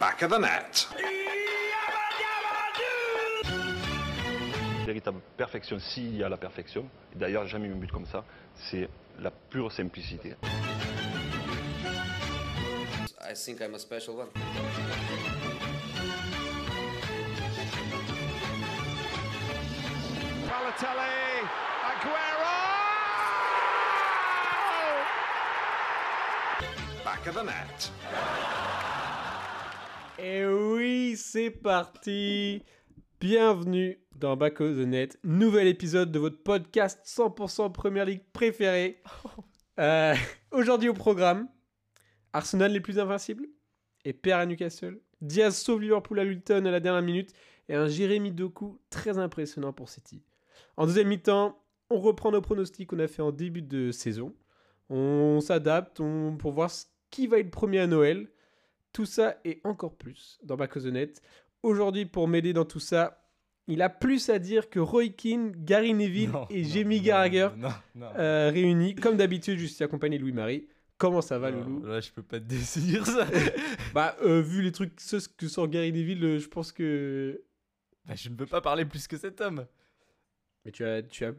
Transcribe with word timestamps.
Back 0.00 0.22
of 0.22 0.30
the 0.30 0.38
net. 0.38 0.88
véritable 4.90 5.20
perfection, 5.36 5.78
s'il 5.78 6.16
y 6.16 6.24
a 6.24 6.28
la 6.28 6.36
perfection, 6.36 6.88
et 7.14 7.18
d'ailleurs 7.18 7.46
jamais 7.46 7.68
eu 7.68 7.72
un 7.72 7.76
but 7.76 7.92
comme 7.92 8.06
ça, 8.06 8.24
c'est 8.54 8.88
la 9.20 9.30
pure 9.30 9.70
simplicité. 9.70 10.34
I 13.22 13.34
think 13.34 13.60
I'm 13.60 13.74
a 13.74 13.78
special 13.78 14.16
one. 14.16 14.28
Balotelli, 20.48 21.46
Aguero! 21.86 22.56
Back 27.04 27.26
of 27.28 27.34
the 27.34 27.44
net. 27.44 28.69
Et 30.22 30.44
oui, 30.44 31.14
c'est 31.16 31.50
parti 31.50 32.62
Bienvenue 33.20 33.98
dans 34.16 34.36
Back 34.36 34.60
of 34.60 34.76
the 34.76 34.86
Net, 34.86 35.18
nouvel 35.24 35.66
épisode 35.66 36.12
de 36.12 36.18
votre 36.18 36.42
podcast 36.42 37.00
100% 37.06 37.72
Première 37.72 38.04
Ligue 38.04 38.24
préféré. 38.32 39.02
Euh, 39.78 40.14
Aujourd'hui 40.50 40.90
au 40.90 40.94
programme, 40.94 41.48
Arsenal 42.34 42.70
les 42.70 42.80
plus 42.80 42.98
invincibles 42.98 43.46
et 44.04 44.12
perd 44.12 44.42
à 44.42 44.44
Newcastle. 44.44 45.00
Diaz 45.22 45.56
sauve 45.56 45.80
Liverpool 45.80 46.18
à 46.18 46.24
Luton 46.24 46.66
à 46.66 46.70
la 46.70 46.80
dernière 46.80 47.00
minute 47.00 47.32
et 47.70 47.74
un 47.74 47.88
Jérémy 47.88 48.30
Doku 48.30 48.78
très 48.90 49.16
impressionnant 49.16 49.72
pour 49.72 49.88
City. 49.88 50.22
En 50.76 50.84
deuxième 50.84 51.08
mi-temps, 51.08 51.64
on 51.88 51.98
reprend 51.98 52.30
nos 52.30 52.42
pronostics 52.42 52.90
qu'on 52.90 52.98
a 52.98 53.08
fait 53.08 53.22
en 53.22 53.32
début 53.32 53.62
de 53.62 53.90
saison. 53.90 54.34
On 54.90 55.40
s'adapte 55.40 56.02
pour 56.38 56.52
voir 56.52 56.70
qui 57.10 57.26
va 57.26 57.38
être 57.38 57.50
premier 57.50 57.78
à 57.78 57.86
Noël. 57.86 58.28
Tout 58.92 59.06
ça 59.06 59.36
et 59.44 59.60
encore 59.64 59.96
plus 59.96 60.38
dans 60.42 60.56
the 60.56 60.86
Net. 60.86 61.20
Aujourd'hui, 61.62 62.06
pour 62.06 62.26
m'aider 62.28 62.52
dans 62.52 62.64
tout 62.64 62.80
ça, 62.80 63.22
il 63.68 63.82
a 63.82 63.88
plus 63.88 64.30
à 64.30 64.38
dire 64.38 64.68
que 64.68 64.80
Roy 64.80 65.08
Keane, 65.10 65.52
Gary 65.56 65.94
Neville 65.94 66.30
Non, 66.30 66.46
et 66.50 66.64
Jamie 66.64 67.00
Gallagher 67.00 67.48
euh, 68.16 68.50
réunis. 68.52 68.94
Comme 68.96 69.16
d'habitude, 69.16 69.58
je 69.58 69.66
suis 69.66 69.84
accompagné 69.84 70.16
de 70.18 70.22
Louis-Marie. 70.22 70.66
Comment 70.98 71.20
ça 71.22 71.38
va, 71.38 71.50
Non, 71.50 71.60
Loulou? 71.64 71.86
Là, 71.86 72.00
je 72.00 72.10
peux 72.10 72.22
pas 72.22 72.40
te 72.40 72.44
décider 72.44 72.98
ça. 73.04 73.26
Bah, 73.94 74.16
euh, 74.22 74.40
vu 74.42 74.60
les 74.62 74.72
trucs 74.72 75.00
ce 75.00 75.16
que 75.28 75.48
sort 75.48 75.68
Gary 75.68 75.92
Neville, 75.92 76.24
euh, 76.24 76.38
je 76.38 76.48
pense 76.48 76.72
que. 76.72 77.42
Bah, 78.06 78.14
je 78.16 78.28
ne 78.28 78.34
peux 78.34 78.46
pas 78.46 78.60
parler 78.60 78.84
plus 78.84 79.06
que 79.06 79.16
cet 79.16 79.40
homme. 79.40 79.66
Mais 80.64 80.72
tu 80.72 80.84
as. 80.84 81.02
Tu 81.02 81.24
as... 81.24 81.32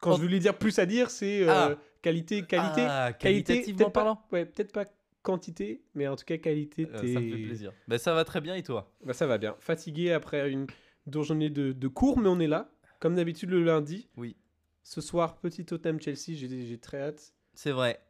Quand 0.00 0.12
Oh. 0.12 0.16
je 0.16 0.22
voulais 0.22 0.38
dire 0.38 0.56
plus 0.56 0.78
à 0.78 0.86
dire, 0.86 1.10
c'est 1.10 1.42
euh, 1.42 1.48
Ah. 1.50 1.76
qualité, 2.02 2.42
qualité. 2.42 2.82
Ah, 2.88 3.12
qualité, 3.12 3.72
pas- 3.74 3.90
parlant. 3.90 4.22
Ouais, 4.32 4.46
peut-être 4.46 4.72
pas 4.72 4.84
quantité, 5.28 5.82
mais 5.94 6.08
en 6.08 6.16
tout 6.16 6.24
cas 6.24 6.38
qualité. 6.38 6.88
Euh, 6.92 6.98
ça 6.98 7.20
me 7.20 7.30
fait 7.30 7.42
plaisir. 7.44 7.72
Bah, 7.86 7.98
ça 7.98 8.14
va 8.14 8.24
très 8.24 8.40
bien 8.40 8.54
et 8.54 8.62
toi? 8.62 8.90
Bah, 9.04 9.12
ça 9.12 9.26
va 9.26 9.36
bien. 9.38 9.54
Fatigué 9.58 10.12
après 10.12 10.50
une 10.50 10.66
dure 11.06 11.22
journée 11.22 11.50
de, 11.50 11.72
de 11.72 11.88
cours, 11.88 12.18
mais 12.18 12.28
on 12.28 12.40
est 12.40 12.46
là. 12.46 12.70
Comme 12.98 13.14
d'habitude 13.14 13.50
le 13.50 13.62
lundi. 13.62 14.08
Oui. 14.16 14.36
Ce 14.82 15.00
soir, 15.02 15.36
petit 15.36 15.64
totem 15.66 16.00
Chelsea, 16.00 16.32
j'ai 16.34 16.48
j'ai 16.66 16.78
très 16.78 17.00
hâte. 17.02 17.34
C'est 17.54 17.72
vrai. 17.72 18.00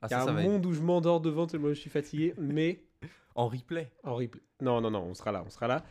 Ah, 0.00 0.06
Il 0.08 0.12
y 0.12 0.14
a 0.14 0.20
ça, 0.20 0.24
ça 0.26 0.32
un 0.32 0.38
être 0.38 0.44
monde 0.48 0.64
où 0.66 0.72
je 0.72 0.80
m'endors 0.80 1.20
devant 1.20 1.46
tellement 1.46 1.68
je 1.68 1.74
suis 1.74 1.90
fatigué, 1.90 2.34
mais 2.38 2.82
en 3.34 3.46
replay. 3.48 3.90
en 4.02 4.14
replay. 4.16 4.40
Non, 4.62 4.80
non, 4.80 4.90
non, 4.90 5.02
on 5.02 5.14
sera 5.14 5.32
là, 5.32 5.42
on 5.46 5.50
sera 5.50 5.68
là. 5.68 5.84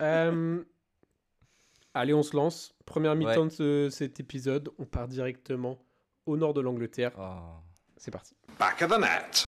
Euh, 0.00 0.62
Allez, 1.94 2.12
on 2.14 2.22
se 2.22 2.36
lance. 2.36 2.74
Première 2.84 3.14
mi-temps 3.16 3.46
de 3.46 3.50
ce- 3.50 3.88
cet 3.90 4.20
épisode, 4.20 4.68
on 4.78 4.84
part 4.84 5.08
directement 5.08 5.78
au 6.26 6.36
nord 6.36 6.54
de 6.54 6.60
l'Angleterre. 6.60 7.12
Oh. 7.18 7.62
C'est 7.96 8.10
parti. 8.12 8.36
Back 8.58 8.82
of 8.82 8.90
the 8.90 9.00
net. 9.00 9.44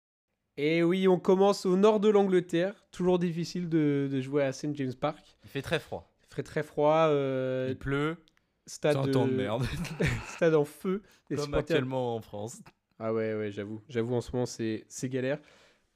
Et 0.62 0.84
oui, 0.84 1.08
on 1.08 1.20
commence 1.20 1.66
au 1.66 1.78
nord 1.78 2.02
de 2.02 2.10
l'Angleterre. 2.10 2.74
Toujours 2.92 3.18
difficile 3.18 3.70
de, 3.70 4.10
de 4.12 4.20
jouer 4.20 4.44
à 4.44 4.52
St 4.52 4.76
James 4.76 4.94
Park. 4.94 5.38
Il 5.46 5.50
fait 5.50 5.62
très 5.62 5.80
froid. 5.80 6.12
Il 6.24 6.28
ferait 6.32 6.44
très 6.44 6.64
froid. 6.64 7.08
euh, 7.08 7.68
Il 7.70 7.78
pleut. 7.78 8.18
stade, 8.66 8.98
C'est 9.02 9.10
un 9.10 9.12
temps 9.12 9.26
de 9.26 9.32
merde. 9.34 9.64
stade 10.36 10.56
en 10.56 10.66
feu. 10.66 11.02
Les 11.30 11.38
Comme 11.38 11.46
supporters- 11.46 11.76
actuellement 11.76 12.16
en 12.16 12.20
France. 12.20 12.62
Ah 13.00 13.14
ouais, 13.14 13.34
ouais, 13.36 13.52
j'avoue. 13.52 13.80
J'avoue, 13.88 14.16
en 14.16 14.20
ce 14.22 14.32
moment, 14.34 14.46
c'est 14.46 14.84
c'est 14.90 15.08
galère. 15.08 15.40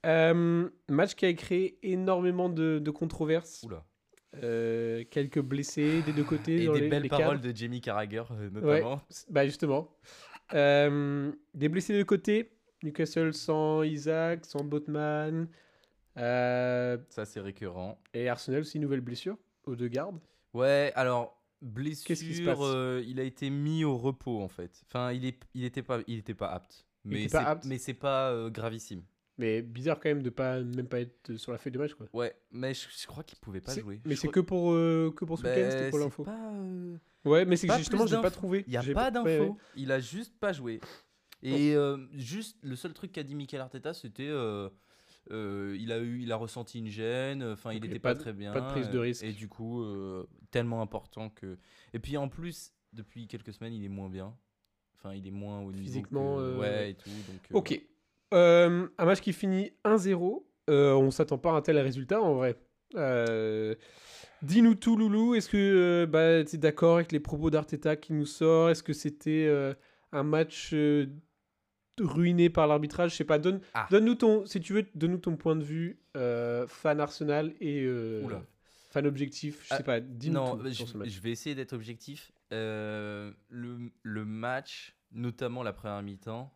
Euh, 0.05 0.69
match 0.89 1.15
qui 1.15 1.25
a 1.25 1.33
créé 1.33 1.77
énormément 1.83 2.47
de, 2.47 2.79
de 2.79 2.91
controverses. 2.91 3.63
Oula. 3.63 3.83
Euh, 4.41 5.03
quelques 5.11 5.41
blessés 5.41 6.01
des 6.03 6.13
deux 6.13 6.23
côtés. 6.23 6.63
Et 6.63 6.65
dans 6.67 6.73
des 6.73 6.79
les- 6.81 6.87
belles 6.87 7.03
les 7.03 7.09
paroles 7.09 7.41
cadres. 7.41 7.51
de 7.51 7.55
Jamie 7.55 7.81
Carragher, 7.81 8.23
Ouais, 8.31 8.49
notamment. 8.49 9.01
bah 9.29 9.45
justement. 9.45 9.91
Des 10.53 11.69
blessés 11.69 11.93
des 11.93 11.99
deux 11.99 12.05
côtés. 12.05 12.49
Newcastle 12.83 13.33
sans 13.33 13.83
Isaac, 13.83 14.45
sans 14.45 14.63
Botman. 14.63 15.47
Euh, 16.17 16.97
Ça, 17.09 17.25
c'est 17.25 17.39
récurrent. 17.39 17.99
et 18.13 18.29
Arsenal 18.29 18.61
aussi, 18.61 18.79
nouvelle 18.79 19.01
blessure 19.01 19.37
aux 19.65 19.75
deux 19.75 19.87
gardes. 19.87 20.19
Ouais, 20.53 20.91
alors 20.95 21.39
Qu'est-ce 21.75 22.03
qui 22.23 22.35
se 22.35 22.41
passe 22.43 22.57
blessure, 22.57 22.63
euh, 22.65 23.01
il 23.07 23.19
a 23.19 23.23
été 23.23 23.49
mis 23.49 23.85
au 23.85 23.97
repos 23.97 24.41
en 24.41 24.49
fait. 24.49 24.83
Enfin, 24.87 25.13
il 25.13 25.25
est, 25.25 25.39
il 25.53 25.63
était 25.63 25.81
pas, 25.81 26.01
il 26.07 26.19
était 26.19 26.33
pas 26.33 26.49
apte. 26.51 26.85
Mais 27.05 27.27
c'est, 27.27 27.37
pas 27.37 27.43
apte 27.43 27.65
mais 27.65 27.77
c'est 27.77 27.93
pas 27.93 28.31
euh, 28.31 28.49
gravissime. 28.49 29.03
Mais 29.37 29.61
bizarre 29.61 29.99
quand 29.99 30.09
même 30.09 30.21
de 30.21 30.29
pas 30.29 30.61
même 30.61 30.87
pas 30.87 30.99
être 30.99 31.35
sur 31.37 31.51
la 31.51 31.57
feuille 31.57 31.71
de 31.73 31.79
match 31.79 31.93
quoi. 31.95 32.07
Ouais, 32.13 32.35
mais 32.51 32.73
je, 32.73 32.87
je 33.01 33.07
crois 33.07 33.23
qu'il 33.23 33.39
pouvait 33.39 33.61
pas 33.61 33.73
jouer. 33.77 33.99
Mais 34.05 34.15
Je 34.15 34.21
c'est 34.21 34.27
que 34.27 34.39
pour 34.41 34.73
euh, 34.73 35.11
que 35.15 35.25
pour 35.25 35.37
ce 35.39 35.43
Bah, 35.43 35.55
week-end, 35.55 35.89
pour 35.89 35.99
l'info. 35.99 36.23
pas, 36.23 36.51
Ouais, 37.25 37.45
mais 37.45 37.55
c'est 37.55 37.67
que 37.67 37.77
justement 37.77 38.05
plus 38.05 38.15
j'ai 38.15 38.21
pas 38.21 38.29
trouvé. 38.29 38.63
Il 38.67 38.73
y 38.73 38.77
a 38.77 38.83
pas 38.93 39.09
ouais, 39.23 39.39
ouais. 39.39 39.51
Il 39.75 39.91
a 39.91 39.99
juste 39.99 40.37
pas 40.39 40.51
joué. 40.53 40.81
Et 41.43 41.75
euh, 41.75 41.97
juste 42.13 42.57
le 42.61 42.75
seul 42.75 42.93
truc 42.93 43.11
qu'a 43.11 43.23
dit 43.23 43.35
Mikel 43.35 43.59
Arteta, 43.61 43.93
c'était 43.93 44.27
euh, 44.29 44.69
euh, 45.31 45.75
il 45.79 45.91
a 45.91 45.99
eu, 45.99 46.21
il 46.21 46.31
a 46.31 46.35
ressenti 46.35 46.79
une 46.79 46.87
gêne. 46.87 47.43
Enfin, 47.43 47.71
il 47.73 47.77
Ok, 47.77 47.85
était 47.85 47.99
pas 47.99 48.15
très 48.15 48.33
bien. 48.33 48.51
pas 48.53 48.61
de 48.61 48.67
prise 48.71 48.89
de 48.89 48.97
risque. 48.99 49.23
Et 49.23 49.31
du 49.33 49.47
coup, 49.47 49.83
tellement 50.51 50.81
important 50.81 51.29
que. 51.29 51.57
Et 51.93 51.99
puis 51.99 52.17
en 52.17 52.29
plus, 52.29 52.71
depuis 52.93 53.27
quelques 53.27 53.53
semaines, 53.53 53.73
il 53.73 53.83
est 53.83 53.89
moins 53.89 54.09
bien. 54.09 54.35
Enfin, 54.95 55.13
il 55.15 55.27
est 55.27 55.31
moins 55.31 55.59
au 55.59 55.71
niveau 55.71 55.83
Physiquement, 55.83 56.37
que- 56.37 56.57
ouais 56.59 56.91
et 56.91 56.93
tout. 56.95 57.09
Donc. 57.09 57.41
Ok. 57.51 57.81
Un 58.31 58.89
match 59.05 59.21
qui 59.21 59.33
finit 59.33 59.71
1-0. 59.83 60.45
Euh, 60.69 60.93
on 60.93 61.11
s'attend 61.11 61.37
pas 61.37 61.51
à 61.51 61.55
un 61.55 61.61
tel 61.61 61.77
résultat 61.77 62.21
en 62.21 62.35
vrai. 62.35 62.55
Euh, 62.95 63.75
Dis-nous 64.43 64.75
tout, 64.75 64.95
Loulou. 64.97 65.35
Est-ce 65.35 65.49
que 65.49 65.57
euh, 65.57 66.05
bah, 66.05 66.43
tu 66.43 66.55
es 66.55 66.59
d'accord 66.59 66.95
avec 66.95 67.11
les 67.11 67.19
propos 67.19 67.49
d'Arteta 67.49 67.95
qui 67.95 68.13
nous 68.13 68.25
sort? 68.25 68.69
Est-ce 68.69 68.81
que 68.83 68.93
c'était 68.93 69.45
euh, 69.47 69.73
un 70.11 70.23
match 70.23 70.73
ruiné 71.99 72.49
par 72.49 72.67
l'arbitrage 72.67 73.11
Je 73.11 73.15
sais 73.17 73.23
pas. 73.25 73.37
Donne, 73.39 73.61
Ah. 73.73 73.87
Donne-nous 73.91 74.15
ton, 74.15 74.45
si 74.45 74.59
tu 74.59 74.73
veux, 74.73 74.85
donne-nous 74.95 75.17
ton 75.19 75.35
point 75.37 75.55
de 75.55 75.63
vue 75.63 75.99
euh, 76.17 76.65
fan 76.67 76.99
Arsenal 76.99 77.53
et 77.59 77.83
euh, 77.83 78.27
fan 78.89 79.05
objectif. 79.07 79.63
Je 79.63 79.69
sais 79.69 79.75
Ah, 79.79 79.83
pas. 79.83 79.99
Dis-nous 79.99 80.33
Non, 80.35 80.57
tout 80.57 80.65
je, 80.65 80.69
sur 80.71 80.87
ce 80.87 80.97
match. 80.97 81.09
je 81.09 81.19
vais 81.21 81.31
essayer 81.31 81.55
d'être 81.55 81.73
objectif. 81.73 82.31
Euh, 82.51 83.31
le, 83.49 83.91
le 84.03 84.25
match, 84.25 84.95
notamment 85.11 85.63
la 85.63 85.73
première 85.73 86.01
mi-temps, 86.03 86.51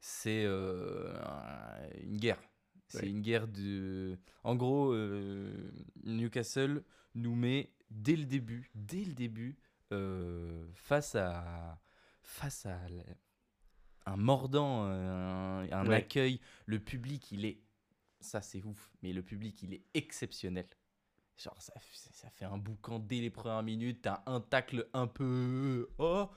c'est 0.00 0.44
un- 0.46 2.00
une 2.02 2.16
guerre. 2.16 2.40
C'est 2.88 3.02
Ouais. 3.02 3.08
une 3.08 3.20
guerre 3.20 3.46
de. 3.46 4.16
En 4.42 4.56
gros, 4.56 4.94
Newcastle 6.04 6.82
nous 7.14 7.34
met 7.34 7.70
dès 7.90 8.16
le 8.16 8.24
début, 8.24 8.70
dès 8.74 9.04
le 9.04 9.12
début, 9.12 9.56
face 10.74 11.14
à 11.14 11.78
face 12.22 12.66
à 12.66 12.78
un 14.06 14.16
mordant, 14.16 14.84
un, 14.84 15.70
un 15.70 15.86
Ouais. 15.88 15.96
accueil. 15.96 16.40
Le 16.66 16.78
public, 16.80 17.30
il 17.32 17.44
est 17.44 17.60
ça, 18.20 18.42
c'est 18.42 18.62
ouf. 18.64 18.90
Mais 19.02 19.12
le 19.12 19.22
public, 19.22 19.62
il 19.62 19.72
est 19.74 19.82
exceptionnel. 19.94 20.66
Genre, 21.38 21.56
ça, 21.58 21.72
fait 22.34 22.44
un 22.44 22.58
boucan 22.58 22.98
dès 22.98 23.20
les 23.20 23.30
premières 23.30 23.62
minutes. 23.62 24.02
T'as 24.02 24.22
un 24.26 24.40
tacle 24.40 24.88
un 24.92 25.06
peu. 25.06 25.88
Oh 25.96 26.28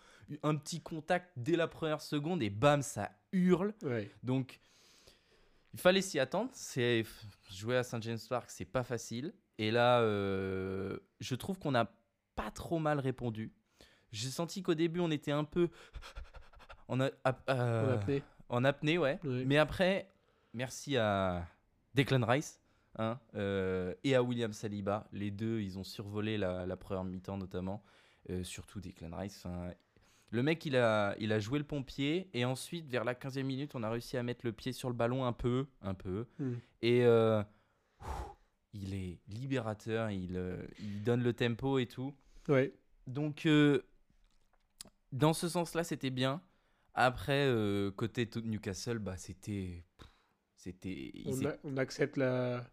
Un 0.44 0.56
petit 0.56 0.82
contact 0.82 1.34
dès 1.36 1.58
la 1.58 1.68
première 1.68 2.00
seconde 2.00 2.42
et 2.42 2.50
bam, 2.50 2.82
ça 2.82 3.12
hurle. 3.34 3.74
Ouais. 3.82 4.10
Donc, 4.24 4.62
il 5.74 5.80
fallait 5.80 6.02
s'y 6.02 6.20
attendre. 6.20 6.52
C'est 6.54 7.04
jouer 7.52 7.76
à 7.76 7.84
St 7.84 8.02
James 8.02 8.20
Park, 8.30 8.50
c'est 8.50 8.64
pas 8.66 8.84
facile. 8.84 9.34
Et 9.58 9.72
là, 9.72 10.00
euh, 10.00 10.98
je 11.20 11.36
trouve 11.36 11.60
qu'on 11.60 11.72
n'a 11.72 11.92
pas 12.36 12.50
trop 12.52 12.80
mal 12.80 13.00
répondu. 13.00 13.52
J'ai 14.14 14.30
senti 14.30 14.64
qu'au 14.64 14.74
début, 14.74 15.02
on 15.02 15.12
était 15.12 15.32
un 15.32 15.44
peu 15.44 15.70
en, 16.88 17.00
a- 17.02 17.12
ap- 17.24 17.44
euh, 17.50 17.86
On 17.86 17.90
a 17.90 17.94
appelé. 17.94 18.24
en 18.50 18.64
apnée, 18.64 18.98
ouais. 18.98 19.20
Mais 19.24 19.58
après, 19.58 20.08
merci 20.54 20.98
à 20.98 21.48
Declan 21.96 22.26
Rice 22.26 22.60
hein, 22.98 23.20
euh, 23.36 23.94
et 24.04 24.16
à 24.16 24.24
William 24.24 24.54
Saliba. 24.54 25.08
Les 25.12 25.32
deux, 25.32 25.62
ils 25.62 25.78
ont 25.80 25.84
survolé 25.84 26.38
la, 26.38 26.66
la 26.66 26.78
première 26.78 27.04
mi-temps 27.04 27.38
notamment. 27.38 27.84
Euh, 28.30 28.44
surtout 28.44 28.80
Declan 28.80 29.16
Rice. 29.18 29.44
enfin, 29.46 29.72
le 30.30 30.42
mec, 30.44 30.66
il 30.66 30.76
a, 30.78 31.16
il 31.20 31.32
a 31.32 31.40
joué 31.40 31.60
le 31.60 31.66
pompier. 31.66 32.30
Et 32.34 32.46
ensuite, 32.46 32.88
vers 32.90 33.04
la 33.04 33.14
15e 33.14 33.44
minute, 33.44 33.76
on 33.76 33.84
a 33.84 33.90
réussi 33.90 34.18
à 34.18 34.24
mettre 34.24 34.46
le 34.46 34.52
pied 34.52 34.72
sur 34.72 34.90
le 34.90 34.96
ballon 34.96 35.26
un 35.26 35.34
peu. 35.34 35.68
Un 35.82 35.94
peu. 35.94 36.26
Hmm. 36.40 36.54
Et 36.82 37.04
il 38.74 38.94
est 38.96 39.20
libérateur. 39.28 40.10
Il, 40.10 40.42
il 40.80 41.04
donne 41.04 41.22
le 41.22 41.34
tempo 41.34 41.78
et 41.80 41.86
tout. 41.86 42.14
Ouais. 42.48 42.74
Donc, 43.08 43.46
euh, 43.46 43.82
dans 45.12 45.34
ce 45.34 45.48
sens-là, 45.50 45.84
c'était 45.84 46.10
bien. 46.10 46.42
Après, 46.96 47.46
euh, 47.48 47.92
côté 47.92 48.30
Newcastle, 48.44 49.00
bah, 49.00 49.18
c'était. 49.18 49.84
C'était. 50.56 51.12
On, 51.26 51.46
a- 51.46 51.56
on 51.64 51.78
accepte 51.78 52.18
la. 52.18 52.64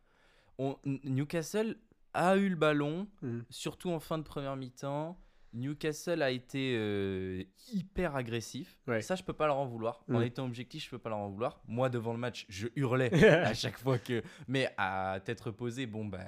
on- 0.59 0.77
Newcastle 0.85 1.77
a 2.13 2.37
eu 2.37 2.49
le 2.49 2.57
ballon, 2.57 3.09
Mhm. 3.23 3.45
surtout 3.51 3.91
en 3.91 4.01
fin 4.01 4.19
de 4.19 4.23
première 4.25 4.57
mi-temps. 4.57 5.19
Newcastle 5.53 6.23
a 6.23 6.31
été 6.31 6.77
euh, 6.79 7.43
hyper 7.73 8.15
agressif. 8.15 8.79
Ouais. 8.87 9.03
Ça, 9.03 9.17
je 9.17 9.25
peux 9.25 9.33
pas 9.33 9.49
leur 9.49 9.57
en 9.57 9.67
vouloir. 9.67 10.05
En 10.09 10.21
étant 10.21 10.45
objectif, 10.47 10.85
je 10.85 10.91
peux 10.91 10.99
pas 10.99 11.09
leur 11.11 11.19
en 11.19 11.29
vouloir. 11.29 11.61
Moi, 11.67 11.89
devant 11.89 12.13
le 12.13 12.21
match, 12.21 12.47
je 12.49 12.69
hurlais 12.77 13.11
à 13.53 13.53
chaque 13.55 13.77
fois 13.79 13.99
que. 13.99 14.23
Mais 14.47 14.73
à 14.77 15.19
tête 15.25 15.41
reposée, 15.41 15.87
bon, 15.87 16.05
bah, 16.05 16.21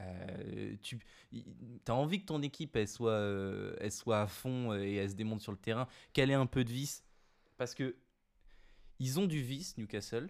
tu 0.83 0.99
as 1.87 1.94
envie 1.94 2.21
que 2.21 2.27
ton 2.27 2.43
équipe 2.43 2.75
elle 2.75 2.89
soit, 2.89 3.12
euh, 3.12 3.77
elle 3.81 3.93
soit 3.93 4.23
à 4.23 4.27
fond 4.27 4.75
et 4.75 4.94
elle 4.97 5.11
se 5.11 5.15
démonte 5.15 5.41
sur 5.41 5.53
le 5.53 5.59
terrain, 5.59 5.87
qu'elle 6.12 6.31
ait 6.31 6.35
un 6.35 6.47
peu 6.47 6.65
de 6.65 6.71
vice. 6.73 7.05
Parce 7.62 7.75
que 7.76 7.94
ils 8.99 9.20
ont 9.20 9.26
du 9.26 9.41
vice, 9.41 9.79
Newcastle. 9.79 10.29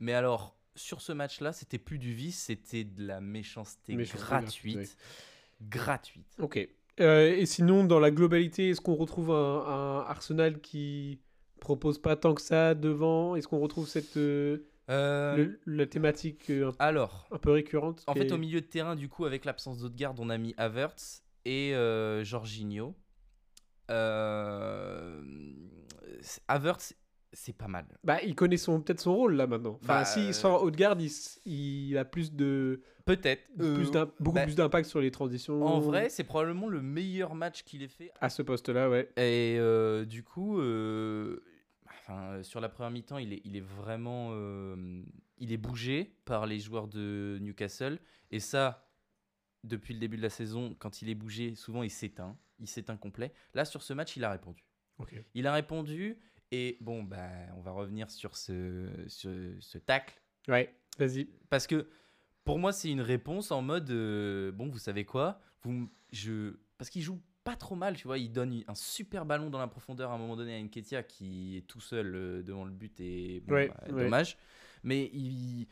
Mais 0.00 0.14
alors, 0.14 0.56
sur 0.74 1.00
ce 1.00 1.12
match-là, 1.12 1.52
c'était 1.52 1.78
plus 1.78 1.98
du 2.00 2.12
vice, 2.12 2.42
c'était 2.42 2.82
de 2.82 3.06
la 3.06 3.20
méchanceté, 3.20 3.94
Méchanceté 3.94 4.26
gratuite. 4.26 4.74
gratuite, 4.74 4.96
Gratuite. 5.60 6.26
Ok. 6.40 6.68
Euh, 6.98 7.36
et 7.36 7.46
sinon, 7.46 7.84
dans 7.84 8.00
la 8.00 8.10
globalité, 8.10 8.70
est-ce 8.70 8.80
qu'on 8.80 8.96
retrouve 8.96 9.30
un, 9.30 9.64
un 9.64 10.00
Arsenal 10.08 10.60
qui 10.60 11.20
propose 11.60 12.00
pas 12.02 12.16
tant 12.16 12.34
que 12.34 12.42
ça 12.42 12.74
devant? 12.74 13.36
Est-ce 13.36 13.46
qu'on 13.46 13.60
retrouve 13.60 13.86
cette 13.86 14.16
euh, 14.16 14.58
Euh, 14.90 15.36
le- 15.36 15.60
la 15.76 15.86
thématique 15.86 16.50
un, 16.50 16.72
Alors, 16.80 17.28
un 17.30 17.38
peu 17.38 17.52
récurrente 17.52 18.02
en 18.08 18.14
fait, 18.14 18.24
est- 18.26 18.32
au 18.32 18.38
milieu 18.38 18.60
de 18.60 18.66
terrain, 18.66 18.96
du 18.96 19.08
coup, 19.08 19.24
avec 19.24 19.44
l'absence 19.44 19.78
d'Odegaard, 19.78 20.16
on 20.18 20.30
a 20.30 20.36
mis 20.36 20.52
Havertz 20.56 21.22
et 21.44 21.74
Jorginho. 22.24 22.96
Euh, 23.90 25.20
Havertz, 26.48 26.94
c'est 27.32 27.56
pas 27.56 27.68
mal. 27.68 27.86
Bah, 28.04 28.22
il 28.22 28.34
connaît 28.34 28.56
son 28.56 28.80
peut-être 28.82 29.00
son 29.00 29.14
rôle 29.14 29.34
là 29.34 29.46
maintenant. 29.46 29.78
Enfin, 29.82 30.00
Bah, 30.00 30.04
si 30.04 30.28
euh, 30.28 30.32
sans 30.32 30.58
Haute-Garde, 30.62 31.00
il, 31.00 31.06
s- 31.06 31.40
il 31.44 31.96
a 31.96 32.04
plus 32.04 32.32
de 32.32 32.82
Peut-être. 33.04 33.42
plus 33.56 33.90
Euh, 33.94 34.06
beaucoup 34.20 34.34
bah, 34.36 34.44
plus 34.44 34.54
d'impact 34.54 34.88
sur 34.88 35.00
les 35.00 35.10
transitions. 35.10 35.62
En 35.64 35.80
vrai, 35.80 36.08
c'est 36.08 36.24
probablement 36.24 36.68
le 36.68 36.82
meilleur 36.82 37.34
match 37.34 37.62
qu'il 37.64 37.82
ait 37.82 37.88
fait. 37.88 38.12
à 38.20 38.28
ce 38.28 38.42
poste-là, 38.42 38.88
ouais. 38.90 39.08
Et 39.16 39.56
euh, 39.58 40.04
du 40.04 40.22
coup, 40.22 40.60
euh, 40.60 41.42
enfin, 41.88 42.42
sur 42.42 42.60
la 42.60 42.68
première 42.68 42.90
mi-temps, 42.90 43.18
il 43.18 43.32
est, 43.32 43.40
il 43.44 43.56
est 43.56 43.64
vraiment. 43.64 44.32
il 45.38 45.52
est 45.52 45.56
bougé 45.56 46.14
par 46.24 46.46
les 46.46 46.58
joueurs 46.60 46.86
de 46.86 47.38
Newcastle. 47.40 47.98
Et 48.30 48.38
ça, 48.40 48.88
depuis 49.64 49.94
le 49.94 50.00
début 50.00 50.16
de 50.16 50.22
la 50.22 50.30
saison, 50.30 50.76
quand 50.78 51.02
il 51.02 51.08
est 51.08 51.14
bougé, 51.14 51.54
souvent 51.54 51.82
il 51.82 51.90
s'éteint. 51.90 52.36
Il 52.60 52.68
s'éteint 52.68 52.96
complet. 52.96 53.32
Là, 53.54 53.64
sur 53.64 53.82
ce 53.82 53.92
match, 53.92 54.16
il 54.16 54.22
a 54.24 54.30
répondu. 54.30 54.62
Il 55.34 55.46
a 55.46 55.52
répondu. 55.52 56.16
Et 56.50 56.76
bon, 56.80 57.02
bah, 57.02 57.28
on 57.56 57.60
va 57.60 57.70
revenir 57.72 58.10
sur 58.10 58.36
ce, 58.36 58.88
ce, 59.08 59.54
ce 59.60 59.78
tacle. 59.78 60.20
Ouais. 60.48 60.74
Vas-y. 60.98 61.26
Parce 61.48 61.66
que 61.66 61.88
pour 62.44 62.58
moi, 62.58 62.72
c'est 62.72 62.90
une 62.90 63.00
réponse 63.00 63.50
en 63.50 63.62
mode 63.62 63.90
euh, 63.90 64.52
bon, 64.52 64.68
vous 64.68 64.78
savez 64.78 65.04
quoi? 65.04 65.40
Vous, 65.62 65.88
je... 66.12 66.56
Parce 66.76 66.90
qu'il 66.90 67.00
joue 67.02 67.20
pas 67.44 67.56
trop 67.56 67.74
mal, 67.74 67.96
tu 67.96 68.06
vois. 68.06 68.18
Il 68.18 68.30
donne 68.32 68.62
un 68.68 68.74
super 68.74 69.24
ballon 69.24 69.48
dans 69.50 69.58
la 69.58 69.66
profondeur 69.68 70.10
à 70.10 70.14
un 70.14 70.18
moment 70.18 70.36
donné 70.36 70.54
à 70.54 70.62
Nketiah 70.62 71.02
qui 71.02 71.56
est 71.56 71.66
tout 71.66 71.80
seul 71.80 72.14
euh, 72.14 72.42
devant 72.42 72.64
le 72.64 72.70
but 72.72 73.00
et 73.00 73.40
bon, 73.46 73.54
Ouais, 73.54 73.68
bah, 73.68 73.84
ouais. 73.94 74.04
dommage. 74.04 74.36
Mais 74.84 75.10
il, 75.14 75.66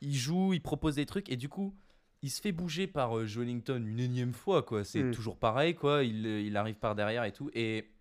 il 0.00 0.14
joue, 0.14 0.52
il 0.52 0.60
propose 0.60 0.96
des 0.96 1.06
trucs 1.06 1.30
et 1.30 1.36
du 1.36 1.48
coup. 1.48 1.74
Il 2.20 2.30
se 2.30 2.40
fait 2.40 2.50
bouger 2.50 2.88
par 2.88 3.16
euh, 3.16 3.26
Joelinton 3.26 3.76
une 3.80 4.00
énième 4.00 4.32
fois, 4.34 4.64
quoi. 4.64 4.82
C'est 4.82 5.04
Mm. 5.04 5.12
toujours 5.12 5.38
pareil, 5.38 5.76
quoi. 5.76 6.02
Il, 6.02 6.26
euh, 6.26 6.40
il 6.40 6.56
arrive 6.56 6.74
par 6.74 6.96
derrière 6.96 7.22
et 7.22 7.30
tout. 7.30 7.48
Et 7.54 7.92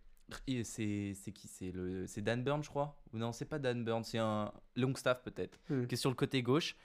c'est 0.63 1.13
c'est 1.15 1.31
qui? 1.31 1.47
C'est 1.47 1.71
le 1.71 2.05
c'est 2.07 2.21
Dan 2.21 2.43
Burn, 2.43 2.63
je 2.63 2.69
crois? 2.69 2.97
Ou 3.13 3.17
non, 3.17 3.31
c'est 3.31 3.45
pas 3.45 3.59
Dan 3.59 3.83
Burn, 3.83 4.03
c'est 4.03 4.17
un 4.17 4.51
Longstaff 4.75 5.21
peut-être, 5.23 5.59
Mm. 5.69 5.85
qui 5.87 5.95
est 5.95 5.97
sur 5.97 6.09
le 6.09 6.15
côté 6.15 6.41
gauche. 6.41 6.75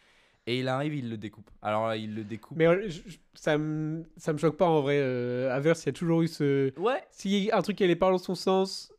Et 0.46 0.58
il 0.58 0.66
arrive, 0.66 0.92
il 0.94 1.08
le 1.08 1.16
découpe. 1.16 1.48
Alors 1.62 1.86
là, 1.86 1.96
il 1.96 2.16
le 2.16 2.24
découpe. 2.24 2.58
Mais 2.58 2.66
euh, 2.66 2.88
je- 2.88 3.00
ça 3.34 3.56
me 3.58 4.04
ça 4.16 4.32
me 4.32 4.38
choque 4.38 4.56
pas 4.56 4.66
en 4.66 4.80
vrai. 4.80 4.98
Euh, 5.00 5.54
Havertz, 5.54 5.84
il 5.84 5.86
y 5.86 5.88
a 5.90 5.92
toujours 5.92 6.22
eu 6.22 6.28
ce. 6.28 6.76
Ouais, 6.80 7.00
Si 7.10 7.48
un 7.52 7.62
truc 7.62 7.76
qui 7.78 7.84
allait 7.84 7.94
pas 7.96 8.10
dans 8.10 8.18
son 8.18 8.34
sens, 8.34 8.92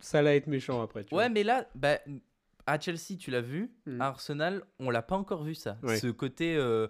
ça 0.00 0.18
allait 0.18 0.36
être 0.36 0.48
méchant 0.48 0.82
après. 0.82 1.04
Tu 1.04 1.14
ouais, 1.14 1.24
vois. 1.24 1.28
mais 1.28 1.44
là, 1.44 1.68
bah, 1.76 1.98
à 2.66 2.80
Chelsea, 2.80 3.16
tu 3.18 3.30
l'as 3.30 3.40
vu. 3.40 3.70
Mm. 3.86 4.00
À 4.00 4.06
Arsenal, 4.08 4.62
on 4.80 4.90
l'a 4.90 5.02
pas 5.02 5.16
encore 5.16 5.44
vu 5.44 5.54
ça. 5.54 5.78
Ouais. 5.84 5.98
Ce 5.98 6.08
côté. 6.08 6.56
euh, 6.56 6.88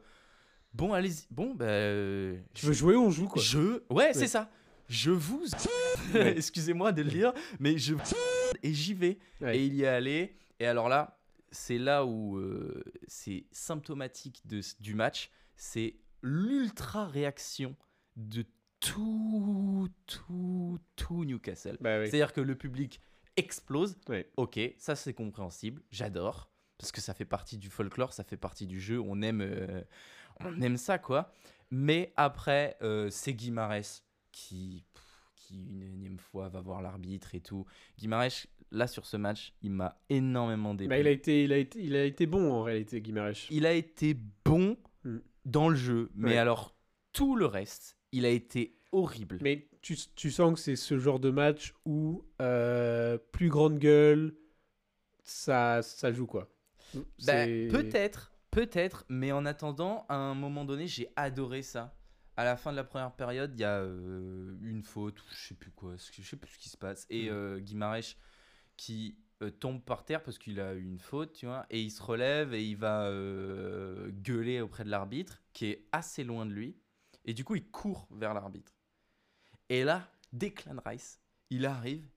bon, 0.72 0.94
allez-y. 0.94 1.26
Bon, 1.30 1.54
bah. 1.54 1.66
euh, 1.66 2.38
Tu 2.54 2.64
veux 2.64 2.72
jouer, 2.72 2.96
on 2.96 3.10
joue 3.10 3.28
quoi? 3.28 3.42
Je. 3.42 3.82
Ouais, 3.90 4.12
c'est 4.14 4.26
ça. 4.26 4.50
Je 4.88 5.10
vous. 5.10 5.44
Excusez-moi 6.14 6.92
de 6.92 7.02
le 7.02 7.10
dire, 7.10 7.32
mais 7.60 7.78
je. 7.78 7.94
Et 8.62 8.72
j'y 8.72 8.94
vais. 8.94 9.18
Ouais. 9.40 9.58
Et 9.58 9.66
il 9.66 9.74
y 9.74 9.82
est 9.82 9.88
allé. 9.88 10.36
Et 10.58 10.66
alors 10.66 10.88
là, 10.88 11.20
c'est 11.50 11.78
là 11.78 12.04
où 12.04 12.38
euh, 12.38 12.82
c'est 13.06 13.44
symptomatique 13.52 14.42
de, 14.46 14.60
du 14.80 14.94
match. 14.94 15.30
C'est 15.56 15.96
l'ultra 16.22 17.06
réaction 17.06 17.76
de 18.16 18.44
tout, 18.80 19.88
tout, 20.06 20.78
tout 20.96 21.24
Newcastle. 21.24 21.76
Bah 21.80 22.00
oui. 22.00 22.08
C'est-à-dire 22.08 22.32
que 22.32 22.40
le 22.40 22.54
public 22.54 23.00
explose. 23.36 23.96
Ok, 24.36 24.58
ça 24.78 24.96
c'est 24.96 25.14
compréhensible. 25.14 25.82
J'adore. 25.90 26.50
Parce 26.78 26.92
que 26.92 27.00
ça 27.00 27.12
fait 27.12 27.24
partie 27.24 27.58
du 27.58 27.70
folklore, 27.70 28.12
ça 28.12 28.22
fait 28.22 28.36
partie 28.36 28.66
du 28.66 28.80
jeu. 28.80 29.00
On 29.00 29.20
aime, 29.20 29.40
euh, 29.40 29.82
on 30.40 30.60
aime 30.60 30.76
ça, 30.76 30.98
quoi. 30.98 31.32
Mais 31.70 32.12
après, 32.16 32.76
euh, 32.82 33.10
c'est 33.10 33.34
Guimarès 33.34 34.04
qui, 34.32 34.84
pff, 34.94 35.30
qui, 35.36 35.64
une 35.70 35.82
énième 35.82 36.18
fois, 36.18 36.48
va 36.48 36.60
voir 36.60 36.82
l'arbitre 36.82 37.34
et 37.34 37.40
tout. 37.40 37.64
Guimarès, 37.98 38.46
là, 38.70 38.86
sur 38.86 39.06
ce 39.06 39.16
match, 39.16 39.52
il 39.62 39.70
m'a 39.70 39.98
énormément 40.10 40.74
déplu. 40.74 40.88
Bah, 40.88 40.98
il, 40.98 41.06
a 41.06 41.10
été, 41.10 41.44
il, 41.44 41.52
a 41.52 41.56
été, 41.58 41.82
il 41.82 41.96
a 41.96 42.04
été 42.04 42.26
bon 42.26 42.52
en 42.52 42.62
réalité, 42.62 43.00
Guimarães. 43.00 43.46
Il 43.50 43.66
a 43.66 43.72
été 43.72 44.14
bon 44.44 44.76
Mm. 45.04 45.18
dans 45.44 45.68
le 45.68 45.76
jeu. 45.76 46.10
Mais 46.14 46.30
Ouais. 46.30 46.36
alors, 46.38 46.74
tout 47.12 47.36
le 47.36 47.46
reste, 47.46 47.96
il 48.12 48.24
a 48.26 48.30
été 48.30 48.76
horrible. 48.90 49.38
Mais 49.42 49.68
tu, 49.80 49.96
tu 50.16 50.30
sens 50.32 50.52
que 50.54 50.58
c'est 50.60 50.74
ce 50.76 50.98
genre 50.98 51.20
de 51.20 51.30
match 51.30 51.72
où 51.84 52.24
euh, 52.42 53.16
plus 53.32 53.48
grande 53.48 53.78
gueule, 53.78 54.34
ça, 55.22 55.82
ça 55.82 56.12
joue 56.12 56.26
quoi. 56.26 56.48
Bah, 57.26 57.44
peut-être, 57.46 58.32
peut-être, 58.50 59.04
mais 59.08 59.30
en 59.30 59.44
attendant, 59.46 60.04
à 60.08 60.16
un 60.16 60.34
moment 60.34 60.64
donné, 60.64 60.86
j'ai 60.86 61.08
adoré 61.16 61.62
ça. 61.62 61.94
À 62.38 62.44
la 62.44 62.56
fin 62.56 62.70
de 62.70 62.76
la 62.76 62.84
première 62.84 63.10
période, 63.16 63.52
il 63.54 63.60
y 63.60 63.64
a 63.64 63.80
euh, 63.80 64.56
une 64.62 64.84
faute, 64.84 65.20
ou 65.20 65.24
je 65.34 65.48
sais 65.48 65.54
plus 65.54 65.72
quoi, 65.72 65.96
je 65.96 66.22
sais 66.22 66.36
plus 66.36 66.52
ce 66.52 66.58
qui 66.58 66.68
se 66.68 66.76
passe, 66.76 67.04
et 67.10 67.28
Mm. 67.30 67.32
euh, 67.32 67.58
Guimarães 67.58 68.14
qui 68.76 69.18
euh, 69.42 69.50
tombe 69.50 69.82
par 69.84 70.04
terre 70.04 70.22
parce 70.22 70.38
qu'il 70.38 70.60
a 70.60 70.74
eu 70.74 70.84
une 70.84 71.00
faute, 71.00 71.32
tu 71.32 71.46
vois, 71.46 71.66
et 71.68 71.82
il 71.82 71.90
se 71.90 72.00
relève 72.02 72.54
et 72.54 72.64
il 72.64 72.76
va 72.76 73.06
euh, 73.08 74.10
gueuler 74.12 74.60
auprès 74.60 74.84
de 74.84 74.90
l'arbitre, 74.90 75.42
qui 75.52 75.66
est 75.66 75.88
assez 75.90 76.22
loin 76.22 76.46
de 76.46 76.52
lui, 76.52 76.76
et 77.24 77.34
du 77.34 77.42
coup, 77.44 77.56
il 77.56 77.68
court 77.70 78.06
vers 78.12 78.34
l'arbitre. 78.34 78.72
Et 79.68 79.82
là, 79.84 80.08
Declan 80.32 80.80
Rice, 80.86 81.20
il 81.50 81.66
arrive 81.66 82.08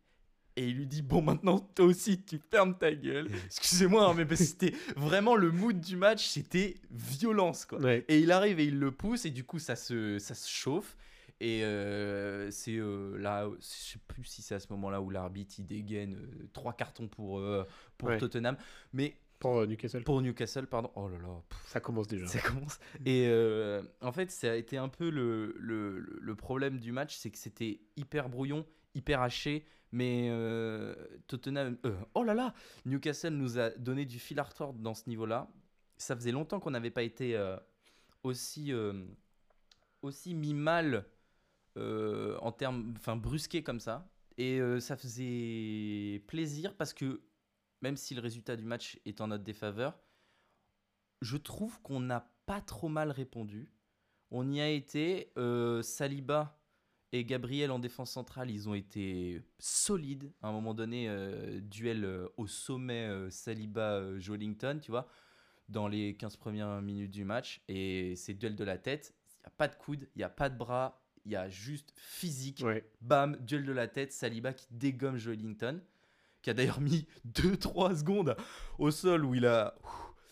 et 0.55 0.67
il 0.67 0.75
lui 0.75 0.85
dit 0.87 1.01
Bon, 1.01 1.21
maintenant, 1.21 1.59
toi 1.59 1.85
aussi, 1.85 2.21
tu 2.23 2.39
fermes 2.49 2.77
ta 2.77 2.93
gueule. 2.93 3.27
Excusez-moi, 3.45 4.09
hein, 4.09 4.13
mais 4.15 4.25
parce 4.25 4.39
que 4.41 4.45
c'était 4.45 4.73
vraiment 4.95 5.35
le 5.35 5.51
mood 5.51 5.79
du 5.79 5.95
match, 5.95 6.27
c'était 6.27 6.75
violence, 6.91 7.65
quoi. 7.65 7.79
Ouais. 7.79 8.05
Et 8.07 8.19
il 8.19 8.31
arrive 8.31 8.59
et 8.59 8.65
il 8.65 8.79
le 8.79 8.91
pousse, 8.91 9.25
et 9.25 9.29
du 9.31 9.43
coup, 9.43 9.59
ça 9.59 9.75
se, 9.75 10.19
ça 10.19 10.33
se 10.35 10.49
chauffe. 10.49 10.95
Et 11.39 11.63
euh, 11.63 12.51
c'est 12.51 12.75
euh, 12.77 13.17
là, 13.17 13.49
je 13.59 13.65
sais 13.65 13.99
plus 14.07 14.23
si 14.25 14.43
c'est 14.43 14.53
à 14.53 14.59
ce 14.59 14.67
moment-là 14.73 15.01
où 15.01 15.09
l'arbitre 15.09 15.55
il 15.57 15.65
dégaine 15.65 16.13
euh, 16.15 16.47
trois 16.53 16.73
cartons 16.73 17.07
pour, 17.07 17.39
euh, 17.39 17.65
pour 17.97 18.09
Ouais. 18.09 18.19
Tottenham, 18.19 18.57
mais 18.93 19.17
Pour 19.39 19.65
Newcastle, 19.65 20.03
pour 20.03 20.21
Newcastle, 20.21 20.67
pardon. 20.67 20.91
Oh 20.95 21.07
là 21.09 21.17
là, 21.17 21.41
pff, 21.49 21.59
ça 21.65 21.79
commence 21.79 22.07
déjà. 22.07 22.27
ça 22.27 22.39
commence. 22.41 22.77
Et 23.07 23.25
euh, 23.27 23.81
en 24.01 24.11
fait, 24.11 24.29
ça 24.29 24.51
a 24.51 24.55
été 24.55 24.77
un 24.77 24.87
peu 24.89 25.09
le- 25.09 25.55
le 25.57 26.35
problème 26.35 26.77
du 26.79 26.91
match, 26.91 27.15
c'est 27.15 27.31
que 27.31 27.39
c'était 27.39 27.79
hyper 27.97 28.29
brouillon, 28.29 28.63
hyper 28.93 29.21
haché, 29.23 29.65
mais 29.91 30.29
euh, 30.29 30.95
Tottenham, 31.27 31.77
euh, 31.85 31.95
oh 32.13 32.23
là 32.23 32.33
là, 32.33 32.53
Newcastle 32.85 33.33
nous 33.33 33.59
a 33.59 33.71
donné 33.71 34.05
du 34.05 34.19
fil 34.19 34.39
à 34.39 34.43
retordre 34.43 34.79
dans 34.79 34.93
ce 34.93 35.09
niveau-là. 35.09 35.49
Ça 35.97 36.15
faisait 36.15 36.31
longtemps 36.31 36.59
qu'on 36.59 36.71
n'avait 36.71 36.91
pas 36.91 37.03
été 37.03 37.35
euh, 37.35 37.57
aussi 38.23 38.71
euh, 38.71 39.05
aussi 40.01 40.33
mis 40.33 40.53
mal 40.53 41.05
en 41.77 42.51
termes, 42.51 42.93
enfin 42.97 43.15
brusqué 43.15 43.63
comme 43.63 43.79
ça. 43.79 44.09
Et 44.37 44.59
ça 44.79 44.97
faisait 44.97 46.23
plaisir 46.27 46.75
parce 46.75 46.93
que 46.93 47.21
même 47.81 47.95
si 47.95 48.13
le 48.13 48.21
résultat 48.21 48.57
du 48.57 48.65
match 48.65 48.99
est 49.05 49.21
en 49.21 49.27
notre 49.27 49.43
défaveur, 49.43 49.97
je 51.21 51.37
trouve 51.37 51.79
qu'on 51.81 52.01
n'a 52.01 52.29
pas 52.45 52.59
trop 52.59 52.89
mal 52.89 53.11
répondu. 53.11 53.71
On 54.31 54.51
y 54.51 54.59
a 54.59 54.69
été. 54.69 55.31
Saliba 55.81 56.60
et 57.13 57.25
Gabriel 57.25 57.71
en 57.71 57.79
défense 57.79 58.11
centrale, 58.11 58.49
ils 58.49 58.69
ont 58.69 58.73
été 58.73 59.41
solides. 59.59 60.31
À 60.41 60.47
un 60.47 60.51
moment 60.51 60.73
donné, 60.73 61.09
euh, 61.09 61.59
duel 61.61 62.05
euh, 62.05 62.27
au 62.37 62.47
sommet 62.47 63.07
euh, 63.07 63.29
Saliba-Jolington, 63.29 64.79
tu 64.79 64.91
vois, 64.91 65.07
dans 65.67 65.87
les 65.87 66.15
15 66.15 66.37
premières 66.37 66.81
minutes 66.81 67.11
du 67.11 67.25
match. 67.25 67.61
Et 67.67 68.15
c'est 68.15 68.33
duel 68.33 68.55
de 68.55 68.63
la 68.63 68.77
tête. 68.77 69.13
Il 69.35 69.41
n'y 69.41 69.47
a 69.47 69.53
pas 69.57 69.67
de 69.67 69.75
coude, 69.75 70.07
il 70.15 70.19
n'y 70.19 70.23
a 70.23 70.29
pas 70.29 70.49
de 70.49 70.57
bras, 70.57 71.03
il 71.25 71.31
y 71.31 71.35
a 71.35 71.49
juste 71.49 71.91
physique. 71.95 72.61
Ouais. 72.63 72.85
Bam, 73.01 73.35
duel 73.37 73.65
de 73.65 73.73
la 73.73 73.87
tête, 73.87 74.13
Saliba 74.13 74.53
qui 74.53 74.67
dégomme 74.71 75.17
Joelinton, 75.17 75.81
qui 76.41 76.49
a 76.49 76.53
d'ailleurs 76.53 76.79
mis 76.79 77.07
2-3 77.27 77.99
secondes 77.99 78.37
au 78.79 78.89
sol 78.89 79.25
où 79.25 79.35
il 79.35 79.45
a, 79.45 79.75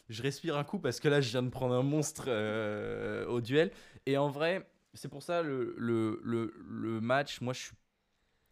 je 0.10 0.24
respire 0.24 0.58
un 0.58 0.64
coup 0.64 0.80
parce 0.80 1.00
que 1.00 1.08
là, 1.08 1.22
je 1.22 1.30
viens 1.30 1.44
de 1.44 1.50
prendre 1.50 1.76
un 1.76 1.84
monstre 1.84 2.26
euh, 2.28 3.26
au 3.28 3.42
duel. 3.42 3.72
Et 4.06 4.18
en 4.18 4.30
vrai, 4.30 4.68
c'est 4.94 5.10
pour 5.10 5.24
ça 5.24 5.42
le, 5.42 5.76
le, 5.78 6.20
le, 6.24 6.54
le 6.68 7.02
match, 7.02 7.42
moi, 7.42 7.54
je 7.54 7.60
suis. 7.60 7.76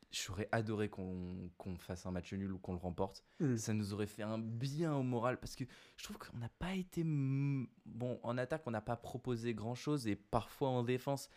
J'aurais 0.10 0.48
adoré 0.54 0.88
qu'on 0.88 1.52
qu'on 1.58 1.78
fasse 1.78 2.06
un 2.06 2.12
match 2.12 2.32
nul 2.32 2.54
ou 2.54 2.60
qu'on 2.60 2.72
le 2.72 2.80
remporte. 2.80 3.26
Mm. 3.42 3.58
Ça 3.58 3.74
nous 3.74 3.94
aurait 3.94 4.08
fait 4.08 4.24
un 4.24 4.38
bien 4.38 4.96
au 4.96 5.04
moral 5.04 5.38
parce 5.38 5.54
que 5.56 5.66
je 5.98 6.04
trouve 6.06 6.18
qu'on 6.18 6.38
n'a 6.38 6.48
pas 6.48 6.76
été. 6.76 7.04
Bon, 7.04 8.20
en 8.24 8.38
attaque, 8.38 8.64
on 8.66 8.72
n'a 8.72 8.82
pas 8.82 8.96
proposé 8.96 9.54
grand 9.54 9.76
chose 9.76 10.08
et 10.08 10.16
parfois 10.16 10.70
en 10.70 10.84
défense, 10.84 11.30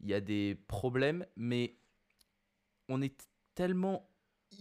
il 0.00 0.08
y 0.08 0.14
a 0.14 0.22
des 0.22 0.54
problèmes, 0.68 1.26
mais 1.36 1.76
on 2.88 3.02
est 3.02 3.28
tellement 3.54 4.08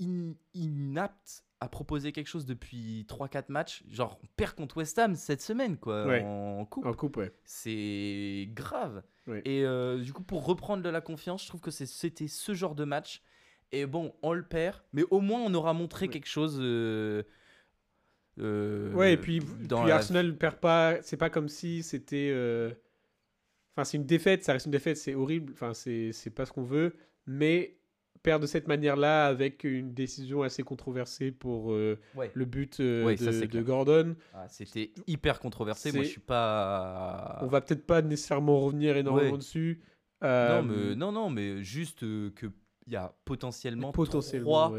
in- 0.01 0.33
inapte 0.53 1.43
à 1.59 1.67
proposer 1.67 2.11
quelque 2.11 2.27
chose 2.27 2.45
depuis 2.45 3.05
3-4 3.07 3.45
matchs. 3.49 3.83
Genre, 3.89 4.19
on 4.23 4.27
perd 4.35 4.53
contre 4.55 4.77
West 4.77 4.99
Ham 4.99 5.15
cette 5.15 5.41
semaine, 5.41 5.77
quoi, 5.77 6.05
Ouais. 6.05 6.21
en 6.23 6.65
coupe. 6.65 6.85
En 6.85 6.93
coupe, 6.93 7.17
ouais. 7.17 7.33
C'est 7.45 8.47
grave. 8.53 9.01
Ouais. 9.25 9.41
Et 9.45 9.63
euh, 9.65 9.99
du 10.01 10.13
coup, 10.13 10.21
pour 10.23 10.45
reprendre 10.45 10.83
de 10.83 10.89
la 10.89 11.01
confiance, 11.01 11.41
je 11.43 11.47
trouve 11.47 11.61
que 11.61 11.71
c'était 11.71 12.27
ce 12.27 12.53
genre 12.53 12.75
de 12.75 12.83
match. 12.85 13.23
Et 13.71 13.85
bon, 13.85 14.13
on 14.21 14.33
le 14.33 14.43
perd, 14.43 14.77
mais 14.93 15.03
au 15.09 15.19
moins 15.19 15.41
on 15.41 15.53
aura 15.53 15.73
montré 15.73 16.07
quelque 16.09 16.27
chose. 16.27 16.57
euh, 16.61 17.23
euh, 18.39 18.93
Ouais, 18.93 19.13
et 19.13 19.17
puis, 19.17 19.39
dans 19.39 19.79
puis 19.81 19.89
la- 19.89 19.95
Arsenal 19.95 20.27
ne 20.27 20.31
perd 20.31 20.57
pas. 20.57 21.01
C'est 21.01 21.17
pas 21.17 21.29
comme 21.29 21.49
si 21.49 21.83
c'était. 21.83 22.29
euh, 22.31 22.71
Enfin, 23.75 23.83
c'est 23.83 23.97
une 23.97 24.05
défaite, 24.07 24.43
ça 24.43 24.53
reste 24.53 24.65
une 24.65 24.71
défaite, 24.71 24.97
c'est 24.97 25.13
horrible. 25.13 25.53
Enfin, 25.53 25.73
c'est 25.75 26.31
pas 26.33 26.45
ce 26.47 26.51
qu'on 26.51 26.63
veut. 26.63 26.95
Mais 27.27 27.76
de 28.39 28.45
cette 28.45 28.67
manière-là, 28.67 29.25
avec 29.27 29.63
une 29.63 29.93
décision 29.93 30.41
assez 30.43 30.61
controversée 30.63 31.31
pour 31.31 31.71
euh, 31.71 31.97
Ouais. 32.15 32.29
le 32.33 32.45
but 32.45 32.79
euh, 32.79 33.05
Ouais, 33.05 33.15
de. 33.15 33.61
Gordon, 33.61 34.15
Ah, 34.33 34.47
C'était 34.49 34.91
hyper 35.07 35.39
controversé. 35.39 35.91
Moi, 35.93 36.03
je 36.03 36.09
suis 36.09 36.19
pas. 36.19 37.39
on 37.41 37.47
va 37.47 37.61
peut-être 37.61 37.85
pas 37.85 38.01
nécessairement 38.01 38.59
revenir 38.59 38.97
énormément 38.97 39.31
Ouais. 39.31 39.37
dessus. 39.37 39.81
Non, 40.21 40.27
Euh, 40.27 40.61
mais, 40.63 40.95
non, 40.95 41.11
non, 41.11 41.29
mais 41.29 41.63
juste 41.63 42.03
euh, 42.03 42.31
que 42.35 42.47
il 42.87 42.93
y 42.93 42.95
a 42.95 43.13
potentiellement, 43.25 43.91
potentiellement. 43.91 44.69
trois 44.69 44.73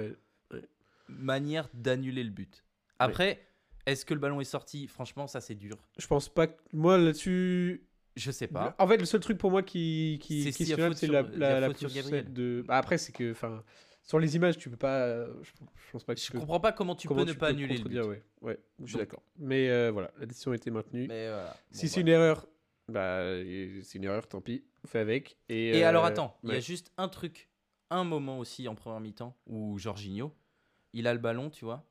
manières 1.09 1.69
d'annuler 1.75 2.25
le 2.25 2.31
but. 2.31 2.65
Après, 2.99 3.47
est-ce 3.87 4.05
que 4.05 4.15
le 4.15 4.21
ballon 4.21 4.41
est 4.41 4.45
sorti? 4.45 4.87
Franchement, 4.87 5.27
ça 5.27 5.41
c'est 5.41 5.55
dur. 5.55 5.77
Je 5.99 6.07
pense 6.07 6.29
pas 6.29 6.47
que. 6.49 6.61
Moi, 6.73 6.99
là-dessus. 6.99 7.88
Je 8.19 8.31
sais 8.31 8.49
pas. 8.49 8.75
En 8.79 8.87
fait, 8.89 8.97
le 8.97 9.05
seul 9.05 9.21
truc 9.21 9.39
pour 9.39 9.51
moi 9.51 9.63
qui, 9.63 10.19
qui 10.21 10.43
C'est 10.43 10.65
sur- 10.65 11.13
la, 11.13 11.23
la, 11.23 11.61
la 11.61 11.75
sur 11.75 11.89
de. 12.25 12.65
Bah, 12.67 12.77
après, 12.77 12.99
c'est 12.99 13.13
que. 13.13 13.31
Enfin, 13.33 13.63
sur 14.03 14.19
les 14.19 14.37
images, 14.37 14.57
tu 14.59 14.71
peux 14.71 14.77
pas. 14.77 15.01
euh, 15.03 15.35
Je, 15.43 15.51
je 15.87 15.93
pense 15.93 16.05
pas 16.05 16.15
que 16.15 16.21
Je 16.21 16.33
peux. 16.33 16.39
comprends 16.39 16.61
pas 16.61 16.73
comment 16.73 16.95
tu 16.97 17.07
comment 17.09 17.25
peux 17.25 17.31
ne 17.31 17.35
pas 17.35 17.49
annuler 17.49 17.77
le 17.79 17.85
but. 17.85 17.95
contredire, 17.97 18.07
Ouais, 18.09 18.23
ouais, 18.43 18.59
je 18.81 18.87
suis 18.87 18.97
d'accord. 18.99 19.23
Mais 19.39 19.69
euh, 19.71 19.91
voilà, 19.93 20.11
la 20.19 20.27
décision 20.27 20.53
a 20.53 20.57
été 20.57 20.71
maintenue. 20.71 21.07
Mais 21.09 21.29
voilà. 21.29 21.57
si 21.71 21.87
Bon, 21.87 21.93
c'est 21.93 22.01
une 22.01 22.09
erreur, 22.09 22.47
bah, 22.89 23.21
c'est 23.83 23.95
une 23.99 24.05
erreur, 24.05 24.27
tant 24.27 24.41
pis, 24.41 24.65
on 24.85 24.89
fait 24.89 24.99
avec. 25.01 25.37
Et, 25.49 25.69
Et 25.79 25.85
euh, 25.85 25.89
alors 25.89 26.05
attends, 26.05 26.39
il 26.43 26.51
y 26.51 26.57
a 26.57 26.61
juste 26.61 26.91
un 26.97 27.09
truc, 27.09 27.49
un 27.91 28.05
moment 28.05 28.39
aussi 28.39 28.67
en 28.67 28.75
première 28.75 29.01
mi-temps 29.01 29.37
où 29.47 29.79
Jorginho, 29.79 30.35
il 30.95 31.07
a 31.07 31.13
le 31.13 31.21
ballon, 31.21 31.51
tu 31.51 31.65
vois, 31.67 31.87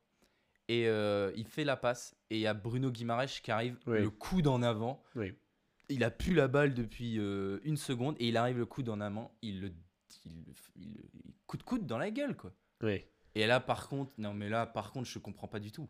et 0.67 0.87
euh, 0.87 1.31
il 1.35 1.45
fait 1.47 1.63
la 1.63 1.77
passe 1.77 2.15
et 2.29 2.35
il 2.37 2.41
y 2.41 2.47
a 2.47 2.53
Bruno 2.53 2.89
Guimaraes 2.91 3.27
qui 3.43 3.51
arrive, 3.51 3.77
le 3.85 4.09
coude 4.09 4.47
en 4.47 4.61
avant. 4.63 5.03
Oui. 5.15 5.33
Il 5.89 6.03
a 6.03 6.11
pu 6.11 6.33
la 6.33 6.47
balle 6.47 6.73
depuis 6.73 7.17
euh, 7.19 7.59
une 7.63 7.77
seconde 7.77 8.15
et 8.19 8.27
il 8.27 8.37
arrive 8.37 8.57
le 8.57 8.65
coude 8.65 8.89
en 8.89 8.99
avant, 9.01 9.31
il 9.41 9.61
le 9.61 9.71
il, 10.25 10.43
il, 10.75 10.85
il 11.25 11.33
coude 11.45 11.63
coude 11.63 11.85
dans 11.85 11.97
la 11.97 12.11
gueule 12.11 12.35
quoi. 12.35 12.51
Ouais. 12.81 13.09
Et 13.35 13.47
là 13.47 13.59
par 13.59 13.87
contre, 13.87 14.13
non 14.17 14.33
mais 14.33 14.49
là 14.49 14.65
par 14.65 14.91
contre 14.91 15.07
je 15.07 15.19
comprends 15.19 15.47
pas 15.47 15.59
du 15.59 15.71
tout. 15.71 15.87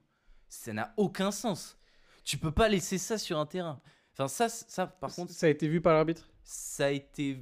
Ça 0.50 0.72
n'a 0.74 0.94
aucun 0.98 1.32
sens. 1.32 1.78
Tu 2.24 2.38
peux 2.38 2.52
pas 2.52 2.70
laisser 2.70 2.98
ça 2.98 3.18
sur 3.18 3.40
un 3.40 3.46
terrain. 3.46 3.82
Enfin 4.14 4.28
ça 4.28 4.50
ça 4.50 4.86
par 4.88 5.14
contre 5.14 5.32
ça 5.32 5.48
a 5.48 5.50
été 5.50 5.68
vu 5.68 5.82
par 5.82 5.94
l'arbitre? 5.94 6.30
Ça 6.44 6.86
a 6.86 6.90
été. 6.92 7.40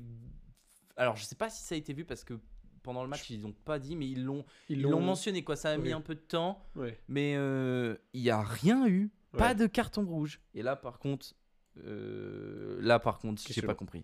Alors, 0.97 1.15
je 1.17 1.25
sais 1.25 1.35
pas 1.35 1.49
si 1.49 1.61
ça 1.61 1.75
a 1.75 1.77
été 1.77 1.93
vu 1.93 2.05
parce 2.05 2.23
que 2.23 2.39
pendant 2.81 3.03
le 3.03 3.09
match, 3.09 3.29
ils 3.29 3.41
l'ont 3.41 3.51
pas 3.51 3.79
dit, 3.79 3.95
mais 3.95 4.07
ils 4.09 4.23
l'ont 4.23 4.45
ils 4.69 4.81
l'ont 4.81 5.01
mentionné. 5.01 5.43
quoi. 5.43 5.55
Ça 5.55 5.71
a 5.71 5.77
mis 5.77 5.89
Oui. 5.89 5.91
un 5.93 6.01
peu 6.01 6.15
de 6.15 6.19
temps, 6.21 6.63
Ouais. 6.75 6.97
mais 7.07 7.35
euh, 7.35 7.95
il 8.13 8.21
y 8.21 8.29
a 8.29 8.41
rien 8.41 8.87
eu. 8.87 9.11
Pas 9.37 9.53
de 9.53 9.67
carton 9.67 10.05
rouge. 10.05 10.39
Et 10.53 10.61
là, 10.63 10.75
par 10.77 10.97
contre, 10.99 11.33
là, 11.83 12.99
par 12.99 13.19
contre, 13.19 13.41
j'ai 13.49 13.61
pas 13.61 13.75
compris. 13.75 14.03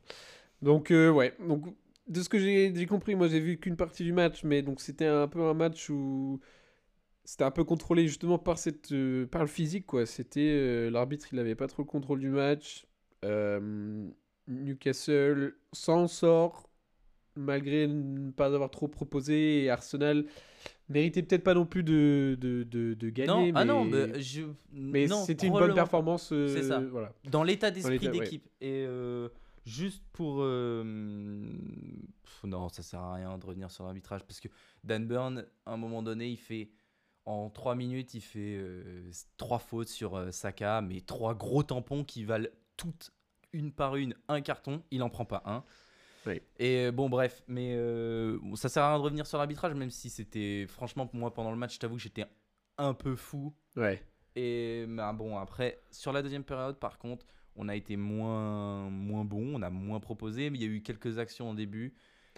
Donc, 0.62 0.92
euh, 0.92 1.10
ouais. 1.10 1.36
Donc, 1.48 1.66
de 2.08 2.22
ce 2.22 2.30
que 2.30 2.40
j'ai 2.40 2.86
compris, 2.86 3.16
moi, 3.16 3.28
j'ai 3.28 3.40
vu 3.40 3.58
qu'une 3.58 3.78
partie 3.78 4.04
du 4.04 4.14
match, 4.14 4.44
mais 4.44 4.62
donc 4.62 4.82
c'était 4.82 5.06
un 5.06 5.28
peu 5.28 5.42
un 5.42 5.54
match 5.54 5.90
où 5.90 6.40
c'était 7.24 7.44
un 7.44 7.52
peu 7.52 7.64
contrôlé 7.64 8.08
justement 8.08 8.38
par, 8.38 8.58
cette, 8.58 8.92
euh, 8.92 9.26
par 9.28 9.42
le 9.42 9.48
physique, 9.48 9.86
quoi. 9.86 10.06
C'était 10.06 10.40
euh, 10.42 10.90
l'arbitre, 10.90 11.28
il 11.32 11.40
avait 11.40 11.56
pas 11.56 11.68
trop 11.68 11.84
le 11.84 11.88
contrôle 11.88 12.20
du 12.20 12.30
match. 12.30 12.86
Euh, 13.24 14.08
Newcastle 14.48 15.56
s'en 15.72 16.08
sort 16.08 16.68
malgré 17.36 17.88
ne 17.88 18.32
pas 18.32 18.48
avoir 18.48 18.70
trop 18.70 18.88
proposé 18.90 19.64
et 19.64 19.70
Arsenal 19.70 20.26
méritait 20.92 21.24
peut-être 21.24 21.44
pas 21.44 21.54
non 21.54 21.66
plus 21.66 21.84
de, 21.84 22.38
de, 22.40 22.64
de, 22.64 22.94
de 22.94 23.10
gagner. 23.10 23.28
non, 23.28 23.46
mais, 23.46 23.52
ah 23.56 23.66
non, 23.66 23.86
mais, 23.86 24.22
je... 24.22 24.44
mais 24.72 25.08
non, 25.08 25.24
c'était 25.24 25.48
une 25.48 25.54
bonne 25.54 25.74
performance. 25.74 26.32
euh, 26.32 26.48
C'est 26.48 26.64
ça. 26.64 26.80
Voilà. 26.80 27.14
Dans 27.30 27.44
l'état 27.44 27.72
d'esprit 27.72 28.00
ouais. 28.00 28.20
d'équipe. 28.20 28.48
Et 28.62 28.86
euh, 28.88 29.30
juste 29.66 30.04
pour. 30.14 30.38
euh, 30.42 30.84
pff, 32.24 32.44
non, 32.44 32.70
ça 32.70 32.84
sert 32.84 33.00
à 33.00 33.16
rien 33.16 33.38
de 33.38 33.46
revenir 33.46 33.72
sur 33.72 33.84
l'arbitrage 33.84 34.24
parce 34.24 34.40
que 34.40 34.48
Dan 34.84 35.06
Burn, 35.08 35.46
à 35.66 35.74
un 35.74 35.78
moment 35.78 36.04
donné, 36.04 36.28
il 36.30 36.38
fait. 36.38 36.70
En 37.26 37.52
3 37.52 37.76
minutes, 37.76 38.16
il 38.16 38.22
fait 38.22 38.58
euh, 38.58 39.04
trois 39.38 39.60
fautes 39.60 39.90
sur 39.90 40.34
Saka, 40.34 40.82
mais 40.82 41.02
trois 41.02 41.36
gros 41.36 41.62
tampons 41.62 42.04
qui 42.04 42.24
valent 42.24 42.48
toutes 42.78 43.12
une 43.54 43.72
par 43.72 43.96
une 43.96 44.16
un 44.28 44.42
carton. 44.42 44.82
Il 44.90 45.04
en 45.04 45.10
prend 45.12 45.26
pas 45.26 45.44
un. 45.46 45.64
Oui. 46.28 46.42
Et 46.60 46.86
euh, 46.86 46.92
bon, 46.92 47.10
bref, 47.10 47.44
mais 47.48 47.74
euh, 47.76 48.38
ça 48.56 48.70
sert 48.70 48.84
à 48.84 48.90
rien 48.90 49.00
de 49.00 49.04
revenir 49.04 49.26
sur 49.26 49.38
l'arbitrage, 49.38 49.74
même 49.74 49.90
si 49.90 50.10
c'était. 50.10 50.66
Franchement, 50.68 51.08
pour 51.08 51.20
moi, 51.20 51.34
pendant 51.34 51.52
le 51.52 51.58
match, 51.58 51.76
je 51.76 51.80
t'avoue 51.80 51.96
que 51.96 52.02
j'étais 52.02 52.26
un 52.78 52.94
peu 52.94 53.16
fou. 53.16 53.54
Ouais. 53.76 54.02
Et 54.36 54.86
bah, 54.88 55.12
bon, 55.14 55.38
après, 55.38 55.82
sur 55.92 56.12
la 56.14 56.22
deuxième 56.22 56.44
période, 56.44 56.78
par 56.78 56.98
contre, 56.98 57.26
on 57.56 57.68
a 57.68 57.76
été 57.76 57.98
moins, 57.98 58.90
moins 58.90 59.26
bon, 59.26 59.56
on 59.56 59.62
a 59.62 59.70
moins 59.70 60.00
proposé, 60.00 60.50
mais 60.50 60.58
il 60.58 60.62
y 60.62 60.66
a 60.66 60.70
eu 60.70 60.82
quelques 60.82 61.18
actions 61.18 61.50
en 61.50 61.54
début. 61.54 61.94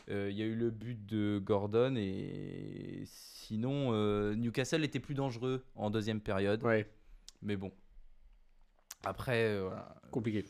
Euh, 0.10 0.30
Il 0.32 0.38
y 0.38 0.42
a 0.42 0.46
eu 0.46 0.56
le 0.56 0.70
but 0.70 1.06
de 1.06 1.40
Gordon 1.42 1.96
et 1.96 3.04
sinon, 3.06 3.94
euh, 3.94 4.36
Newcastle 4.36 4.84
était 4.84 5.00
plus 5.00 5.13
dangereux 5.13 5.63
en 5.75 5.90
deuxième 5.90 6.20
période. 6.20 6.63
Ouais. 6.63 6.90
Mais 7.42 7.56
bon. 7.56 7.72
Après, 9.06 9.44
euh, 9.46 9.63
voilà. 9.68 9.96
Compliqué. 10.12 10.46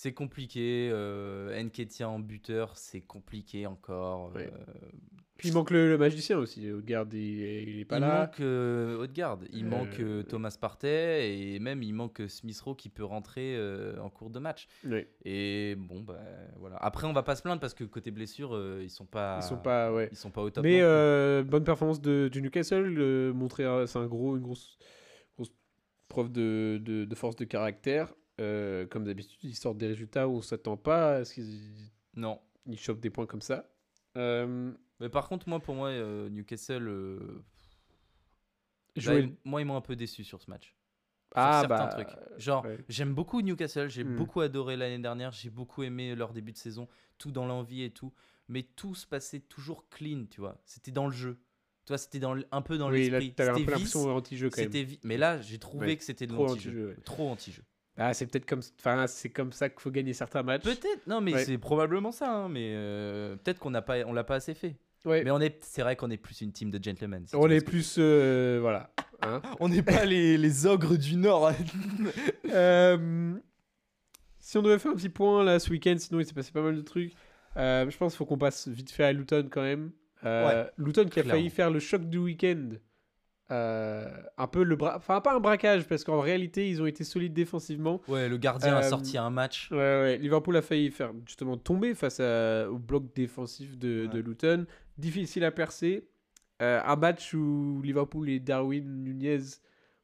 C'est 0.00 0.14
compliqué. 0.14 0.88
Euh, 0.90 1.62
en 2.04 2.18
buteur, 2.20 2.76
c'est 2.76 3.02
compliqué 3.02 3.66
encore. 3.66 4.32
Ouais. 4.34 4.46
Euh, 4.50 4.74
Puis 5.36 5.48
il 5.50 5.54
manque 5.54 5.70
le, 5.70 5.90
le 5.90 5.98
magicien 5.98 6.38
aussi. 6.38 6.70
Odegaard, 6.70 7.06
il, 7.12 7.18
il 7.18 7.80
est 7.80 7.84
pas 7.84 7.98
il 7.98 8.00
là. 8.00 8.20
manque 8.20 8.40
euh, 8.40 8.96
Odegaard, 8.96 9.40
il 9.52 9.66
Euh, 9.66 9.68
manque 9.68 10.00
euh, 10.00 10.22
Thomas 10.22 10.56
Partey 10.58 11.54
et 11.54 11.58
même 11.58 11.82
il 11.82 11.92
manque 11.92 12.22
Smith 12.28 12.58
Rowe 12.62 12.74
qui 12.74 12.88
peut 12.88 13.04
rentrer 13.04 13.58
en 14.00 14.08
cours 14.08 14.30
de 14.30 14.38
match. 14.38 14.68
Ouais. 14.86 15.06
Et 15.26 15.74
bon, 15.76 16.00
bah, 16.00 16.18
voilà. 16.56 16.76
Après, 16.76 17.06
on 17.06 17.12
va 17.12 17.22
pas 17.22 17.36
se 17.36 17.42
plaindre 17.42 17.60
parce 17.60 17.74
que 17.74 17.84
côté 17.84 18.10
blessure, 18.10 18.58
ils 18.80 18.88
sont 18.90 19.06
pas, 19.06 19.40
Ils 19.42 19.46
sont 19.46 19.58
pas, 19.58 19.92
ouais. 19.92 20.08
ils 20.10 20.16
sont 20.16 20.30
pas 20.30 20.40
au 20.40 20.48
top. 20.48 20.64
Mais 20.64 20.80
bonne 21.44 21.64
performance 21.64 22.00
de, 22.00 22.28
du 22.32 22.40
Newcastle, 22.40 23.32
montrer 23.34 23.64
c'est 23.86 23.98
un 23.98 24.06
gros, 24.06 24.36
une 24.36 24.42
grosse, 24.42 24.78
grosse 25.36 25.52
preuve 26.08 26.32
de, 26.32 26.80
de, 26.82 27.04
de 27.04 27.14
force 27.14 27.36
de 27.36 27.44
caractère. 27.44 28.14
Euh, 28.40 28.86
comme 28.86 29.04
d'habitude, 29.04 29.38
ils 29.42 29.54
sortent 29.54 29.78
des 29.78 29.86
résultats 29.88 30.26
où 30.28 30.36
on 30.36 30.42
s'attend 30.42 30.76
pas 30.76 31.16
à 31.16 31.24
ce 31.24 31.34
qu'ils 31.34 31.60
non. 32.16 32.40
ils 32.66 32.78
chopent 32.78 33.00
des 33.00 33.10
points 33.10 33.26
comme 33.26 33.42
ça. 33.42 33.68
Euh, 34.16 34.72
Mais 34.98 35.08
par 35.08 35.28
contre, 35.28 35.48
moi, 35.48 35.60
pour 35.60 35.74
moi, 35.74 35.88
euh, 35.88 36.28
Newcastle, 36.30 36.88
euh, 36.88 37.44
là, 38.96 39.18
ils- 39.18 39.34
moi, 39.44 39.60
ils 39.60 39.64
m'ont 39.64 39.76
un 39.76 39.80
peu 39.80 39.96
déçu 39.96 40.24
sur 40.24 40.40
ce 40.40 40.50
match. 40.50 40.74
Sur 41.32 41.38
Ah, 41.42 41.60
certains 41.60 41.86
bah, 41.86 41.86
trucs. 42.04 42.08
Genre, 42.38 42.64
ouais. 42.64 42.78
j'aime 42.88 43.14
beaucoup 43.14 43.40
Newcastle, 43.40 43.88
j'ai 43.88 44.02
Hmm. 44.04 44.16
beaucoup 44.16 44.40
adoré 44.40 44.76
l'année 44.76 44.98
dernière, 44.98 45.30
j'ai 45.32 45.48
beaucoup 45.50 45.82
aimé 45.84 46.14
leur 46.16 46.32
début 46.32 46.50
de 46.52 46.56
saison, 46.58 46.88
tout 47.18 47.30
dans 47.30 47.46
l'envie 47.46 47.82
et 47.82 47.90
tout. 47.90 48.12
Mais 48.48 48.64
tout 48.64 48.96
se 48.96 49.06
passait 49.06 49.38
toujours 49.40 49.88
clean, 49.90 50.24
tu 50.28 50.40
vois. 50.40 50.60
C'était 50.64 50.90
dans 50.90 51.06
le 51.06 51.12
jeu. 51.12 51.38
Tu 51.84 51.90
vois, 51.92 51.98
c'était 51.98 52.18
dans 52.18 52.34
le- 52.34 52.44
un 52.50 52.62
peu 52.62 52.78
dans 52.78 52.90
oui, 52.90 53.10
l'esprit. 53.10 53.32
t'avais 53.34 53.50
un 53.50 53.54
peu 53.54 53.60
l'impression 53.60 54.14
anti-jeu 54.16 54.50
quand 54.50 54.60
même. 54.60 54.70
Vi- 54.70 54.98
Mais 55.04 55.16
là, 55.16 55.40
j'ai 55.40 55.58
trouvé 55.58 55.86
Ouais, 55.86 55.96
que 55.96 56.02
c'était 56.04 56.26
de 56.26 56.32
trop 56.32 56.46
l'anti-jeu. 56.46 56.96
Trop 57.04 57.28
anti-jeu. 57.30 57.62
Ah, 58.02 58.14
c'est 58.14 58.26
peut-être 58.26 58.46
comme, 58.46 58.62
enfin, 58.78 59.06
c'est 59.06 59.28
comme 59.28 59.52
ça 59.52 59.68
qu'il 59.68 59.80
faut 59.80 59.90
gagner 59.90 60.14
certains 60.14 60.42
matchs. 60.42 60.62
Peut-être, 60.64 61.06
non, 61.06 61.20
mais 61.20 61.34
Ouais. 61.34 61.44
c'est 61.44 61.58
probablement 61.58 62.12
ça. 62.12 62.32
hein, 62.32 62.48
mais 62.48 62.72
euh, 62.74 63.36
peut-être 63.36 63.58
qu'on 63.58 63.70
n'a 63.70 63.82
pas, 63.82 63.98
on 64.06 64.12
l'a 64.14 64.24
pas 64.24 64.36
assez 64.36 64.54
fait. 64.54 64.76
Ouais. 65.04 65.22
Mais 65.22 65.30
on 65.30 65.40
est, 65.40 65.62
c'est 65.64 65.82
vrai 65.82 65.96
qu'on 65.96 66.10
est 66.10 66.16
plus 66.16 66.40
une 66.40 66.50
team 66.52 66.70
de 66.70 66.82
gentlemen. 66.82 67.26
si 67.26 67.36
on 67.36 67.48
est 67.50 67.64
plus, 67.64 67.96
euh, 67.98 68.58
voilà. 68.60 68.90
hein. 69.22 69.40
On 69.60 69.68
n'est 69.68 69.82
pas 69.82 70.04
les, 70.06 70.36
les 70.38 70.66
ogres 70.66 70.96
du 70.96 71.16
Nord. 71.16 71.52
Euh, 72.52 73.34
si 74.38 74.58
on 74.58 74.62
devait 74.62 74.78
faire 74.78 74.90
un 74.92 74.96
petit 74.96 75.08
point 75.08 75.44
là 75.44 75.58
ce 75.60 75.70
week-end, 75.70 75.94
sinon 75.98 76.20
il 76.20 76.26
s'est 76.26 76.32
passé 76.32 76.50
pas 76.52 76.62
mal 76.62 76.74
de 76.76 76.80
trucs. 76.80 77.12
Je 77.56 77.96
pense 77.96 78.12
qu'il 78.12 78.18
faut 78.18 78.24
qu'on 78.26 78.38
passe 78.38 78.66
vite 78.68 78.90
fait 78.90 79.04
à 79.04 79.12
Luton 79.12 79.48
quand 79.50 79.62
même. 79.62 79.92
Euh, 80.24 80.66
Luton 80.78 81.04
qui 81.04 81.20
a 81.20 81.22
clairement. 81.22 81.30
failli 81.32 81.50
faire 81.50 81.70
le 81.70 81.78
choc 81.80 82.02
du 82.08 82.18
week-end 82.18 82.70
euh, 83.50 84.08
un 84.38 84.46
peu 84.46 84.62
le 84.62 84.76
bras. 84.76 84.94
Enfin, 84.96 85.20
pas 85.20 85.34
un 85.34 85.40
braquage, 85.40 85.86
parce 85.86 86.04
qu'en 86.04 86.20
réalité, 86.20 86.68
ils 86.68 86.80
ont 86.80 86.86
été 86.86 87.02
solides 87.04 87.32
défensivement. 87.32 88.00
Ouais, 88.08 88.28
le 88.28 88.36
gardien 88.38 88.76
a 88.76 88.84
Euh, 88.84 88.88
sorti 88.88 89.18
un 89.18 89.30
match. 89.30 89.70
Ouais, 89.70 89.76
ouais. 89.78 90.18
Liverpool 90.18 90.56
a 90.56 90.62
failli 90.62 90.90
faire 90.90 91.12
justement 91.26 91.56
tomber 91.56 91.94
face 91.94 92.20
à- 92.20 92.70
au 92.70 92.78
bloc 92.78 93.12
défensif 93.14 93.76
de. 93.78 94.08
Luton. 94.14 94.66
Difficile 94.98 95.44
à 95.44 95.50
percer. 95.50 96.06
Euh, 96.62 96.80
un 96.84 96.96
match 96.96 97.32
où 97.34 97.80
Liverpool 97.82 98.28
et 98.28 98.38
Darwin 98.38 98.84
Nunez 99.02 99.38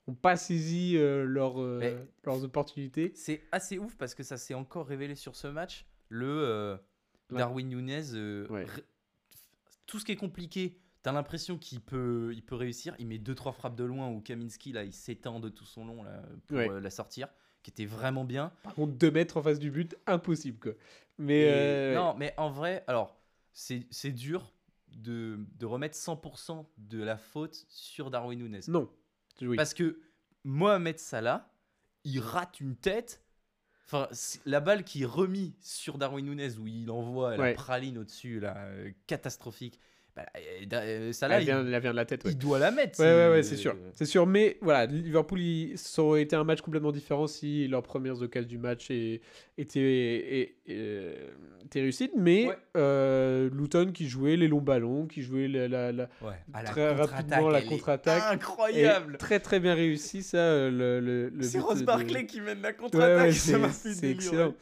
n'ont 0.08 0.14
pas 0.14 0.36
saisi 0.36 0.96
leur, 0.98 1.58
leurs 1.60 2.44
opportunités. 2.44 3.12
C'est 3.14 3.42
assez 3.52 3.78
ouf 3.78 3.94
parce 3.96 4.14
que 4.14 4.22
ça 4.22 4.36
s'est 4.38 4.54
encore 4.54 4.86
révélé 4.86 5.14
sur 5.14 5.36
ce 5.36 5.48
match. 5.48 5.84
Le. 6.08 6.78
Darwin 7.30 7.68
Nunez, 7.68 8.46
Ouais. 8.48 8.64
tout 9.86 9.98
ce 9.98 10.04
qui 10.04 10.12
est 10.12 10.16
compliqué, 10.16 10.78
t'as 11.06 11.12
l'impression 11.12 11.56
qu'il 11.56 11.80
peut, 11.80 12.32
il 12.34 12.42
peut 12.42 12.56
réussir. 12.56 12.96
Il 12.98 13.06
met 13.06 13.18
deux 13.18 13.36
trois 13.36 13.52
frappes 13.52 13.76
de 13.76 13.84
loin 13.84 14.08
où 14.08 14.20
Kaminski 14.20 14.72
là, 14.72 14.82
il 14.82 14.92
s'étend 14.92 15.38
de 15.38 15.48
tout 15.48 15.64
son 15.64 15.86
long 15.86 16.02
là, 16.02 16.20
pour 16.48 16.56
Ouais. 16.56 16.68
euh, 16.68 16.80
la 16.80 16.90
sortir, 16.90 17.28
qui 17.62 17.70
était 17.70 17.84
vraiment 17.86 18.24
bien. 18.24 18.50
Par 18.64 18.74
contre, 18.74 18.94
2 18.94 19.12
mètres 19.12 19.36
en 19.36 19.42
face 19.44 19.60
du 19.60 19.70
but, 19.70 19.96
impossible 20.08 20.58
quoi. 20.58 20.72
Mais 21.16 21.42
Et- 21.42 21.48
euh, 21.48 21.94
Non, 21.94 22.14
mais 22.18 22.34
en 22.38 22.50
vrai, 22.50 22.82
alors 22.88 23.16
c'est 23.52 24.10
dur 24.10 24.52
de, 24.88 25.38
de 25.60 25.64
remettre 25.64 25.96
100% 25.96 26.66
de 26.76 27.00
la 27.00 27.16
faute 27.16 27.66
sur 27.68 28.10
Darwin 28.10 28.40
Nunez. 28.40 28.60
non. 28.66 28.90
Oui. 29.42 29.56
Parce 29.56 29.74
que 29.74 30.00
Mohamed 30.42 30.98
Salah, 30.98 31.52
il 32.02 32.18
rate 32.18 32.58
une 32.60 32.74
tête. 32.74 33.22
Enfin, 33.84 34.08
la 34.44 34.58
balle 34.58 34.82
qui 34.82 35.02
est 35.02 35.06
remise 35.06 35.52
sur 35.60 35.98
Darwin 35.98 36.24
Nunez, 36.26 36.58
où 36.58 36.66
il 36.66 36.90
envoie 36.90 37.36
la 37.36 37.42
Ouais. 37.44 37.54
praline 37.54 37.96
au-dessus, 37.98 38.40
là, 38.40 38.56
euh, 38.56 38.90
catastrophique. 39.06 39.78
Bah, 40.16 40.24
euh, 40.34 40.40
euh, 40.72 41.12
elle, 41.30 41.44
vient, 41.44 41.62
il, 41.62 41.74
elle 41.74 41.80
vient 41.82 41.90
de 41.90 41.96
la 41.96 42.06
tête. 42.06 42.24
ouais. 42.24 42.30
il 42.30 42.38
doit 42.38 42.58
la 42.58 42.70
mettre. 42.70 42.98
Ouais, 43.00 43.04
ouais, 43.06 43.28
ouais, 43.32 43.42
c'est 43.42 43.56
sûr. 43.56 43.76
C'est 43.92 44.06
sûr. 44.06 44.26
Mais 44.26 44.56
voilà, 44.62 44.86
Liverpool, 44.86 45.38
il- 45.40 45.76
ça 45.76 46.02
aurait 46.02 46.22
été 46.22 46.34
un 46.34 46.42
match 46.44 46.62
complètement 46.62 46.90
différent 46.90 47.26
si 47.26 47.68
leurs 47.68 47.82
premières 47.82 48.22
occasions 48.22 48.48
du 48.48 48.56
match 48.56 48.90
étaient, 48.90 49.20
euh, 50.70 51.12
étaient 51.64 51.80
réussites. 51.80 52.12
Mais 52.16 52.46
Ouais. 52.48 52.56
euh, 52.78 53.50
Luton 53.52 53.92
qui 53.92 54.08
jouait 54.08 54.36
les 54.36 54.48
longs 54.48 54.60
ballons, 54.62 55.06
qui 55.06 55.20
jouait 55.22 55.48
la, 55.48 55.68
la- 55.68 55.92
la- 55.92 56.08
Ouais, 56.22 56.32
à 56.54 56.62
la 56.62 56.68
très 56.70 56.92
rapidement 56.94 57.50
la 57.50 57.60
contre-attaque. 57.62 58.22
Incroyable. 58.32 59.16
très 59.18 59.40
très 59.40 59.60
bien 59.60 59.74
réussi, 59.74 60.22
ça. 60.22 60.38
Le, 60.70 61.00
le, 61.00 61.28
le 61.28 61.42
C'est 61.42 61.58
de- 61.58 61.84
Barkley 61.84 62.26
qui 62.26 62.40
mène 62.40 62.62
la 62.62 62.72
contre-attaque. 62.72 63.32
ça 63.32 63.68
c'est 63.70 64.10
excellent. 64.12 64.54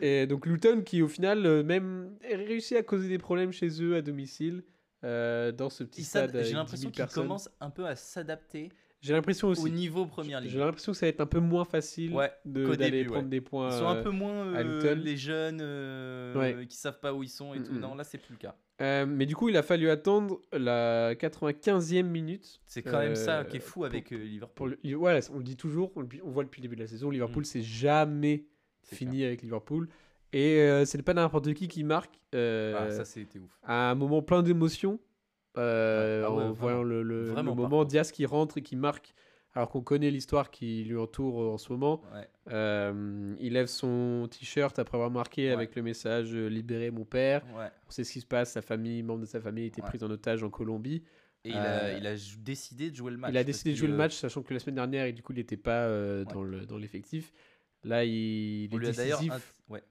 Et 0.00 0.26
donc 0.26 0.46
Luton 0.46 0.80
qui 0.82 1.00
au 1.02 1.06
final 1.08 1.44
euh, 1.46 1.62
même 1.62 2.08
réussit 2.28 2.76
à 2.76 2.82
causer 2.82 3.08
des 3.08 3.18
problèmes 3.18 3.52
chez 3.52 3.68
eux 3.82 3.94
à 3.94 4.02
domicile 4.02 4.62
euh, 5.04 5.52
dans 5.52 5.70
ce 5.70 5.84
petit 5.84 6.04
stade. 6.04 6.30
J'ai 6.32 6.42
10 6.42 6.48
000 6.48 6.58
l'impression 6.58 6.90
qu'il 6.90 7.06
commence 7.06 7.48
un 7.60 7.70
peu 7.70 7.86
à 7.86 7.96
s'adapter 7.96 8.68
J'ai 9.00 9.12
l'impression 9.12 9.48
aussi. 9.48 9.64
au 9.64 9.68
niveau 9.68 10.06
première 10.06 10.40
ligue. 10.40 10.50
J'ai 10.50 10.58
l'impression 10.58 10.92
que 10.92 10.98
ça 10.98 11.06
va 11.06 11.10
être 11.10 11.20
un 11.20 11.26
peu 11.26 11.40
moins 11.40 11.64
facile 11.64 12.12
Ouais, 12.14 12.30
de- 12.44 12.74
d'aller 12.76 13.04
prendre 13.04 13.22
ouais. 13.24 13.28
des 13.28 13.40
points. 13.40 13.70
Ils 13.70 13.78
sont 13.78 13.86
un 13.86 13.96
euh, 13.96 14.02
peu 14.02 14.10
moins 14.10 14.46
euh, 14.54 14.94
les 14.94 15.16
jeunes 15.16 15.58
euh, 15.60 16.34
Ouais. 16.38 16.66
qui 16.66 16.76
savent 16.76 17.00
pas 17.00 17.12
où 17.12 17.22
ils 17.22 17.28
sont 17.28 17.52
et 17.54 17.58
Mm, 17.58 17.64
tout. 17.64 17.72
mm. 17.72 17.80
Non, 17.80 17.94
là 17.96 18.04
c'est 18.04 18.18
plus 18.18 18.32
le 18.32 18.38
cas. 18.38 18.54
euh, 18.80 19.04
mais 19.06 19.26
du 19.26 19.34
coup, 19.36 19.48
il 19.48 19.56
a 19.56 19.62
fallu 19.62 19.90
attendre 19.90 20.40
la 20.52 21.14
95e 21.16 22.02
minute. 22.04 22.60
C'est 22.66 22.82
quand 22.82 22.98
même 23.00 23.16
ça 23.16 23.44
qui 23.44 23.56
est 23.56 23.60
fou 23.60 23.84
avec 23.84 24.08
Pour 24.10 24.18
Liverpool. 24.18 24.78
ouais, 24.84 25.20
on 25.32 25.38
le 25.38 25.44
dit 25.44 25.56
toujours, 25.56 25.92
on 25.96 26.00
le, 26.00 26.08
on 26.24 26.30
voit 26.30 26.44
depuis 26.44 26.60
le 26.60 26.68
début 26.68 26.76
de 26.76 26.82
la 26.82 26.86
saison, 26.88 27.10
Liverpool, 27.10 27.44
c'est 27.44 27.62
jamais 27.62 28.44
C'est 28.82 28.96
fini 28.96 29.24
avec 29.24 29.42
Liverpool. 29.42 29.88
Et 30.32 30.60
euh, 30.60 30.84
c'est 30.84 31.02
pas 31.02 31.14
n'importe 31.14 31.52
qui 31.54 31.68
qui 31.68 31.84
marque 31.84 32.14
euh, 32.34 32.74
Ah, 32.78 32.90
ça 32.90 33.04
c'était 33.04 33.38
ouf. 33.38 33.50
à 33.64 33.90
un 33.90 33.94
moment 33.94 34.22
plein 34.22 34.42
d'émotions. 34.42 34.98
euh. 35.58 36.24
Ah 36.24 36.30
ouais, 36.30 36.34
en 36.34 36.38
vraiment. 36.38 36.52
voyant 36.54 36.82
le, 36.82 37.42
moment. 37.42 37.84
Diaz 37.84 38.10
qui 38.12 38.24
rentre 38.24 38.56
et 38.58 38.62
qui 38.62 38.74
marque, 38.76 39.12
alors 39.54 39.68
qu'on 39.68 39.82
connaît 39.82 40.10
l'histoire 40.10 40.50
qui 40.50 40.84
lui 40.84 40.96
entoure 40.96 41.42
euh, 41.42 41.48
en 41.52 41.58
ce 41.58 41.70
moment. 41.72 42.02
Ouais. 42.14 42.26
Euh, 42.50 43.34
il 43.40 43.52
lève 43.52 43.66
son 43.66 44.26
t-shirt 44.30 44.78
après 44.78 44.96
avoir 44.96 45.10
marqué 45.10 45.48
Ouais. 45.48 45.52
avec 45.52 45.76
le 45.76 45.82
message 45.82 46.32
Libérez 46.34 46.90
mon 46.90 47.04
père. 47.04 47.42
On 47.86 47.90
sait 47.90 48.04
ce 48.04 48.12
qui 48.12 48.20
se 48.22 48.26
passe, 48.26 48.52
sa 48.52 48.62
famille, 48.62 49.02
membre 49.02 49.20
de 49.20 49.26
sa 49.26 49.40
famille 49.40 49.66
était 49.66 49.82
Ouais. 49.82 49.88
pris 49.88 50.02
en 50.02 50.10
otage 50.10 50.42
en 50.42 50.48
Colombie. 50.50 51.02
Et 51.44 51.50
il, 51.50 51.56
a, 51.56 51.82
Euh, 51.82 51.98
il 51.98 52.06
a 52.06 52.14
jou- 52.16 52.38
décidé 52.38 52.90
de 52.90 52.94
jouer 52.96 53.10
le 53.10 53.16
match. 53.18 53.32
il 53.32 53.36
a 53.36 53.42
décidé 53.44 53.72
de 53.72 53.76
jouer 53.76 53.88
le 53.88 53.96
match, 53.96 54.14
sachant 54.14 54.42
que 54.42 54.54
la 54.54 54.60
semaine 54.60 54.76
dernière, 54.76 55.06
et 55.06 55.12
du 55.12 55.22
coup, 55.22 55.32
il 55.32 55.38
n'était 55.38 55.56
pas 55.56 55.86
euh, 55.86 56.24
Ouais. 56.24 56.32
dans 56.32 56.44
le- 56.44 56.64
dans 56.66 56.78
l'effectif. 56.78 57.32
Là, 57.84 58.04
il, 58.04 58.72
est 58.72 58.78
décisif. 58.78 59.32
int- 59.32 59.40
ouais. 59.68 59.82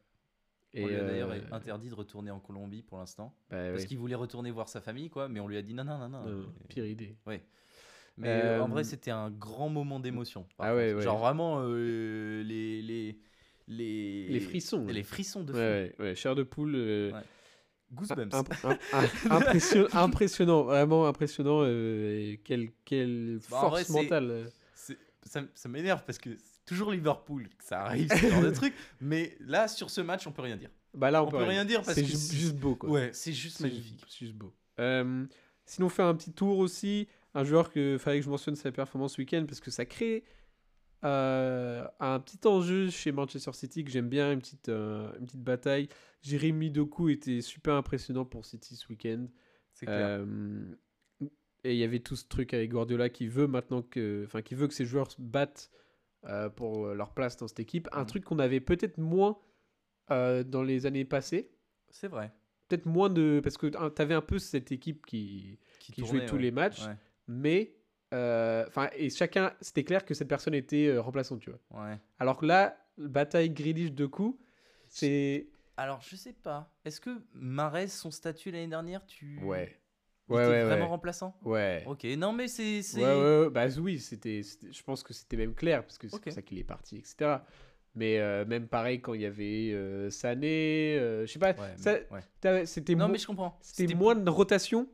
Et, 0.74 0.84
on 0.84 0.88
lui 0.88 0.96
a 0.96 1.04
d'ailleurs 1.04 1.32
euh, 1.32 1.40
interdit 1.52 1.90
de 1.90 1.96
retourner 1.96 2.32
en 2.32 2.40
Colombie 2.40 2.82
pour 2.82 2.98
l'instant. 2.98 3.36
bah, 3.50 3.70
Parce 3.72 3.82
ouais. 3.82 3.88
qu'il 3.88 3.98
voulait 3.98 4.16
retourner 4.16 4.52
voir 4.52 4.70
sa 4.70 4.82
famille, 4.82 5.10
quoi. 5.10 5.28
Mais 5.30 5.40
on 5.40 5.48
lui 5.48 5.58
a 5.58 5.62
dit 5.62 5.74
non, 5.74 5.84
non, 5.84 5.98
non, 5.98 6.10
non. 6.10 6.24
Mais- 6.26 6.68
pire 6.70 6.86
idée. 6.86 7.16
Mais 8.18 8.28
euh, 8.28 8.62
en 8.62 8.66
Euh, 8.68 8.72
vrai, 8.72 8.84
c'était 8.84 9.12
un 9.12 9.30
grand 9.32 9.70
moment 9.70 10.00
d'émotion. 10.00 10.46
Ah 10.60 10.76
ouais, 10.76 10.94
ouais. 10.94 11.02
Genre 11.02 11.18
vraiment 11.18 11.60
euh, 11.62 12.44
les, 12.44 12.82
les, 12.82 13.18
les, 13.68 14.28
Les 14.28 14.40
frissons. 14.40 14.86
Les 14.86 15.04
frissons 15.04 15.44
de 15.44 15.54
fou. 15.54 15.58
Ouais, 15.60 15.96
ouais, 16.00 16.06
ouais, 16.06 16.16
chair 16.16 16.36
de 16.36 16.44
poule. 16.44 16.74
euh, 16.76 17.12
Ouais. 17.12 17.22
Goosebumps. 17.94 18.34
imp- 18.34 18.54
imp- 18.64 18.80
im- 18.94 19.08
impression- 19.32 19.88
impressionnant, 19.94 20.64
vraiment 20.64 21.08
impressionnant. 21.08 21.62
euh, 21.64 22.36
quelle 22.44 22.70
quelle 22.86 23.40
Bah, 23.50 23.58
force 23.62 23.90
vrai, 23.90 24.04
mentale. 24.04 24.30
euh. 24.32 24.46
Ça, 25.24 25.42
ça 25.54 25.70
m'énerve 25.70 26.04
parce 26.06 26.18
que 26.18 26.30
toujours 26.66 26.92
Liverpool 26.92 27.48
que 27.50 27.64
ça 27.64 27.82
arrive, 27.82 28.10
ce 28.12 28.30
genre 28.30 28.42
de 28.42 28.50
truc. 28.52 28.74
Mais 29.00 29.36
là, 29.40 29.68
sur 29.68 29.90
ce 29.90 30.02
match, 30.02 30.28
on 30.28 30.32
peut 30.32 30.42
rien 30.42 30.58
dire. 30.58 30.70
Bah 30.94 31.10
là, 31.12 31.24
on, 31.24 31.28
On, 31.28 31.32
peut 31.32 31.38
rien 31.38 31.66
dire 31.66 31.82
parce 31.84 32.00
que 32.00 32.06
c'est- 32.06 32.36
juste 32.36 32.56
beau, 32.58 32.76
quoi. 32.76 32.90
Ouais, 32.90 33.10
c'est 33.14 33.34
juste 33.34 33.60
magnifique. 33.62 34.04
c'est 34.08 34.26
juste 34.26 34.36
beau. 34.36 34.54
Euh, 34.80 35.26
sinon, 35.66 35.88
on 35.88 35.90
fait 35.90 36.04
un 36.04 36.16
petit 36.16 36.34
tour 36.34 36.58
aussi. 36.58 37.08
Un 37.34 37.44
joueur 37.46 37.72
que 37.72 37.98
fallait 37.98 38.20
que 38.20 38.26
je 38.26 38.30
mentionne 38.30 38.56
sa 38.56 38.72
performance 38.72 39.14
ce 39.16 39.22
week-end 39.22 39.46
parce 39.48 39.62
que 39.62 39.72
ça 39.72 39.86
crée 39.86 40.24
euh, 41.04 41.88
un 42.00 42.20
petit 42.20 42.46
enjeu 42.46 42.90
chez 42.90 43.12
Manchester 43.12 43.54
City 43.54 43.84
que 43.84 43.90
j'aime 43.92 44.10
bien, 44.10 44.34
une 44.34 44.40
petite, 44.40 44.70
euh, 44.70 45.12
une 45.20 45.26
petite 45.26 45.44
bataille. 45.44 45.88
Jérémy 46.22 46.70
Doku 46.70 47.10
était 47.10 47.42
super 47.42 47.76
impressionnant 47.76 48.26
pour 48.26 48.46
City 48.46 48.76
ce 48.76 48.88
week-end. 48.90 49.28
C'est 49.74 49.86
clair. 49.86 50.26
Et 51.64 51.74
il 51.74 51.78
y 51.78 51.84
avait 51.84 52.00
tout 52.00 52.16
ce 52.16 52.26
truc 52.28 52.54
avec 52.54 52.72
Guardiola 52.72 53.10
qui 53.10 53.28
veut 53.28 53.48
maintenant 53.48 53.82
que, 53.84 54.24
enfin, 54.26 54.42
qui 54.42 54.56
veut 54.56 54.68
que 54.68 54.74
ses 54.74 54.86
joueurs 54.86 55.08
battent 55.20 55.70
euh, 56.26 56.50
pour 56.50 56.88
euh, 56.88 56.94
leur 56.96 57.14
place 57.14 57.38
dans 57.38 57.48
cette 57.48 57.60
équipe. 57.60 57.88
Un 57.92 58.02
Mhm. 58.02 58.06
truc 58.08 58.24
qu'on 58.26 58.40
avait 58.40 58.60
peut-être 58.60 58.98
moins 58.98 59.40
euh, 60.12 60.44
dans 60.44 60.64
les 60.64 60.86
années 60.86 61.06
passées. 61.06 61.52
C'est 61.90 62.08
vrai. 62.08 62.32
Peut-être 62.68 62.86
moins 62.86 63.10
de, 63.10 63.40
parce 63.44 63.58
que 63.58 63.68
tu 63.68 64.02
avais 64.02 64.14
un 64.14 64.22
peu 64.22 64.40
cette 64.40 64.72
équipe 64.72 65.06
qui, 65.06 65.60
qui 65.80 65.94
jouait 66.02 66.10
tournait, 66.10 66.26
tous 66.26 66.36
ouais. 66.36 66.42
les 66.42 66.52
matchs, 66.52 66.86
Ouais, 66.88 66.96
mais 67.28 67.76
enfin 68.14 68.90
et 68.96 69.10
chacun, 69.10 69.54
c'était 69.62 69.84
clair 69.84 70.06
que 70.06 70.14
cette 70.14 70.28
personne 70.28 70.54
était 70.54 70.98
remplaçante, 70.98 71.40
tu 71.42 71.50
vois. 71.52 71.84
ouais. 71.84 71.98
Alors 72.20 72.38
que 72.38 72.46
là, 72.46 72.78
bataille 72.98 73.50
Grealish 73.50 73.92
de 73.92 74.06
coups, 74.06 74.38
c'est 74.88 75.48
Alors, 75.78 76.02
je 76.02 76.16
sais 76.16 76.34
pas. 76.34 76.74
Est-ce 76.86 77.00
que 77.02 77.22
Marez, 77.34 77.88
son 77.88 78.12
statut 78.12 78.52
l'année 78.52 78.68
dernière, 78.68 79.06
tu. 79.06 79.40
ouais, 79.44 79.81
ouais, 80.36 80.48
ouais, 80.48 80.64
vraiment 80.64 80.84
ouais. 80.86 80.90
remplaçant 80.90 81.36
ouais. 81.44 81.84
Ok, 81.86 82.04
non, 82.18 82.34
mais 82.34 82.48
c'est. 82.48 82.82
Ouais, 82.96 83.02
ouais, 83.04 83.40
ouais, 83.44 83.50
bah 83.50 83.66
oui, 83.80 84.00
c'était, 84.00 84.42
je 84.44 84.84
pense 84.84 85.04
que 85.04 85.14
c'était 85.14 85.38
même 85.38 85.54
clair, 85.54 85.84
parce 85.84 85.98
que 85.98 86.08
c'est 86.08 86.16
Ok. 86.16 86.24
pour 86.24 86.34
ça 86.34 86.42
qu'il 86.42 86.58
est 86.58 86.64
parti, 86.64 86.98
etc. 86.98 87.38
Mais 87.94 88.20
euh, 88.20 88.46
même 88.46 88.68
pareil 88.68 89.02
quand 89.02 89.14
il 89.14 89.22
y 89.22 89.26
avait 89.26 89.72
euh, 89.74 90.10
Sané, 90.10 90.98
euh, 90.98 91.26
je 91.26 91.32
sais 91.32 91.40
pas, 91.40 91.54
c'était 92.66 92.96
Non, 92.96 93.10
mais 93.10 93.18
je 93.18 93.28
comprends. 93.28 93.58
c'était 93.62 93.94
moins 93.96 94.16
de 94.16 94.30
rotation 94.30 94.88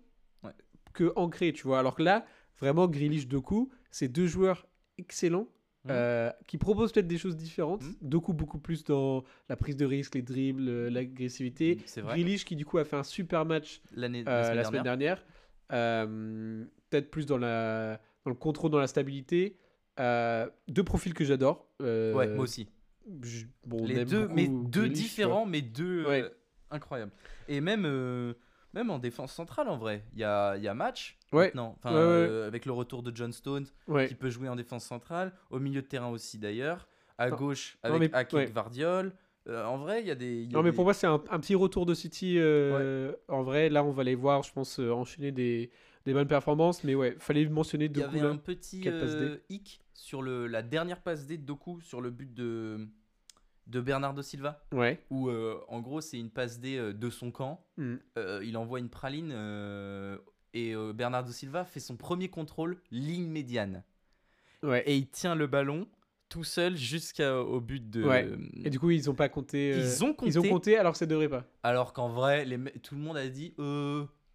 que 0.94 1.14
ancré, 1.16 1.54
tu 1.54 1.64
vois. 1.68 1.78
Alors 1.80 1.96
que 1.96 2.02
là, 2.02 2.26
vraiment, 2.60 2.88
Grealish, 2.88 3.28
Doku, 3.28 3.70
c'est 3.92 4.08
deux 4.08 4.26
joueurs 4.26 4.68
excellents. 4.98 5.48
Euh, 5.92 6.32
qui 6.48 6.58
proposent 6.58 6.92
peut-être 6.92 7.08
des 7.08 7.18
choses 7.18 7.36
différentes. 7.38 7.84
Mhm. 7.84 7.96
Doku 8.02 8.34
beaucoup 8.34 8.60
plus 8.60 8.84
dans 8.84 9.24
la 9.50 9.56
prise 9.56 9.76
de 9.76 9.86
risque, 9.86 10.16
les 10.16 10.22
dribbles, 10.22 10.88
l'agressivité. 10.90 11.80
C'est 11.86 12.02
vrai. 12.02 12.16
Grealish 12.16 12.46
qui 12.46 12.56
du 12.56 12.66
coup 12.66 12.78
a 12.78 12.86
fait 12.86 12.96
un 12.96 13.04
super 13.04 13.46
match 13.46 13.82
L'année 13.94 14.24
euh, 14.28 14.54
la 14.54 14.64
semaine 14.64 14.84
dernière. 14.84 15.24
Euh, 15.74 16.64
peut-être 16.90 17.10
plus 17.12 17.26
dans, 17.26 17.38
la, 17.38 18.00
dans 18.24 18.32
le 18.32 18.36
contrôle, 18.38 18.72
dans 18.72 18.80
la 18.80 18.88
stabilité. 18.88 19.58
Deux 19.98 20.84
profils 20.84 21.14
que 21.14 21.24
j'adore. 21.26 21.68
Ouais, 21.80 22.28
moi 22.28 22.44
aussi. 22.44 22.68
je- 23.24 23.46
bon, 23.66 23.80
on 23.82 23.86
les 23.86 24.06
deux, 24.06 24.28
mais 24.30 24.48
deux 24.48 24.82
Grealish, 24.82 24.98
différents, 24.98 25.46
mais 25.46 25.62
deux 25.62 26.06
Ouais. 26.06 26.24
incroyables. 26.72 27.12
Et 27.48 27.62
même, 27.62 27.86
même 28.78 28.90
en 28.90 29.00
défense 29.00 29.32
centrale, 29.34 29.68
en 29.70 29.78
vrai, 29.78 30.04
il 30.14 30.20
y 30.20 30.24
a, 30.24 30.56
il 30.58 30.64
y 30.64 30.68
a 30.68 30.74
match 30.74 31.18
Ouais. 31.34 31.52
Enfin, 31.58 31.90
Ouais, 31.92 31.96
ouais. 31.96 32.02
euh, 32.02 32.48
avec 32.48 32.66
le 32.66 32.72
retour 32.72 33.04
de 33.04 33.12
John 33.16 33.34
Stones, 33.34 33.66
qui 34.08 34.16
peut 34.16 34.30
jouer 34.30 34.48
en 34.50 34.56
défense 34.56 34.86
centrale, 34.86 35.34
au 35.50 35.60
milieu 35.60 35.82
de 35.82 35.88
terrain 35.88 36.08
aussi 36.10 36.38
d'ailleurs, 36.38 36.88
à 37.18 37.30
Non. 37.30 37.36
gauche 37.36 37.78
avec 37.84 38.14
ouais. 38.34 38.46
Vardiol. 38.46 39.14
Euh, 39.48 39.66
en 39.66 39.78
vrai, 39.78 40.02
il 40.02 40.08
y 40.08 40.12
a 40.12 40.16
des. 40.16 40.44
y 40.44 40.50
a 40.50 40.58
Non, 40.58 40.62
mais 40.64 40.72
des- 40.72 40.76
pour 40.76 40.84
moi, 40.84 40.94
c'est 40.94 41.08
un, 41.08 41.22
un 41.30 41.40
petit 41.40 41.56
retour 41.56 41.86
de 41.86 41.94
City. 41.94 42.36
euh, 42.38 43.14
En 43.30 43.44
vrai, 43.44 43.70
là, 43.70 43.84
on 43.84 43.92
va 43.92 44.04
les 44.04 44.16
voir, 44.16 44.44
je 44.44 44.52
pense, 44.52 44.78
enchaîner 44.80 45.32
des, 45.32 45.72
des 46.06 46.14
bonnes 46.14 46.28
performances. 46.28 46.84
Mais 46.84 46.96
ouais, 46.96 47.16
fallait 47.20 47.48
mentionner 47.48 47.86
Il 47.86 47.98
y 47.98 48.04
avait 48.04 48.20
un 48.22 48.36
petit 48.38 48.82
hic 49.50 49.82
sur 49.94 50.22
le, 50.22 50.48
la 50.48 50.62
dernière 50.62 51.02
passe 51.02 51.26
D 51.28 51.38
de 51.38 51.46
Doku 51.46 51.80
sur 51.82 52.02
le 52.02 52.10
but 52.12 52.34
de, 52.34 52.88
de 53.68 53.82
Bernardo 53.82 54.22
Silva. 54.22 54.64
Ouais. 54.72 55.04
Où 55.10 55.30
euh, 55.30 55.60
en 55.68 55.82
gros, 55.82 56.02
c'est 56.02 56.18
une 56.18 56.30
passe 56.30 56.60
D 56.60 56.78
euh, 56.78 56.94
de 56.94 57.10
son 57.10 57.32
camp. 57.32 57.66
Mm. 57.78 57.96
Euh, 58.18 58.42
il 58.44 58.58
envoie 58.58 58.80
une 58.80 58.90
praline 58.90 59.32
et 60.54 60.74
Bernardo 60.96 61.32
Silva 61.32 61.66
fait 61.66 61.80
son 61.80 61.98
premier 61.98 62.30
contrôle 62.30 62.78
ligne 62.90 63.28
médiane. 63.28 63.84
Ouais. 64.64 64.84
Et 64.88 64.96
il 64.96 65.08
tient 65.08 65.36
le 65.36 65.46
ballon 65.46 65.88
tout 66.30 66.44
seul 66.44 66.76
jusqu'au 66.76 67.62
but 67.62 67.90
de. 67.90 68.04
Ouais. 68.04 68.30
Et 68.64 68.70
du 68.70 68.80
coup, 68.80 68.90
ils 68.90 69.10
ont 69.10 69.14
pas 69.14 69.30
compté. 69.30 69.78
Ils 69.78 70.04
ont 70.04 70.14
compté. 70.14 70.32
Ils 70.32 70.40
ont 70.40 70.50
compté 70.50 70.78
alors 70.78 70.94
que 70.94 70.98
ça 70.98 71.06
devrait 71.06 71.30
pas. 71.30 71.46
Alors 71.64 71.94
qu'en 71.94 72.10
vrai, 72.10 72.46
les 72.46 72.58
tout 72.82 72.96
le 72.96 73.02
monde 73.02 73.18
a 73.18 73.28
dit 73.28 73.54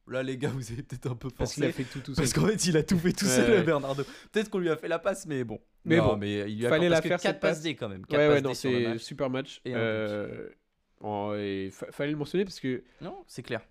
là 0.08 0.22
les 0.22 0.36
gars, 0.36 0.48
vous 0.54 0.70
avez 0.72 0.82
peut-être 0.82 1.10
un 1.10 1.16
peu 1.16 1.30
Parce 1.30 1.54
qu'il 1.54 1.64
a 1.64 1.72
fait 1.72 1.84
tout 1.84 2.00
tout 2.00 2.14
seul. 2.14 2.24
Parce 2.24 2.32
qu'en 2.32 2.46
fait, 2.46 2.66
il 2.66 2.76
a 2.76 2.82
tout 2.82 2.98
fait 2.98 3.12
tout 3.12 3.26
seul. 3.26 3.64
Bernardo. 3.64 4.04
Peut-être 4.30 4.50
qu'on 4.50 4.58
lui 4.58 4.70
a 4.70 4.76
fait 4.76 4.88
la 4.88 4.98
passe, 4.98 5.26
mais 5.26 5.42
bon. 5.44 5.60
Mais 5.84 5.96
Non, 5.96 6.08
bon, 6.12 6.16
mais 6.16 6.50
il 6.50 6.58
lui 6.58 6.66
a 6.66 6.68
fallait 6.68 6.88
la 6.88 7.02
faire, 7.02 7.10
4 7.12 7.20
cette 7.22 7.40
passes 7.40 7.56
passe. 7.56 7.62
D 7.62 7.74
quand 7.74 7.88
même. 7.88 8.06
4 8.06 8.18
Ouais, 8.20 8.28
ouais, 8.28 8.40
non, 8.40 8.54
c'est 8.54 8.98
super 8.98 9.28
match. 9.30 9.60
Et. 9.64 9.72
Euh, 9.74 10.48
en- 11.00 11.34
et 11.34 11.70
fa- 11.72 11.90
fallait 11.90 12.12
le 12.12 12.16
mentionner 12.16 12.44
parce 12.44 12.60
que 12.60 12.84
Non, 13.00 13.24
c'est 13.26 13.42
clair. 13.42 13.62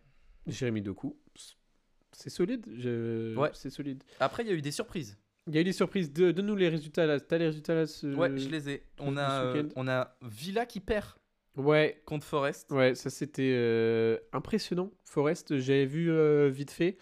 Jérémy 0.47 0.81
Doku, 0.81 1.17
c'est 2.11 2.29
solide. 2.29 2.67
je- 2.77 3.35
Ouais. 3.37 3.49
C'est 3.53 3.69
solide. 3.69 4.03
Après, 4.19 4.43
il 4.43 4.49
y 4.49 4.51
a 4.51 4.55
eu 4.55 4.61
des 4.61 4.71
surprises. 4.71 5.17
Il 5.47 5.55
y 5.55 5.57
a 5.57 5.61
eu 5.61 5.63
des 5.63 5.71
surprises. 5.73 6.11
De- 6.11 6.31
Donne-nous 6.31 6.55
les 6.57 6.67
résultats 6.69 7.05
là. 7.05 7.19
T'as 7.19 7.37
les 7.37 7.45
résultats 7.47 7.73
là 7.75 7.87
ce... 7.87 8.07
Ouais, 8.07 8.37
je 8.37 8.49
les 8.49 8.69
ai. 8.69 8.83
On 8.99 9.15
a, 9.17 9.43
euh, 9.45 9.63
on 9.75 9.87
a 9.87 10.15
Villa 10.21 10.65
qui 10.65 10.79
perd 10.81 11.05
Ouais, 11.55 12.01
contre 12.05 12.25
Forest. 12.27 12.71
ouais, 12.71 12.93
ça 12.95 13.09
c'était 13.09 13.53
euh, 13.55 14.17
impressionnant. 14.33 14.91
Forest, 15.05 15.57
j'avais 15.59 15.85
vu 15.85 16.11
vite 16.49 16.71
fait. 16.71 16.97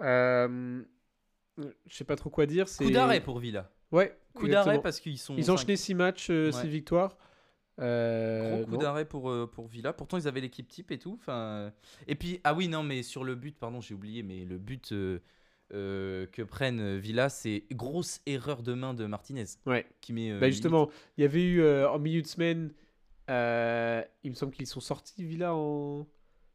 Je 0.00 0.84
sais 1.88 2.04
pas 2.04 2.16
trop 2.16 2.30
quoi 2.30 2.46
dire. 2.46 2.66
Coup 2.78 2.90
d'arrêt 2.90 3.20
pour 3.20 3.38
Villa. 3.40 3.70
Ouais, 3.92 4.16
Coup 4.34 4.48
d'arrêt 4.48 4.80
parce 4.82 4.98
qu'ils 5.00 5.18
sont. 5.18 5.36
Ils 5.36 5.50
ont 5.50 5.54
enchaîné 5.54 5.76
6 5.76 5.94
matchs, 5.94 6.30
Ouais. 6.30 6.50
6 6.52 6.68
victoires. 6.68 7.16
Euh, 7.80 8.62
Gros 8.62 8.70
coup 8.72 8.76
d'arrêt 8.76 9.04
pour, 9.06 9.30
euh, 9.30 9.46
pour 9.50 9.66
Villa. 9.66 9.92
Pourtant, 9.92 10.18
ils 10.18 10.28
avaient 10.28 10.40
l'équipe 10.40 10.68
type 10.68 10.90
et 10.90 10.98
tout. 10.98 11.16
Enfin, 11.20 11.32
euh, 11.34 11.70
et 12.06 12.14
puis, 12.14 12.40
ah 12.44 12.54
oui, 12.54 12.68
non, 12.68 12.82
mais 12.82 13.02
sur 13.02 13.24
le 13.24 13.34
but, 13.34 13.58
pardon, 13.58 13.80
j'ai 13.80 13.94
oublié, 13.94 14.22
mais 14.22 14.44
le 14.44 14.58
but 14.58 14.92
euh, 14.92 15.18
euh, 15.72 16.26
que 16.26 16.42
prennent 16.42 16.98
Villa, 16.98 17.28
c'est 17.28 17.64
grosse 17.72 18.20
erreur 18.26 18.62
de 18.62 18.74
main 18.74 18.92
de 18.94 19.06
Martinez. 19.06 19.44
Ouais. 19.66 19.86
Qui 20.00 20.12
met. 20.12 20.30
euh, 20.32 20.38
Bah 20.38 20.50
justement, 20.50 20.90
il 21.16 21.22
y 21.22 21.24
avait 21.24 21.42
eu 21.44 21.60
euh, 21.62 21.88
en 21.90 21.98
milieu 21.98 22.20
de 22.22 22.26
semaine, 22.26 22.72
euh, 23.30 24.02
il 24.22 24.30
me 24.30 24.36
semble 24.36 24.52
qu'ils 24.52 24.66
sont 24.66 24.80
sortis 24.80 25.24
Villa 25.24 25.54
en, 25.54 26.06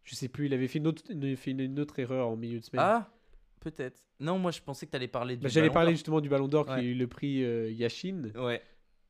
je 0.03 0.15
sais 0.15 0.27
plus, 0.27 0.45
il 0.45 0.53
avait 0.53 0.67
fait 0.67 0.77
une 0.79 0.87
autre, 0.87 1.03
fait 1.35 1.51
une- 1.51 1.59
une 1.61 1.79
autre 1.79 1.97
erreur 1.99 2.27
en 2.27 2.35
milieu 2.35 2.59
de 2.59 2.63
semaine. 2.65 2.85
Ah, 2.85 3.09
peut-être. 3.71 4.01
Non, 4.19 4.37
moi, 4.39 4.51
je 4.51 4.61
pensais 4.61 4.85
que 4.85 4.91
tu 4.91 4.95
allais 4.97 5.07
parler 5.07 5.35
du. 5.37 5.43
Bah, 5.43 5.49
J'allais 5.49 5.67
Ballon 5.67 5.73
parler 5.73 5.87
d'Or. 5.91 5.95
justement 5.97 6.21
du 6.21 6.29
Ballon 6.29 6.47
d'Or 6.47 6.65
qui 6.65 6.71
a 6.71 6.81
eu 6.81 6.93
le 6.93 7.07
prix 7.07 7.43
euh, 7.43 7.71
Yashin 7.71 8.31
Ouais. 8.35 8.61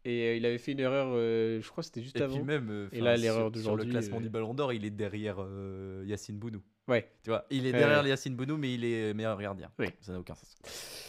et 0.05 0.27
euh, 0.29 0.35
il 0.35 0.45
avait 0.45 0.57
fait 0.57 0.71
une 0.73 0.79
erreur, 0.79 1.07
euh, 1.11 1.61
je 1.61 1.69
crois 1.69 1.81
que 1.81 1.85
c'était 1.85 2.01
juste 2.03 2.17
Et 2.19 2.23
avant. 2.23 2.35
puis 2.35 2.43
même. 2.43 2.69
euh, 2.69 2.89
Et 2.91 2.99
là, 3.01 3.15
sur- 3.15 3.23
l'erreur 3.23 3.51
Sur 3.55 3.75
le 3.75 3.85
classement 3.85 4.17
euh, 4.17 4.21
du 4.21 4.29
Ballon 4.29 4.53
d'Or, 4.53 4.73
il 4.73 4.83
est 4.85 4.89
derrière 4.89 5.37
euh, 5.39 6.03
Yacine 6.05 6.37
Bounou. 6.37 6.61
Ouais. 6.87 7.09
Tu 7.23 7.29
vois, 7.29 7.45
il 7.49 7.65
est 7.67 7.73
Ouais, 7.73 7.79
derrière 7.79 8.03
ouais. 8.03 8.09
Yacine 8.09 8.35
Bounou, 8.35 8.55
mais 8.57 8.73
il 8.73 8.85
est 8.85 9.13
meilleur 9.13 9.37
gardien. 9.39 9.69
Oui. 9.77 9.87
Ça 10.01 10.13
n'a 10.13 10.19
aucun 10.19 10.35
sens. 10.35 10.55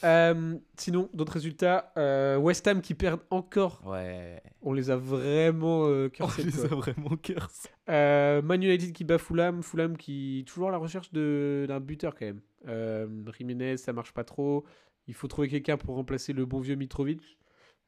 Euh, 0.04 0.56
sinon, 0.76 1.08
d'autres 1.14 1.34
résultats, 1.34 1.92
euh, 1.96 2.36
West 2.36 2.66
Ham 2.66 2.80
qui 2.80 2.94
perdent 2.94 3.20
encore. 3.30 3.80
Ouais. 3.86 4.42
On 4.62 4.72
les 4.72 4.90
a 4.90 4.96
vraiment 4.96 5.86
euh, 5.86 6.06
On 6.06 6.10
cursés, 6.10 6.42
les 6.42 6.64
a 6.64 6.68
vraiment. 6.68 7.10
Euh, 7.90 8.42
Man 8.42 8.62
United 8.62 8.92
qui 8.92 9.04
bat 9.04 9.18
Fulham, 9.18 9.62
Fulham 9.62 9.96
qui 9.96 10.40
est 10.40 10.48
toujours 10.48 10.68
à 10.68 10.72
la 10.72 10.78
recherche 10.78 11.12
d'un 11.12 11.80
buteur 11.80 12.14
quand 12.16 12.26
même. 12.26 12.40
Euh, 12.66 13.06
Jiménez, 13.36 13.76
ça 13.76 13.92
marche 13.92 14.12
pas 14.12 14.24
trop. 14.24 14.64
Il 15.06 15.14
faut 15.14 15.28
trouver 15.28 15.48
quelqu'un 15.48 15.76
pour 15.76 15.94
remplacer 15.94 16.32
le 16.32 16.44
bon 16.44 16.58
vieux 16.60 16.74
Mitrovic. 16.74 17.38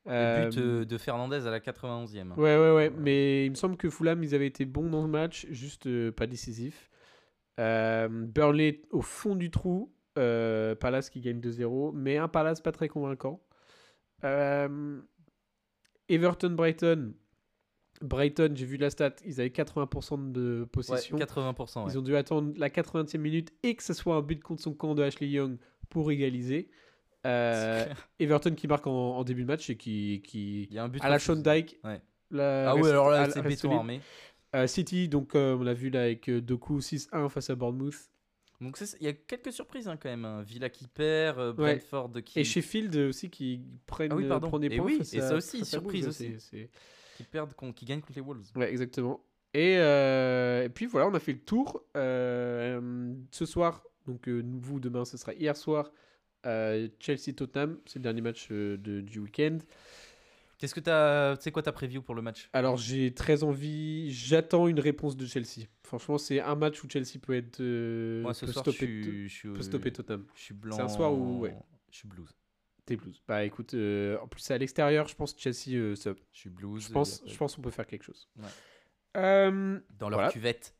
Le 0.06 0.12
Euh, 0.12 0.48
but 0.48 0.58
euh, 0.58 0.84
de 0.86 0.96
Fernandez 0.96 1.46
à 1.46 1.50
la 1.50 1.60
91e. 1.60 2.32
Ouais, 2.36 2.56
ouais, 2.56 2.72
ouais. 2.74 2.90
Mais 2.96 3.44
il 3.46 3.50
me 3.50 3.54
semble 3.56 3.76
que 3.76 3.90
Fulham, 3.90 4.22
ils 4.24 4.34
avaient 4.34 4.46
été 4.46 4.64
bons 4.64 4.88
dans 4.88 5.02
le 5.02 5.08
match, 5.08 5.46
juste 5.50 5.86
euh, 5.86 6.10
pas 6.10 6.26
décisifs. 6.26 6.89
Euh, 7.58 8.08
Burnley 8.10 8.82
au 8.90 9.02
fond 9.02 9.34
du 9.34 9.50
trou. 9.50 9.92
Euh, 10.18 10.74
Palace 10.74 11.10
qui 11.10 11.20
gagne 11.20 11.40
2-0. 11.40 11.92
Mais 11.94 12.16
un 12.16 12.28
Palace 12.28 12.60
pas 12.60 12.72
très 12.72 12.88
convaincant. 12.88 13.40
Euh, 14.24 15.00
Everton-Brighton. 16.08 17.14
Brighton, 18.02 18.52
j'ai 18.54 18.64
vu 18.64 18.78
la 18.78 18.88
stat, 18.88 19.12
ils 19.26 19.40
avaient 19.40 19.50
80% 19.50 20.32
de 20.32 20.60
Ouais, 20.60 20.66
possession. 20.66 21.18
80%. 21.18 21.84
ouais. 21.84 21.92
Ils 21.92 21.98
ont 21.98 22.02
dû 22.02 22.16
attendre 22.16 22.54
la 22.56 22.70
80e 22.70 23.18
minute 23.18 23.52
et 23.62 23.74
que 23.74 23.82
ce 23.82 23.92
soit 23.92 24.16
un 24.16 24.22
but 24.22 24.42
contre 24.42 24.62
son 24.62 24.72
camp 24.72 24.94
de 24.94 25.02
Ashley 25.02 25.28
Young 25.28 25.58
pour 25.90 26.10
égaliser. 26.10 26.70
Euh. 27.26 27.84
Everton 28.18 28.54
qui 28.54 28.66
marque 28.68 28.86
en, 28.86 29.16
en 29.18 29.24
début 29.24 29.42
de 29.42 29.48
match 29.48 29.68
et 29.68 29.76
qui, 29.76 30.22
qui 30.26 30.62
Il 30.70 30.72
y 30.74 30.78
a 30.78 30.84
un 30.84 30.88
but 30.88 31.04
à 31.04 31.10
la. 31.10 31.18
Sean 31.18 31.36
Dyke. 31.36 31.78
Ouais. 31.84 32.00
la- 32.30 32.70
Ah 32.70 32.72
reste- 32.72 32.84
ouais, 32.84 32.90
alors 32.90 33.10
là, 33.10 33.28
c'est 33.28 33.42
béton 33.42 33.56
solide. 33.60 33.76
armé. 33.76 34.00
Euh, 34.56 34.66
City, 34.66 35.08
donc 35.08 35.34
euh, 35.34 35.54
on 35.56 35.62
l'a 35.62 35.74
vu 35.74 35.90
là 35.90 36.02
avec 36.02 36.28
euh, 36.28 36.40
Doku 36.40 36.80
6-1 36.80 37.28
face 37.28 37.50
à 37.50 37.54
Bournemouth. 37.54 38.10
Donc 38.60 38.78
il 39.00 39.06
y 39.06 39.08
a 39.08 39.12
quelques 39.12 39.52
surprises 39.52 39.88
hein, 39.88 39.96
quand 39.96 40.08
même. 40.10 40.24
hein. 40.24 40.42
Villa 40.42 40.68
qui 40.68 40.86
perd, 40.86 41.38
euh, 41.38 41.52
Ouais. 41.54 41.76
Brentford 41.76 42.12
qui, 42.24 42.40
Et 42.40 42.44
Sheffield 42.44 42.94
aussi 42.96 43.30
qui 43.30 43.62
prennent 43.86 44.12
Ah 44.12 44.16
oui, 44.16 44.24
euh, 44.24 44.28
pardon. 44.28 44.48
prend 44.48 44.58
des 44.58 44.66
Et 44.66 44.76
points. 44.76 44.86
oui, 44.86 44.98
face 44.98 45.14
et 45.14 45.20
à- 45.20 45.28
ça 45.28 45.34
aussi, 45.36 45.64
surprise 45.64 46.02
Wolves, 46.04 46.08
aussi. 46.10 46.34
c'est- 46.40 46.68
qui 47.16 47.22
perdent, 47.24 47.54
qui 47.74 47.84
gagnent 47.84 48.00
contre 48.00 48.14
les 48.16 48.20
Wolves. 48.22 48.46
Ouais, 48.56 48.70
exactement. 48.70 49.24
Et, 49.54 49.76
euh, 49.78 50.64
et 50.64 50.68
puis 50.68 50.86
voilà, 50.86 51.06
on 51.08 51.14
a 51.14 51.20
fait 51.20 51.32
le 51.32 51.40
tour. 51.40 51.82
Euh, 51.96 53.14
ce 53.30 53.46
soir, 53.46 53.84
donc 54.06 54.28
euh, 54.28 54.42
vous 54.60 54.78
demain, 54.80 55.04
ce 55.04 55.16
sera 55.16 55.32
hier 55.34 55.56
soir, 55.56 55.90
euh, 56.46 56.88
Chelsea-Tottenham. 56.98 57.78
C'est 57.86 57.98
le 57.98 58.02
dernier 58.02 58.20
match 58.20 58.48
euh, 58.50 58.76
de- 58.76 59.00
du 59.00 59.20
week-end. 59.20 59.58
Qu'est-ce 60.60 60.74
que 60.74 60.80
t'as, 60.80 61.36
c'est 61.40 61.50
quoi 61.52 61.62
ta 61.62 61.72
preview 61.72 62.02
pour 62.02 62.14
le 62.14 62.20
match? 62.20 62.50
Alors 62.52 62.76
j'ai 62.76 63.14
très 63.14 63.42
envie, 63.44 64.12
j'attends 64.12 64.68
une 64.68 64.78
réponse 64.78 65.16
de 65.16 65.24
Chelsea. 65.24 65.66
Franchement, 65.84 66.18
c'est 66.18 66.38
un 66.38 66.54
match 66.54 66.84
où 66.84 66.88
Chelsea 66.88 67.18
peut 67.20 67.34
être 67.34 67.60
euh, 67.60 68.20
Moi 68.20 68.34
ce 68.34 68.44
peut 68.44 68.52
soir, 68.52 68.64
stopper, 68.66 68.86
je 68.86 69.02
suis, 69.02 69.28
je 69.30 69.34
suis, 69.34 69.48
peut 69.48 69.62
stopper 69.62 69.90
Tottenham. 69.90 70.26
je 70.34 70.40
suis 70.42 70.54
blanc. 70.54 70.76
C'est 70.76 70.82
un 70.82 70.88
soir 70.88 71.14
où- 71.14 71.40
ouais. 71.40 71.56
Je 71.90 71.96
suis 71.96 72.08
blues. 72.08 72.28
T'es 72.84 72.96
blues. 72.96 73.22
Bah 73.26 73.42
écoute, 73.44 73.72
euh, 73.72 74.18
en 74.20 74.28
plus 74.28 74.40
c'est 74.42 74.52
à 74.52 74.58
l'extérieur, 74.58 75.08
je 75.08 75.14
pense 75.14 75.32
que 75.32 75.40
Chelsea, 75.40 75.76
euh, 75.78 75.94
Je 75.96 76.12
suis 76.38 76.50
blues. 76.50 76.86
je 76.86 76.92
pense, 76.92 77.22
a 77.22 77.26
je 77.28 77.36
pense 77.38 77.56
qu'on 77.56 77.62
peut 77.62 77.70
faire 77.70 77.86
quelque 77.86 78.04
chose. 78.04 78.28
Ouais. 78.36 78.44
Euh, 79.16 79.80
Dans 79.98 80.10
leur 80.10 80.18
voilà. 80.18 80.30
cuvette. 80.30 80.76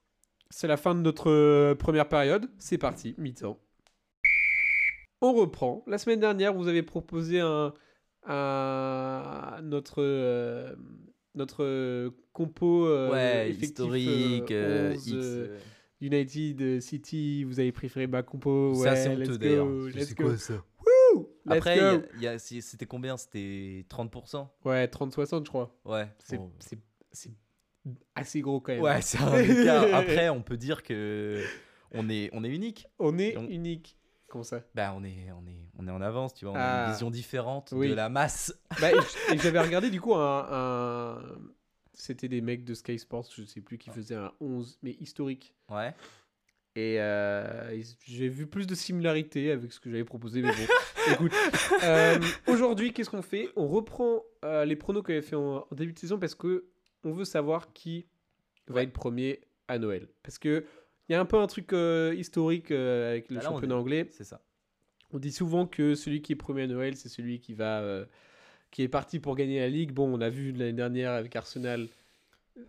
C'est 0.51 0.67
la 0.69 0.77
fin 0.77 0.95
de 0.95 1.01
notre 1.01 1.31
euh, 1.31 1.75
première 1.75 2.09
période. 2.09 2.51
C'est 2.59 2.77
parti, 2.79 3.15
mi-temps. 3.17 3.59
On 5.23 5.33
reprend. 5.33 5.83
La 5.87 5.99
semaine 5.99 6.21
dernière, 6.21 6.53
vous 6.55 6.69
avez 6.69 6.83
proposé 6.83 7.41
un, 7.41 7.73
un- 8.27 9.61
notre, 9.63 10.03
euh, 10.03 10.75
notre 11.35 12.13
compo 12.33 12.87
euh, 12.87 13.11
ouais, 13.11 13.51
effectif, 13.51 13.69
historique. 13.71 14.51
euh, 14.51 14.91
euh, 14.91 14.95
11, 14.95 15.07
X, 15.09 15.15
euh, 15.17 15.47
euh, 15.51 15.59
United, 16.01 16.81
City. 16.81 17.45
Vous 17.45 17.61
avez 17.61 17.73
préféré 17.73 18.07
ma 18.07 18.23
compo. 18.23 18.73
c'est 18.75 18.81
Ouais, 18.83 18.89
assez 18.89 19.17
let's 19.17 19.29
go, 19.31 19.37
d'ailleurs. 19.39 19.69
let's 19.69 20.09
C'est 20.09 20.17
go. 20.19 20.25
quoi 20.25 20.37
ça 20.37 20.65
Après, 21.49 21.77
il 21.77 21.83
y 21.83 21.85
a- 21.85 21.97
go. 21.99 22.05
il 22.17 22.23
y 22.23 22.27
a- 22.29 22.39
c'est- 22.39 22.61
c'était 22.61 22.87
combien? 22.87 23.17
C'était 23.17 23.85
30% 23.89 24.51
Ouais, 24.65 24.87
30-60, 24.89 25.45
je 25.47 25.49
crois. 25.51 25.75
Ouais. 25.85 26.07
C'est 26.19 26.37
bon. 26.37 26.53
c'est- 26.61 26.79
c'est 27.13 27.31
assez 28.15 28.41
gros 28.41 28.61
quand 28.61 28.73
même. 28.73 28.83
Ouais, 28.83 29.01
c'est 29.03 29.19
un. 29.19 29.25
Après, 29.95 30.29
on 30.29 30.43
peut 30.43 30.57
dire 30.57 30.83
que 30.83 31.43
on 31.93 32.09
est, 32.09 32.31
on 32.33 32.45
est 32.45 32.51
unique. 32.51 32.87
On 32.99 33.19
est 33.19 33.37
on- 33.37 33.49
unique. 33.49 33.97
Comment 34.31 34.45
ça? 34.45 34.63
Bah, 34.75 34.95
on 34.97 35.03
est, 35.05 35.31
on 35.33 35.47
est, 35.47 35.69
on 35.79 35.87
est 35.89 35.91
en 35.91 36.01
avance, 36.01 36.33
tu 36.35 36.45
vois. 36.45 36.55
On 36.55 36.57
a 36.57 36.61
Ah. 36.63 36.87
une 36.87 36.93
vision 36.93 37.11
différente 37.11 37.73
Oui. 37.77 37.89
de 37.91 37.95
la 37.95 38.09
masse. 38.09 38.55
Bah, 38.81 38.91
et 38.93 39.39
j'avais 39.39 39.61
regardé 39.61 39.91
du 39.91 40.01
coup 40.01 40.15
un. 40.15 40.47
un- 40.51 41.23
C'était 41.93 42.29
des 42.29 42.41
mecs 42.41 42.65
de 42.65 42.73
Sky 42.75 42.99
Sports, 42.99 43.27
je 43.37 43.45
sais 43.45 43.61
plus, 43.61 43.77
qui 43.77 43.91
faisaient 43.91 44.15
un 44.15 44.33
11, 44.41 44.79
mais 44.83 44.93
historique. 45.01 45.55
Ouais. 45.69 45.93
Et 46.77 47.01
euh, 47.01 47.79
j'ai 48.07 48.29
vu 48.29 48.47
plus 48.47 48.67
de 48.67 48.75
similarités 48.77 49.51
avec 49.51 49.73
ce 49.73 49.81
que 49.81 49.91
j'avais 49.91 50.05
proposé, 50.05 50.41
mais 50.41 50.53
bon, 50.53 50.73
écoute. 51.13 51.33
Euh, 51.83 52.19
Aujourd'hui, 52.47 52.93
qu'est-ce 52.93 53.11
qu'on 53.11 53.23
fait? 53.23 53.49
On 53.57 53.67
reprend 53.67 54.23
euh, 54.45 54.65
les 54.65 54.77
pronos 54.77 55.03
qu'on 55.03 55.13
avait 55.13 55.21
fait 55.23 55.35
en, 55.37 55.67
en 55.69 55.75
début 55.75 55.93
de 55.93 55.99
saison 55.99 56.19
parce 56.19 56.37
que 56.37 56.67
on 57.03 57.11
veut 57.11 57.25
savoir 57.25 57.73
qui 57.73 58.07
va 58.69 58.83
être 58.85 58.93
premier 58.93 59.41
à 59.67 59.79
Noël. 59.79 60.09
Parce 60.23 60.39
que 60.39 60.65
il 61.11 61.13
y 61.13 61.17
a 61.17 61.21
un 61.21 61.25
peu 61.27 61.39
un 61.39 61.47
truc 61.49 61.73
euh, 61.73 62.15
historique 62.17 62.71
euh, 62.71 63.11
avec 63.11 63.29
le 63.31 63.37
Bah 63.37 63.43
là, 63.43 63.49
championnat 63.49 63.75
est- 63.75 63.79
anglais. 63.79 64.07
C'est 64.11 64.25
ça. 64.25 64.41
On 65.13 65.19
dit 65.19 65.33
souvent 65.33 65.67
que 65.67 65.95
celui 65.97 66.23
qui 66.23 66.33
est 66.33 66.37
premier 66.37 66.63
à 66.63 66.67
Noël, 66.69 66.97
c'est 66.97 67.09
celui 67.09 67.41
qui 67.41 67.53
va, 67.53 67.81
euh, 67.81 68.07
qui 68.71 68.83
est 68.83 68.89
parti 68.89 69.19
pour 69.19 69.35
gagner 69.35 69.59
la 69.59 69.69
ligue. 69.69 69.91
Bon, 69.93 70.07
on 70.13 70.21
a 70.21 70.31
vu 70.31 70.53
l'année 70.53 70.73
dernière 70.73 71.11
avec 71.11 71.35
Arsenal, 71.35 71.89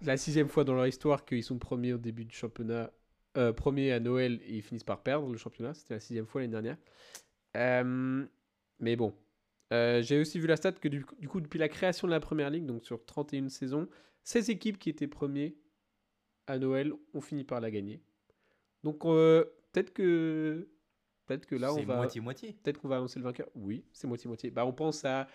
la 0.02 0.18
sixième 0.18 0.48
fois 0.48 0.64
dans 0.64 0.74
leur 0.74 0.88
histoire 0.88 1.24
qu'ils 1.24 1.44
sont 1.44 1.60
premiers 1.60 1.94
au 1.94 1.98
début 2.00 2.26
du 2.26 2.36
championnat, 2.36 2.92
premiers 3.56 3.92
à 3.92 4.00
Noël 4.00 4.42
et 4.46 4.56
ils 4.56 4.62
finissent 4.64 4.84
par 4.84 5.04
perdre 5.04 5.32
le 5.32 5.38
championnat. 5.38 5.74
C'était 5.76 5.94
la 5.94 6.00
sixième 6.00 6.26
fois 6.26 6.42
l'année 6.42 6.52
dernière. 6.52 6.78
Mais 8.80 8.96
bon, 8.96 9.14
Euh, 9.74 10.02
j'ai 10.02 10.20
aussi 10.20 10.38
vu 10.38 10.48
la 10.48 10.58
stat 10.58 10.74
que 10.74 10.90
du, 10.90 11.06
du 11.20 11.30
coup 11.30 11.40
depuis 11.40 11.58
la 11.60 11.70
création 11.70 12.06
de 12.06 12.12
la 12.12 12.20
première 12.20 12.50
ligue, 12.50 12.66
donc 12.66 12.84
sur 12.84 13.06
31 13.06 13.48
saisons, 13.48 13.88
16 14.26 14.50
équipes 14.50 14.78
qui 14.78 14.90
étaient 14.90 15.08
premiers 15.08 15.56
à 16.48 16.58
Noël 16.60 16.92
ont 17.14 17.22
fini 17.22 17.46
par 17.46 17.62
la 17.62 17.72
gagner. 17.72 18.02
Donc 18.84 19.06
euh, 19.06 19.44
peut-être 19.72 19.94
que 19.94 20.68
peut-être 21.28 21.46
que 21.46 21.56
là 21.56 21.72
on 21.74 21.78
C'est 21.78 21.86
va 21.86 21.96
moitié-moitié. 21.98 22.58
Peut-être 22.64 22.80
qu'on 22.80 22.88
va 22.88 22.98
annoncer 22.98 23.20
le 23.20 23.26
vainqueur. 23.26 23.48
Oui, 23.56 23.86
c'est 23.94 24.08
moitié-moitié. 24.08 24.52
Bah, 24.52 24.66
on 24.66 24.74
pense 24.74 25.06
à. 25.06 25.28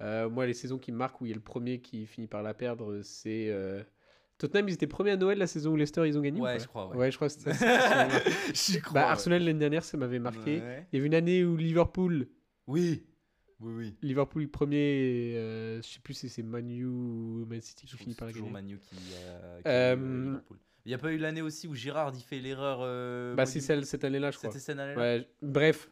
euh, 0.00 0.28
moi, 0.28 0.46
les 0.46 0.54
saisons 0.54 0.78
qui 0.78 0.92
me 0.92 0.96
marquent 0.96 1.20
où 1.20 1.26
il 1.26 1.30
y 1.30 1.32
a 1.32 1.36
le 1.36 1.40
premier 1.40 1.80
qui 1.80 2.06
finit 2.06 2.26
par 2.28 2.42
la 2.42 2.54
perdre, 2.54 3.00
c'est 3.02 3.48
euh, 3.50 3.82
Tottenham, 4.38 4.68
ils 4.68 4.74
étaient 4.74 4.86
premiers 4.86 5.12
à 5.12 5.16
Noël 5.16 5.38
la 5.38 5.46
saison 5.48 5.72
où 5.72 5.76
Leicester 5.76 6.06
ils 6.06 6.16
ont 6.16 6.20
gagné 6.22 6.40
ou 6.40 6.44
Ouais, 6.44 6.58
je 6.60 6.66
crois, 6.68 6.88
ouais. 6.88 6.96
Ouais, 6.96 7.10
je 7.10 7.16
crois 7.16 7.28
que 7.28 7.34
ça. 7.40 7.52
Crois. 8.82 8.92
bah, 8.92 9.00
ouais. 9.06 9.10
Arsenal 9.10 9.42
l'année 9.44 9.58
dernière, 9.58 9.82
ça 9.84 9.96
m'avait 9.96 10.18
marqué. 10.20 10.60
Ouais. 10.60 10.86
Il 10.92 10.96
y 10.96 10.98
avait 10.98 11.06
une 11.06 11.14
année 11.14 11.44
où 11.44 11.56
Liverpool, 11.56 12.28
Oui. 12.66 13.04
Oui, 13.60 13.72
oui. 13.76 13.96
Liverpool 14.02 14.48
premier, 14.48 15.34
euh, 15.36 15.82
je 15.82 15.88
sais 15.88 15.98
plus 15.98 16.14
si 16.14 16.28
c'est 16.28 16.44
Manu 16.44 16.84
ou 16.84 17.44
Man 17.48 17.60
City 17.60 17.86
qui 17.86 17.90
Je 17.92 17.96
finit 17.96 18.14
par 18.14 18.28
c'est 18.28 18.34
la 18.34 18.38
toujours 18.40 18.52
gagner. 18.52 18.68
Manu 18.68 18.78
qui, 18.78 18.94
euh, 19.16 19.56
qui 19.56 19.62
euh, 19.66 19.96
Liverpool. 20.26 20.58
Il 20.88 20.92
n'y 20.92 20.94
a 20.94 20.98
pas 20.98 21.12
eu 21.12 21.18
l'année 21.18 21.42
aussi 21.42 21.68
où 21.68 21.74
Girard 21.74 22.12
il 22.16 22.22
fait 22.22 22.38
l'erreur. 22.38 22.78
euh, 22.80 23.34
Bah, 23.34 23.44
c'est 23.44 23.60
celle, 23.60 23.84
cette 23.84 24.04
année-là, 24.04 24.30
je 24.30 24.38
crois. 24.38 24.48
C'était 24.50 24.58
cette 24.64 24.78
année-là 24.78 24.98
Ouais, 24.98 25.28
bref. 25.42 25.90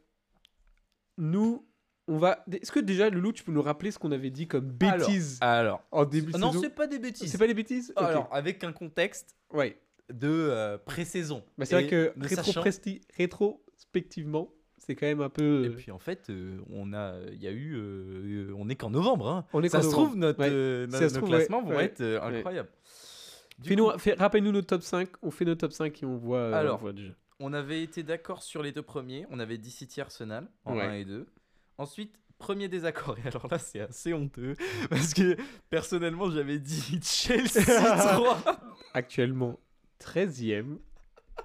Nous, 1.19 1.67
on 2.09 2.17
va. 2.17 2.43
Est-ce 2.51 2.73
que 2.73 2.81
déjà, 2.81 3.11
Loulou, 3.11 3.33
tu 3.35 3.45
peux 3.45 3.53
nous 3.53 3.61
rappeler 3.61 3.91
ce 3.91 3.99
qu'on 3.99 4.11
avait 4.11 4.31
dit 4.31 4.49
comme 4.49 4.65
bêtises 4.71 5.37
Alors. 5.43 5.83
en 5.91 6.07
début 6.07 6.33
de 6.33 6.39
Non, 6.39 6.51
saison 6.51 6.63
c'est 6.63 6.75
pas 6.75 6.87
des 6.87 6.99
bêtises. 6.99 7.31
C'est 7.31 7.37
pas 7.37 7.47
des 7.47 7.53
bêtises. 7.53 7.93
Alors, 7.97 8.27
avec 8.33 8.65
un 8.65 8.73
contexte 8.73 9.37
Ouais. 9.53 9.79
de 10.11 10.29
euh, 10.31 10.79
pré-saison. 10.79 11.43
Bah, 11.59 11.67
c'est 11.67 11.75
vrai 11.75 11.89
que 11.89 12.15
rétro- 12.19 12.97
rétrospectivement, 13.19 14.51
c'est 14.79 14.95
quand 14.95 15.07
même 15.07 15.21
un 15.21 15.29
peu. 15.29 15.67
Et 15.67 15.71
puis 15.71 15.91
en 15.91 15.99
fait, 15.99 16.31
euh, 16.31 16.59
on 16.71 16.95
a, 16.95 17.17
il 17.33 17.43
y 17.43 17.49
a 17.49 17.53
eu, 17.53 17.75
euh, 17.77 18.55
on 18.57 18.71
est 18.71 18.77
qu'en 18.77 18.89
novembre. 18.91 19.29
Hein. 19.29 19.45
On 19.53 19.63
est 19.63 19.69
ça 19.69 19.83
se 19.83 19.89
novembre. 19.89 20.05
trouve 20.07 20.17
notre, 20.19 20.41
Ouais. 20.41 20.49
euh, 20.51 20.89
ça 20.91 21.09
se 21.09 21.15
trouve, 21.17 21.29
ouais, 21.31 21.37
classements 21.37 21.63
vont 21.63 21.77
ouais, 21.77 21.85
être 21.85 22.01
ouais. 22.03 22.39
incroyables. 22.39 22.69
Du 22.71 22.75
Fais-nous- 23.65 23.91
coup, 23.91 23.99
fais- 23.99 24.15
Rappelle-nous 24.15 24.53
nos 24.53 24.63
top 24.63 24.83
5. 24.83 25.09
On 25.23 25.31
fait 25.31 25.45
nos 25.45 25.55
top 25.55 25.73
5 25.73 26.03
et 26.03 26.07
on 26.07 26.17
voit, 26.17 26.39
euh, 26.39 26.53
Alors, 26.55 26.77
on 26.79 26.83
voit 26.83 26.93
déjà. 26.93 27.13
on 27.41 27.53
avait 27.53 27.83
été 27.83 28.03
d'accord 28.03 28.43
sur 28.43 28.63
les 28.63 28.73
deux 28.73 28.83
premiers. 28.83 29.27
On 29.31 29.39
avait 29.39 29.59
dit 29.59 29.71
City 29.71 30.01
Arsenal 30.01 30.47
en 30.65 30.77
Ouais. 30.77 30.83
1 30.85 30.93
et 30.95 31.05
2. 31.05 31.27
Ensuite, 31.79 32.15
premier 32.39 32.69
désaccord. 32.69 33.17
Et 33.25 33.29
alors 33.29 33.47
là, 33.51 33.59
c'est 33.59 33.81
assez 33.81 34.13
honteux 34.13 34.55
parce 34.91 35.15
que 35.15 35.37
personnellement, 35.71 36.31
j'avais 36.31 36.59
dit 36.59 37.01
Chelsea 37.03 37.63
3. 37.65 38.39
Actuellement 38.95 39.59
13ème. 40.01 40.79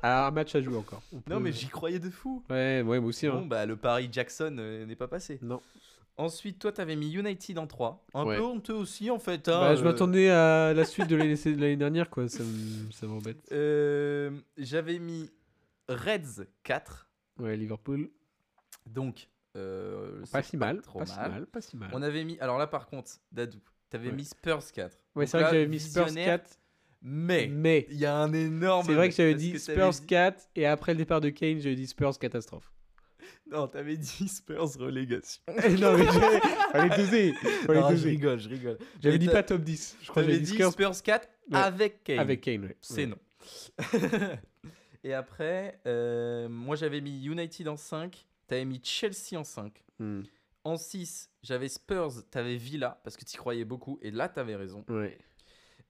Ah, 0.03 0.27
un 0.27 0.31
match 0.31 0.55
à 0.55 0.61
jouer 0.61 0.77
encore. 0.77 1.01
On 1.13 1.21
non, 1.29 1.39
mais 1.39 1.51
j'y 1.51 1.67
croyais 1.67 1.99
de 1.99 2.09
fou. 2.09 2.43
Ouais, 2.49 2.81
ouais, 2.81 2.99
moi 2.99 3.09
aussi. 3.09 3.27
hein. 3.27 3.33
Bon, 3.35 3.45
bah, 3.45 3.65
le 3.65 3.75
Paris 3.75 4.09
Jackson 4.11 4.55
euh, 4.57 4.85
n'est 4.85 4.95
pas 4.95 5.07
passé. 5.07 5.37
Non. 5.41 5.61
Ensuite, 6.21 6.59
toi, 6.59 6.71
t'avais 6.71 6.95
mis 6.95 7.11
United 7.11 7.57
en 7.57 7.65
3. 7.67 8.05
Un 8.13 8.25
Ouais. 8.25 8.37
peu 8.37 8.43
honteux 8.43 8.73
aussi, 8.75 9.09
en 9.09 9.17
fait. 9.19 9.47
hein, 9.47 9.59
Bah, 9.59 9.75
je 9.75 9.81
euh, 9.81 9.85
m'attendais 9.85 10.29
à 10.29 10.73
la 10.73 10.85
suite 10.85 11.07
de 11.07 11.15
l'année 11.15 11.35
de 11.35 11.49
l'année 11.61 11.75
dernière, 11.77 12.09
quoi. 12.09 12.27
Ça 12.29 12.43
me- 12.43 12.91
ça 12.91 13.07
m'embête. 13.07 13.37
euh, 13.51 14.31
J'avais 14.57 14.99
mis 14.99 15.31
Reds 15.89 16.45
4. 16.63 17.09
Ouais, 17.39 17.57
Liverpool. 17.57 18.09
Donc, 18.85 19.27
euh, 19.55 20.23
Pas 20.31 20.43
si 20.43 20.57
mal. 20.57 20.81
trop 20.81 20.99
Pas 20.99 21.05
si 21.07 21.17
mal. 21.17 21.45
Pas 21.47 21.61
si 21.61 21.75
mal. 21.77 21.89
On 21.93 22.01
avait 22.01 22.23
mis. 22.23 22.37
Alors 22.39 22.57
là, 22.57 22.67
par 22.67 22.85
contre, 22.85 23.11
Dadou, 23.31 23.59
t'avais 23.89 24.09
Ouais. 24.09 24.15
mis 24.15 24.25
Spurs 24.25 24.71
4. 24.71 24.97
Ouais, 25.15 25.25
c'est 25.25 25.37
vrai 25.39 25.47
que 25.49 25.55
j'avais 25.55 25.67
mis 25.67 25.79
Spurs 25.79 26.05
visionnaire, 26.05 26.39
4. 26.43 26.57
Mais 27.01 27.47
Mais. 27.47 27.87
il 27.89 27.97
y 27.97 28.05
a 28.05 28.15
un 28.15 28.31
énorme. 28.31 28.85
C'est 28.85 28.93
vrai 28.93 29.09
que 29.09 29.15
j'avais 29.15 29.33
dit 29.33 29.57
Spurs 29.59 30.05
4 30.05 30.47
et 30.55 30.67
après 30.67 30.93
le 30.93 30.99
départ 30.99 31.19
de 31.19 31.29
Kane, 31.29 31.59
j'avais 31.59 31.75
dit 31.75 31.87
Spurs 31.87 32.19
catastrophe. 32.19 32.71
Non, 33.51 33.67
t'avais 33.67 33.97
dit 33.97 34.27
Spurs 34.29 34.73
relégation. 34.79 35.41
non, 35.47 35.97
mais 35.97 36.05
j'avais- 36.05 36.39
fallait 36.71 36.95
doser. 36.97 37.33
Fallait 37.33 37.79
Non, 37.81 37.89
je 37.89 37.93
doser. 37.95 38.09
rigole, 38.09 38.39
je 38.39 38.49
rigole. 38.49 38.77
J'avais 39.01 39.17
dit 39.19 39.27
pas 39.27 39.43
top 39.43 39.61
10. 39.61 39.97
Je 40.01 40.07
crois 40.09 40.23
que 40.23 40.29
j'avais 40.29 40.39
dit 40.41 40.51
dit 40.51 40.57
Spurs 40.57 40.71
Spurs 40.71 41.03
4 41.03 41.27
Ouais. 41.51 41.57
avec 41.57 42.03
Kane. 42.05 42.19
avec 42.19 42.41
Kane. 42.41 42.63
Ouais. 42.65 42.77
C'est 42.81 43.01
Ouais. 43.01 43.07
non. 43.07 43.17
Et 45.03 45.13
après, 45.13 45.79
euh, 45.87 46.47
moi 46.47 46.75
j'avais 46.75 47.01
mis 47.01 47.25
United 47.25 47.67
en 47.67 47.75
5. 47.77 48.25
T'avais 48.47 48.65
mis 48.65 48.79
Chelsea 48.83 49.35
en 49.37 49.43
5. 49.43 49.83
Hmm. 49.99 50.21
En 50.63 50.77
6, 50.77 51.29
j'avais 51.41 51.67
Spurs, 51.69 52.11
t'avais 52.29 52.55
Villa, 52.55 53.01
parce 53.03 53.17
que 53.17 53.25
t'y 53.25 53.35
croyais 53.35 53.65
beaucoup, 53.65 53.97
et 54.03 54.11
là 54.11 54.29
t'avais 54.29 54.55
raison. 54.55 54.85
Ouais. 54.89 55.17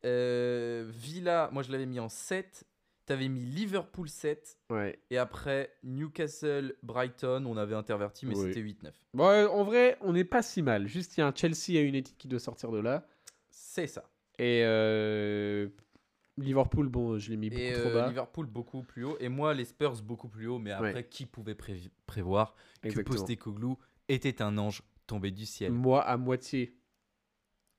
Euh, 0.06 0.86
Villa, 0.89 1.50
moi 1.52 1.62
je 1.62 1.71
l'avais 1.71 1.86
mis 1.86 2.00
en 2.00 2.08
7. 2.10 2.63
T'avais 3.12 3.28
mis 3.28 3.41
Liverpool 3.41 4.08
7. 4.08 4.58
Ouais. 4.69 4.97
Et 5.10 5.17
après, 5.17 5.74
Newcastle, 5.84 6.76
Brighton, 6.82 7.43
on 7.45 7.58
avait 7.58 7.76
interverti, 7.76 8.26
mais 8.26 8.38
Oui. 8.38 8.47
c'était 8.47 8.62
8-9. 8.62 8.93
Bon, 9.13 9.28
euh, 9.28 9.50
en 9.50 9.65
vrai, 9.65 9.97
on 10.00 10.13
n'est 10.13 10.24
pas 10.24 10.41
si 10.41 10.62
mal. 10.62 10.88
Juste, 10.88 11.17
il 11.17 11.19
y 11.19 11.24
a 11.24 11.28
un 11.28 11.34
Chelsea 11.36 11.71
et 11.78 11.82
United 11.82 12.15
qui 12.15 12.30
doit 12.30 12.39
sortir 12.39 12.71
de 12.71 12.80
là. 12.80 13.06
C'est 13.50 13.88
ça. 13.88 14.10
Et 14.39 14.62
euh, 14.63 15.67
Liverpool, 16.38 16.88
bon, 16.88 17.17
je 17.17 17.32
l'ai 17.32 17.36
mis 17.36 17.50
beaucoup 17.50 17.62
Et 17.62 17.74
trop 17.74 17.89
euh, 17.89 17.93
bas. 17.95 18.08
Liverpool 18.08 18.45
beaucoup 18.45 18.82
plus 18.84 19.04
haut. 19.04 19.17
Et 19.19 19.28
moi, 19.28 19.54
les 19.54 19.65
Spurs 19.65 20.02
beaucoup 20.02 20.30
plus 20.30 20.47
haut. 20.47 20.58
Mais 20.58 20.71
après, 20.71 20.93
Ouais. 20.93 21.04
qui 21.04 21.26
pouvait 21.26 21.58
prévoir 22.06 22.56
que 22.82 22.88
Exactement. 22.88 23.17
Postecoglou 23.17 23.78
était 24.08 24.41
un 24.41 24.58
ange 24.58 24.84
tombé 25.06 25.32
du 25.32 25.45
ciel? 25.45 25.74
Moi, 25.74 26.02
à 26.02 26.15
moitié. 26.15 26.78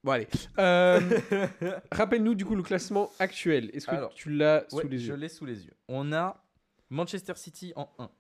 Bon, 0.05 0.13
allez. 0.13 0.27
Euh, 0.59 1.01
Rappelle-nous, 1.93 2.35
du 2.35 2.45
coup, 2.45 2.57
le 2.57 2.63
classement 2.63 3.11
actuel. 3.19 3.71
Est-ce 3.73 3.87
que 3.87 3.95
Alors, 3.95 4.13
tu 4.15 4.31
l'as 4.31 4.65
Ouais, 4.73 4.83
sous 4.83 4.89
les 4.89 4.99
je 4.99 5.09
yeux 5.13 5.17
l'ai 5.17 5.29
sous 5.29 5.45
les 5.47 5.65
yeux. 5.65 5.75
On 5.89 6.13
a 6.13 6.43
Manchester 6.91 7.35
City 7.37 7.73
en 7.77 7.89
1 7.99 8.11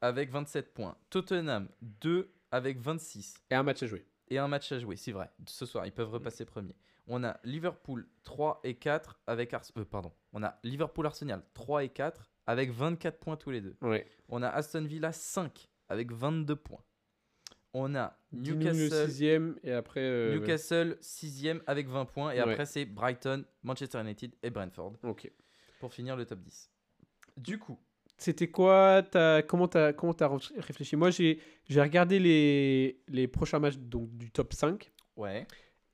avec 0.00 0.30
27 0.30 0.72
points. 0.74 0.96
Tottenham 1.10 1.68
2 1.82 2.32
avec 2.50 2.78
26. 2.80 3.34
Et 3.50 3.54
un 3.54 3.62
match 3.62 3.82
à 3.82 3.86
jouer. 3.86 4.06
Et 4.28 4.38
un 4.38 4.48
match 4.48 4.72
à 4.72 4.78
jouer, 4.78 4.96
c'est 4.96 5.12
vrai. 5.12 5.30
Ce 5.46 5.66
soir, 5.66 5.84
ils 5.86 5.92
peuvent 5.92 6.10
repasser 6.10 6.44
premier. 6.46 6.74
On 7.06 7.22
a 7.24 7.38
Liverpool 7.44 8.06
3 8.24 8.60
et 8.64 8.74
4 8.74 9.20
avec 9.26 9.52
Ars- 9.52 9.70
euh, 9.76 9.84
pardon. 9.84 10.12
On 10.32 10.42
a 10.42 10.58
Liverpool 10.62 11.04
Arsenal 11.06 11.42
3 11.54 11.84
et 11.84 11.88
4 11.90 12.30
avec 12.46 12.70
24 12.70 13.18
points 13.18 13.36
tous 13.36 13.50
les 13.50 13.60
deux. 13.60 13.76
Ouais. 13.82 14.06
On 14.28 14.42
a 14.42 14.48
Aston 14.48 14.84
Villa 14.84 15.12
5 15.12 15.68
avec 15.88 16.10
22 16.12 16.56
points. 16.56 16.82
On 17.74 17.94
a 17.94 18.18
Newcastle 18.32 19.06
sixième 19.08 19.56
et 19.64 19.72
après. 19.72 20.00
euh, 20.00 20.34
Newcastle 20.38 20.98
6 21.00 21.48
avec 21.66 21.88
20 21.88 22.04
points 22.04 22.32
et 22.32 22.42
Ouais. 22.42 22.50
après 22.52 22.66
c'est 22.66 22.84
Brighton, 22.84 23.44
Manchester 23.62 24.00
United 24.00 24.34
et 24.42 24.50
Brentford 24.50 24.94
Ok. 25.02 25.30
pour 25.80 25.92
finir 25.92 26.16
le 26.16 26.26
top 26.26 26.40
10. 26.40 26.70
Du 27.36 27.58
coup, 27.58 27.78
C'était 28.18 28.48
quoi 28.48 29.02
t'as- 29.10 29.42
Comment 29.42 29.66
t'as 29.68 29.92
comment 29.94 30.12
re- 30.12 30.52
réfléchi? 30.60 30.94
Moi, 30.96 31.10
j'ai 31.10 31.40
j'ai 31.68 31.80
regardé 31.80 32.18
les, 32.20 33.00
les 33.08 33.26
prochains 33.26 33.58
matchs 33.58 33.78
donc, 33.78 34.16
du 34.16 34.30
top 34.30 34.52
5 34.52 34.92
ouais. 35.16 35.46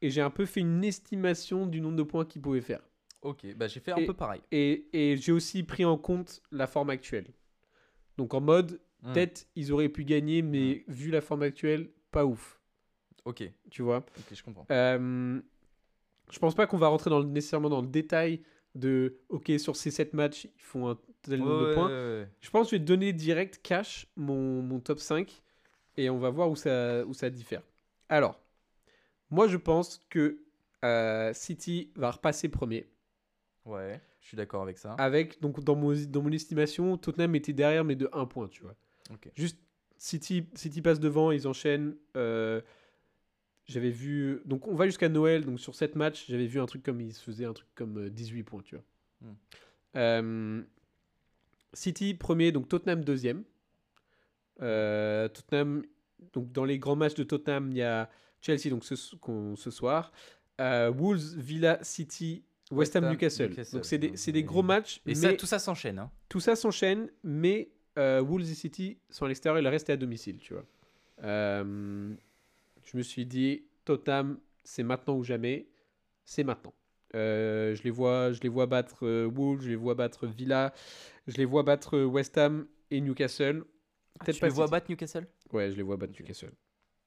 et 0.03 0.11
j'ai 0.11 0.21
un 0.21 0.31
peu 0.31 0.45
fait 0.45 0.61
une 0.61 0.85
estimation 0.85 1.64
du 1.67 1.81
nombre 1.81 1.97
de 1.97 2.03
points 2.03 2.25
qu'ils 2.27 2.43
pouvaient 2.43 2.61
faire. 2.61 2.83
OK, 3.23 3.47
bah 3.57 3.67
j'ai 3.69 3.81
fait 3.81 3.93
un 3.93 3.97
Et- 3.99 4.05
peu 4.07 4.14
pareil. 4.14 4.43
Et, 4.51 4.88
et 4.93 5.17
j'ai 5.17 5.33
aussi 5.33 5.62
pris 5.62 5.85
en 5.85 5.97
compte 5.97 6.41
la 6.51 6.67
forme 6.67 6.91
actuelle. 6.91 7.29
Donc 8.17 8.35
en 8.35 8.41
mode, 8.41 8.81
Hmm, 9.03 9.13
peut-être 9.13 9.47
ils 9.55 9.73
auraient 9.73 9.89
pu 9.89 10.05
gagner, 10.05 10.43
mais 10.43 10.85
vu 10.89 11.11
la 11.11 11.21
forme 11.21 11.43
actuelle, 11.43 11.91
pas 12.11 12.25
ouf. 12.25 12.61
OK, 13.25 13.45
Tu 13.71 13.83
vois? 13.83 13.99
OK, 13.99 14.35
je 14.35 14.43
comprends. 14.43 14.67
Euh, 14.71 15.41
Je 16.31 16.39
pense 16.39 16.55
pas 16.55 16.67
qu'on 16.67 16.77
va 16.79 16.89
rentrer 16.89 17.09
dans 17.11 17.21
le- 17.21 17.25
nécessairement 17.27 17.71
dans 17.71 17.81
le 17.81 17.87
détail 17.89 18.43
de, 18.75 19.19
ok, 19.31 19.51
sur 19.59 19.77
ces 19.77 19.91
7 19.91 20.13
matchs, 20.13 20.45
ils 20.45 20.63
font 20.63 20.89
un 20.89 20.99
tel 21.23 21.41
nombre 21.41 21.67
de 21.69 21.75
points. 21.75 21.89
ouais, 21.89 22.21
ouais. 22.23 22.29
Je 22.41 22.51
pense 22.51 22.67
que 22.67 22.71
je 22.73 22.77
vais 22.77 22.81
te 22.85 22.87
donner 22.89 23.13
direct 23.13 23.61
cash 23.63 24.07
mon, 24.17 24.61
mon 24.63 24.79
top 24.81 24.99
5 24.99 25.43
et 25.97 26.11
on 26.11 26.19
va 26.19 26.31
voir 26.31 26.51
où 26.51 26.57
ça, 26.57 27.05
où 27.07 27.15
ça 27.15 27.31
diffère. 27.31 27.63
Alors, 28.11 28.39
moi 29.31 29.49
je 29.49 29.57
pense 29.57 30.05
que 30.11 30.39
euh, 30.85 31.33
City 31.35 31.91
va 31.97 32.11
repasser 32.11 32.49
premier. 32.49 32.89
Ouais, 33.65 34.01
je 34.21 34.29
suis 34.29 34.37
d'accord 34.37 34.63
avec 34.63 34.79
ça. 34.79 34.93
Avec, 34.99 35.41
donc 35.41 35.61
dans 35.65 35.77
mon, 35.77 35.95
dans 36.09 36.23
mon 36.23 36.31
estimation, 36.33 36.97
Tottenham 36.99 37.35
était 37.35 37.53
derrière 37.53 37.85
mais 37.85 37.97
de 37.97 38.09
1 38.13 38.27
point, 38.27 38.49
tu 38.49 38.63
vois. 38.63 38.75
Juste 39.35 39.59
City, 39.97 40.47
City 40.55 40.83
passe 40.83 41.01
devant, 41.01 41.31
ils 41.31 41.49
enchaînent. 41.49 41.94
euh, 42.16 42.61
j'avais 43.66 43.90
vu. 43.90 44.40
Donc 44.47 44.66
on 44.66 44.75
va 44.75 44.87
jusqu'à 44.87 45.09
Noël, 45.09 45.44
donc 45.44 45.61
sur 45.61 45.75
7 45.75 45.94
matchs, 45.94 46.27
j'avais 46.29 46.47
vu 46.47 46.61
un 46.61 46.66
truc 46.66 46.83
comme. 46.83 47.01
Ils 47.01 47.12
se 47.12 47.23
faisaient 47.23 47.44
un 47.44 47.53
truc 47.53 47.68
comme 47.75 47.99
euh, 48.07 48.11
18 48.11 48.42
points, 48.42 48.62
tu 48.62 48.77
vois. 48.77 48.85
Hmm. 49.21 49.35
Euh, 49.97 50.62
City 51.75 52.14
premier, 52.14 52.53
donc 52.53 52.68
Tottenham 52.68 53.05
deuxième. 53.05 53.44
Euh, 54.61 55.29
Tottenham, 55.29 55.85
donc 56.33 56.51
dans 56.53 56.64
les 56.64 56.79
grands 56.79 56.97
matchs 56.97 57.14
de 57.14 57.25
Tottenham, 57.25 57.71
il 57.71 57.77
y 57.79 57.83
a 57.83 58.11
Chelsea 58.40 58.71
donc 58.71 58.85
ce, 58.85 58.97
soir. 59.71 60.12
Euh, 60.61 60.90
Wolves, 60.90 61.37
Villa, 61.37 61.79
City, 61.83 62.42
West 62.71 62.97
Ham, 62.97 63.05
Ham, 63.05 63.12
Newcastle. 63.12 63.51
Newcastle. 63.51 63.75
Donc 63.77 63.85
c'est 63.85 63.99
des, 63.99 64.38
Et- 64.38 64.42
gros 64.42 64.62
matchs. 64.62 64.99
Et 64.99 65.11
mais 65.11 65.14
ça 65.14 65.33
tout 65.35 65.47
ça 65.47 65.59
s'enchaîne 65.59 65.99
hein. 65.99 66.11
tout 66.29 66.40
ça 66.40 66.57
s'enchaîne, 66.57 67.11
mais 67.23 67.71
euh, 67.99 68.23
Wolves 68.23 68.51
et 68.51 68.55
City 68.55 68.99
sont 69.11 69.25
à 69.25 69.29
l'extérieur 69.29 69.59
et 69.59 69.63
le 69.63 69.69
reste 69.69 69.91
est 69.91 69.95
à 69.95 69.97
domicile, 69.97 70.39
tu 70.39 70.55
vois. 70.55 70.65
Euh, 71.25 72.15
je 72.85 72.97
me 72.97 73.03
suis 73.03 73.27
dit, 73.27 73.65
Tottenham, 73.85 74.39
c'est 74.65 74.83
maintenant 74.83 75.17
ou 75.17 75.25
jamais. 75.25 75.69
C'est 76.25 76.45
maintenant. 76.45 76.75
Euh, 77.15 77.75
je, 77.75 77.83
les 77.83 77.91
vois, 77.91 78.33
je 78.33 78.41
les 78.41 78.49
vois 78.49 78.67
battre 78.67 79.07
euh, 79.07 79.31
Wolves, 79.33 79.63
je 79.63 79.71
les 79.71 79.77
vois 79.77 79.95
battre 79.95 80.27
Villa, 80.27 80.75
je 81.27 81.37
les 81.39 81.47
vois 81.47 81.63
battre 81.63 81.99
West 81.99 82.37
Ham 82.37 82.67
et 82.91 83.01
Newcastle. 83.01 83.65
Ah, 84.21 84.31
tu 84.31 84.45
les 84.45 84.51
vois 84.51 84.67
battre 84.67 84.91
Newcastle? 84.91 85.27
Ouais, 85.53 85.71
je 85.71 85.77
les 85.77 85.83
vois 85.83 85.97
battre 85.97 86.13
Newcastle. 86.19 86.53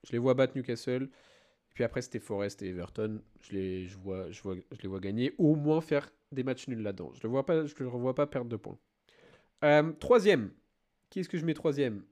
Je 0.06 0.12
les 0.12 0.18
vois 0.18 0.34
battre 0.34 0.58
Newcastle. 0.58 1.04
Et 1.04 1.74
puis 1.74 1.84
après, 1.84 2.02
c'était 2.02 2.20
Forest 2.20 2.64
et 2.64 2.70
Everton. 2.70 3.22
Je 3.42 3.54
les, 3.54 3.88
je 3.88 3.98
vois, 3.98 4.30
je 4.32 4.42
vois, 4.42 4.56
je 4.56 4.82
les 4.82 4.90
vois 4.90 5.00
gagner. 5.00 5.34
Au 5.38 5.56
moins 5.56 5.82
faire 5.82 6.12
des 6.32 6.44
matchs 6.44 6.68
nuls 6.68 6.82
là-dedans. 6.82 7.12
Je 7.14 7.20
ne 7.20 7.24
le 7.24 7.30
vois 7.30 7.46
pas, 7.46 7.66
je 7.66 7.74
le 7.78 7.88
revois 7.88 8.16
pas 8.16 8.28
perdre 8.28 8.50
de 8.50 8.56
points. 8.56 8.78
Euh, 9.64 9.92
troisième. 9.94 10.52
Qui 11.12 11.20
est-ce 11.20 11.30
que 11.30 11.38
je 11.38 11.46
mets 11.46 11.54
troisième? 11.54 12.04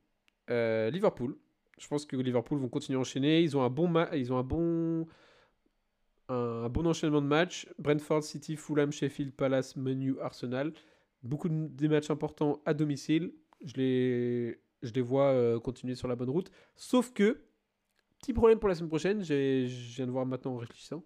Euh, 0.52 0.92
Liverpool. 0.92 1.36
Je 1.80 1.88
pense 1.88 2.06
que 2.06 2.18
Liverpool 2.18 2.60
vont 2.60 2.68
continuer 2.68 2.98
à 2.98 3.00
enchaîner. 3.00 3.42
Ils 3.42 3.56
ont 3.56 3.64
un 3.64 3.70
bon, 3.70 3.92
ils 4.14 4.34
ont 4.34 4.38
un 4.38 4.44
bon, 4.44 5.08
un 6.28 6.68
bon 6.68 6.86
enchaînement 6.86 7.22
de 7.22 7.28
matchs. 7.28 7.68
Brentford, 7.80 8.24
City, 8.24 8.58
Fulham, 8.58 8.92
Sheffield, 8.92 9.32
Palace, 9.34 9.78
Menu, 9.78 10.20
Arsenal. 10.20 10.74
Beaucoup 11.24 11.48
de, 11.48 11.68
des 11.68 11.88
matchs 11.88 12.12
importants 12.12 12.62
à 12.66 12.74
domicile. 12.74 13.32
Je 13.64 13.74
les, 13.76 14.62
je 14.84 14.92
les 14.92 15.02
vois 15.02 15.32
euh, 15.32 15.60
continuer 15.62 15.96
sur 15.96 16.10
la 16.10 16.18
bonne 16.18 16.30
route. 16.30 16.52
Sauf 16.76 17.14
que, 17.14 17.40
petit 18.20 18.34
problème 18.34 18.60
pour 18.60 18.68
la 18.68 18.76
semaine 18.76 18.90
prochaine, 18.90 19.24
je 19.24 19.66
viens 19.96 20.08
de 20.08 20.12
voir 20.12 20.26
maintenant 20.26 20.56
en 20.56 20.58
réfléchissant. 20.58 21.06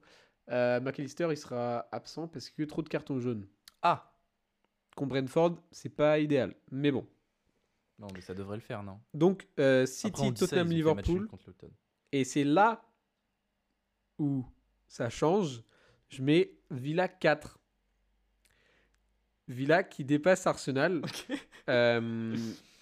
Euh, 0.50 0.80
McAllister, 0.80 1.28
il 1.30 1.38
sera 1.38 1.88
absent 1.92 2.28
parce 2.28 2.50
que 2.50 2.64
trop 2.64 2.82
de 2.82 2.90
cartons 2.90 3.20
jaunes. 3.20 3.46
Ah 3.84 4.10
Contre 4.96 5.10
Brentford, 5.10 5.58
c'est 5.72 5.96
pas 5.96 6.18
idéal. 6.18 6.56
Mais 6.72 6.92
bon. 6.92 7.06
Non, 8.04 8.10
mais 8.14 8.20
ça 8.22 8.34
devrait 8.34 8.58
le 8.58 8.62
faire, 8.62 8.84
non? 8.84 9.00
Donc, 9.14 9.48
euh, 9.60 9.84
Après, 9.84 9.88
City, 9.88 10.22
ça, 10.28 10.34
Tottenham, 10.34 10.68
Liverpool. 10.72 11.30
Et 12.12 12.26
c'est 12.26 12.44
là 12.44 12.84
où 14.20 14.46
ça 14.88 15.10
change. 15.10 15.64
Je 16.10 16.22
mets 16.22 16.52
Villa 16.70 17.08
4. 17.08 17.58
Villa 19.48 19.84
qui 19.84 20.04
dépasse 20.04 20.46
Arsenal. 20.48 21.02
Euh, 21.70 22.36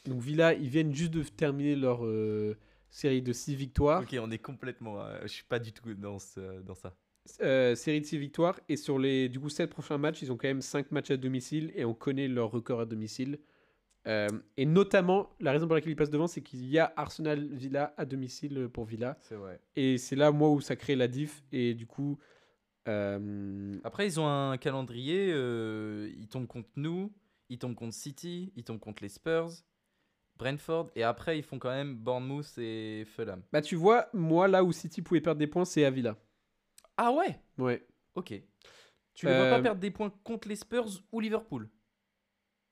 donc 0.06 0.22
Villa, 0.22 0.56
ils 0.56 0.68
viennent 0.70 0.94
juste 0.94 1.12
de 1.12 1.22
terminer 1.22 1.76
leur 1.76 2.04
euh, 2.04 2.58
série 2.90 3.22
de 3.22 3.32
6 3.32 3.54
victoires. 3.56 4.02
Ok, 4.02 4.16
on 4.20 4.32
est 4.32 4.40
complètement. 4.40 5.00
euh, 5.02 5.20
je 5.22 5.28
suis 5.28 5.44
pas 5.44 5.60
du 5.60 5.72
tout 5.72 5.94
dans, 5.94 6.18
ce- 6.18 6.62
dans 6.64 6.74
ça. 6.74 6.96
Euh, 7.42 7.76
série 7.76 8.02
de 8.02 8.06
6 8.08 8.18
victoires. 8.18 8.60
Et 8.70 8.76
sur 8.76 8.98
les 8.98 9.30
du 9.30 9.40
coup 9.40 9.50
7 9.50 9.70
prochains 9.70 10.00
matchs, 10.00 10.24
ils 10.24 10.32
ont 10.32 10.36
quand 10.38 10.48
même 10.48 10.62
5 10.64 10.92
matchs 10.92 11.12
à 11.12 11.18
domicile. 11.18 11.72
Et 11.76 11.86
on 11.86 11.94
connaît 11.94 12.28
leur 12.28 12.50
record 12.50 12.80
à 12.82 12.86
domicile. 12.88 13.38
Euh, 14.08 14.28
et 14.58 14.66
notamment, 14.66 15.30
la 15.40 15.52
raison 15.52 15.68
pour 15.68 15.76
laquelle 15.76 15.92
ils 15.92 15.96
passent 15.96 16.10
devant, 16.10 16.28
c'est 16.28 16.42
qu'il 16.42 16.66
y 16.66 16.80
a 16.80 16.92
Arsenal-Villa 16.96 17.94
à 17.98 18.06
domicile 18.06 18.68
pour 18.74 18.86
Villa. 18.86 19.18
C'est 19.22 19.36
vrai. 19.36 19.62
Et 19.76 19.98
c'est 19.98 20.16
là, 20.16 20.32
moi, 20.32 20.50
où 20.50 20.60
ça 20.62 20.76
crée 20.76 20.96
la 20.96 21.08
diff. 21.08 21.44
Et 21.52 21.74
du 21.76 21.86
coup, 21.86 22.18
euh, 22.88 23.78
Après, 23.84 24.08
ils 24.08 24.20
ont 24.20 24.28
un 24.28 24.58
calendrier. 24.58 25.32
euh, 25.32 26.12
ils 26.18 26.28
tombent 26.28 26.48
contre 26.48 26.70
nous, 26.78 27.14
ils 27.50 27.60
tombent 27.60 27.76
contre 27.76 27.94
City, 27.94 28.52
ils 28.56 28.64
tombent 28.64 28.80
contre 28.80 29.04
les 29.04 29.10
Spurs, 29.10 29.50
Brentford, 30.36 30.90
et 30.96 31.04
après, 31.04 31.38
ils 31.38 31.44
font 31.44 31.60
quand 31.60 31.70
même 31.70 31.96
Bournemouth 31.96 32.58
et 32.58 33.06
Fulham. 33.06 33.44
bah 33.52 33.62
tu 33.62 33.76
vois, 33.76 34.08
moi, 34.14 34.48
là 34.48 34.64
où 34.64 34.72
City 34.72 35.04
pouvait 35.04 35.22
perdre 35.22 35.38
des 35.40 35.48
points, 35.48 35.66
c'est 35.66 35.86
à 35.86 35.92
Villa. 35.92 36.18
Ah 36.98 37.12
ouais? 37.12 37.40
Ouais. 37.60 37.86
Ok. 38.16 38.34
Tu 39.14 39.28
ne 39.28 39.34
vois 39.36 39.46
pas 39.46 39.60
Euh, 39.60 39.62
perdre 39.62 39.80
des 39.82 39.92
points 39.92 40.10
contre 40.24 40.48
les 40.48 40.56
Spurs 40.56 40.88
ou 41.12 41.20
Liverpool? 41.20 41.70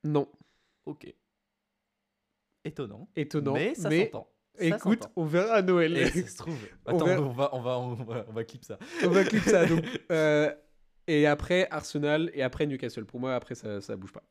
Non. 0.04 0.28
Ok. 0.90 1.14
Étonnant. 2.66 3.10
Étonnant. 3.16 3.54
Mais 3.54 3.76
ça 3.76 3.90
mais 3.90 4.06
s'entend. 4.06 4.30
Ça 4.56 4.66
écoute, 4.66 5.08
on 5.16 5.26
verra 5.26 5.54
à 5.56 5.62
Noël. 5.62 5.96
Et 5.96 6.08
ça 6.08 6.28
se 6.28 6.38
trouve. 6.38 6.58
On 6.86 6.96
Attends, 6.96 7.24
on 7.24 7.30
va, 7.32 7.56
on 7.56 7.62
va, 7.62 7.80
on 7.80 7.94
va, 7.94 8.26
on 8.28 8.34
va 8.34 8.44
clip 8.44 8.66
ça. 8.66 8.78
on 9.06 9.10
va 9.10 9.24
clip 9.24 9.44
ça. 9.44 9.66
Donc, 9.66 9.86
euh, 10.12 10.54
et 11.08 11.28
après, 11.28 11.68
Arsenal. 11.70 12.32
Et 12.34 12.42
après, 12.42 12.66
Newcastle. 12.66 13.06
Pour 13.06 13.20
moi, 13.20 13.36
après, 13.36 13.56
ça, 13.56 13.80
ça 13.80 13.96
bouge 13.96 14.12
pas. 14.12 14.24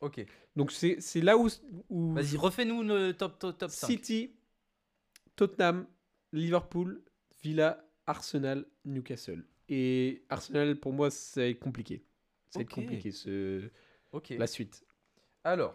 Ok. 0.00 0.24
Donc, 0.54 0.70
c'est 0.70 1.00
c'est 1.00 1.20
là 1.20 1.36
où, 1.36 1.48
où 1.88 2.12
Vas-y, 2.12 2.36
refais-nous 2.36 2.82
le 2.82 3.12
top, 3.12 3.38
top, 3.38 3.58
top 3.58 3.70
5. 3.70 3.86
City, 3.86 4.36
Tottenham, 5.34 5.86
Liverpool, 6.32 7.02
Villa, 7.42 7.84
Arsenal, 8.06 8.66
Newcastle. 8.84 9.44
Et 9.68 10.24
Arsenal, 10.28 10.76
pour 10.76 10.92
moi, 10.92 11.10
c'est 11.10 11.54
compliqué. 11.54 12.04
C'est 12.50 12.60
Ok. 12.60 12.70
compliqué, 12.74 13.10
ce... 13.10 13.70
La 14.30 14.46
suite. 14.46 14.84
Alors. 15.42 15.74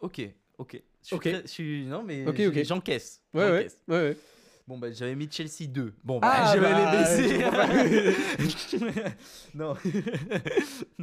Ok. 0.00 0.20
Ok. 0.58 0.82
Je 1.02 1.06
suis 1.06 1.16
Ok. 1.16 1.22
très- 1.22 1.42
je 1.42 1.46
suis- 1.46 1.86
Non, 1.86 2.02
mais 2.02 2.24
j'encaisse. 2.64 3.22
Ouais, 3.34 3.68
ouais. 3.88 4.16
Bon, 4.66 4.76
bah, 4.78 4.90
j'avais 4.92 5.14
mis 5.14 5.28
Chelsea 5.30 5.66
2. 5.68 5.94
Bon, 6.04 6.18
bah, 6.18 6.28
Ah, 6.30 6.52
je 6.54 6.60
vais 6.60 6.70
bah, 6.70 6.92
les 6.92 6.98
baisser. 6.98 7.44
non. 9.54 9.74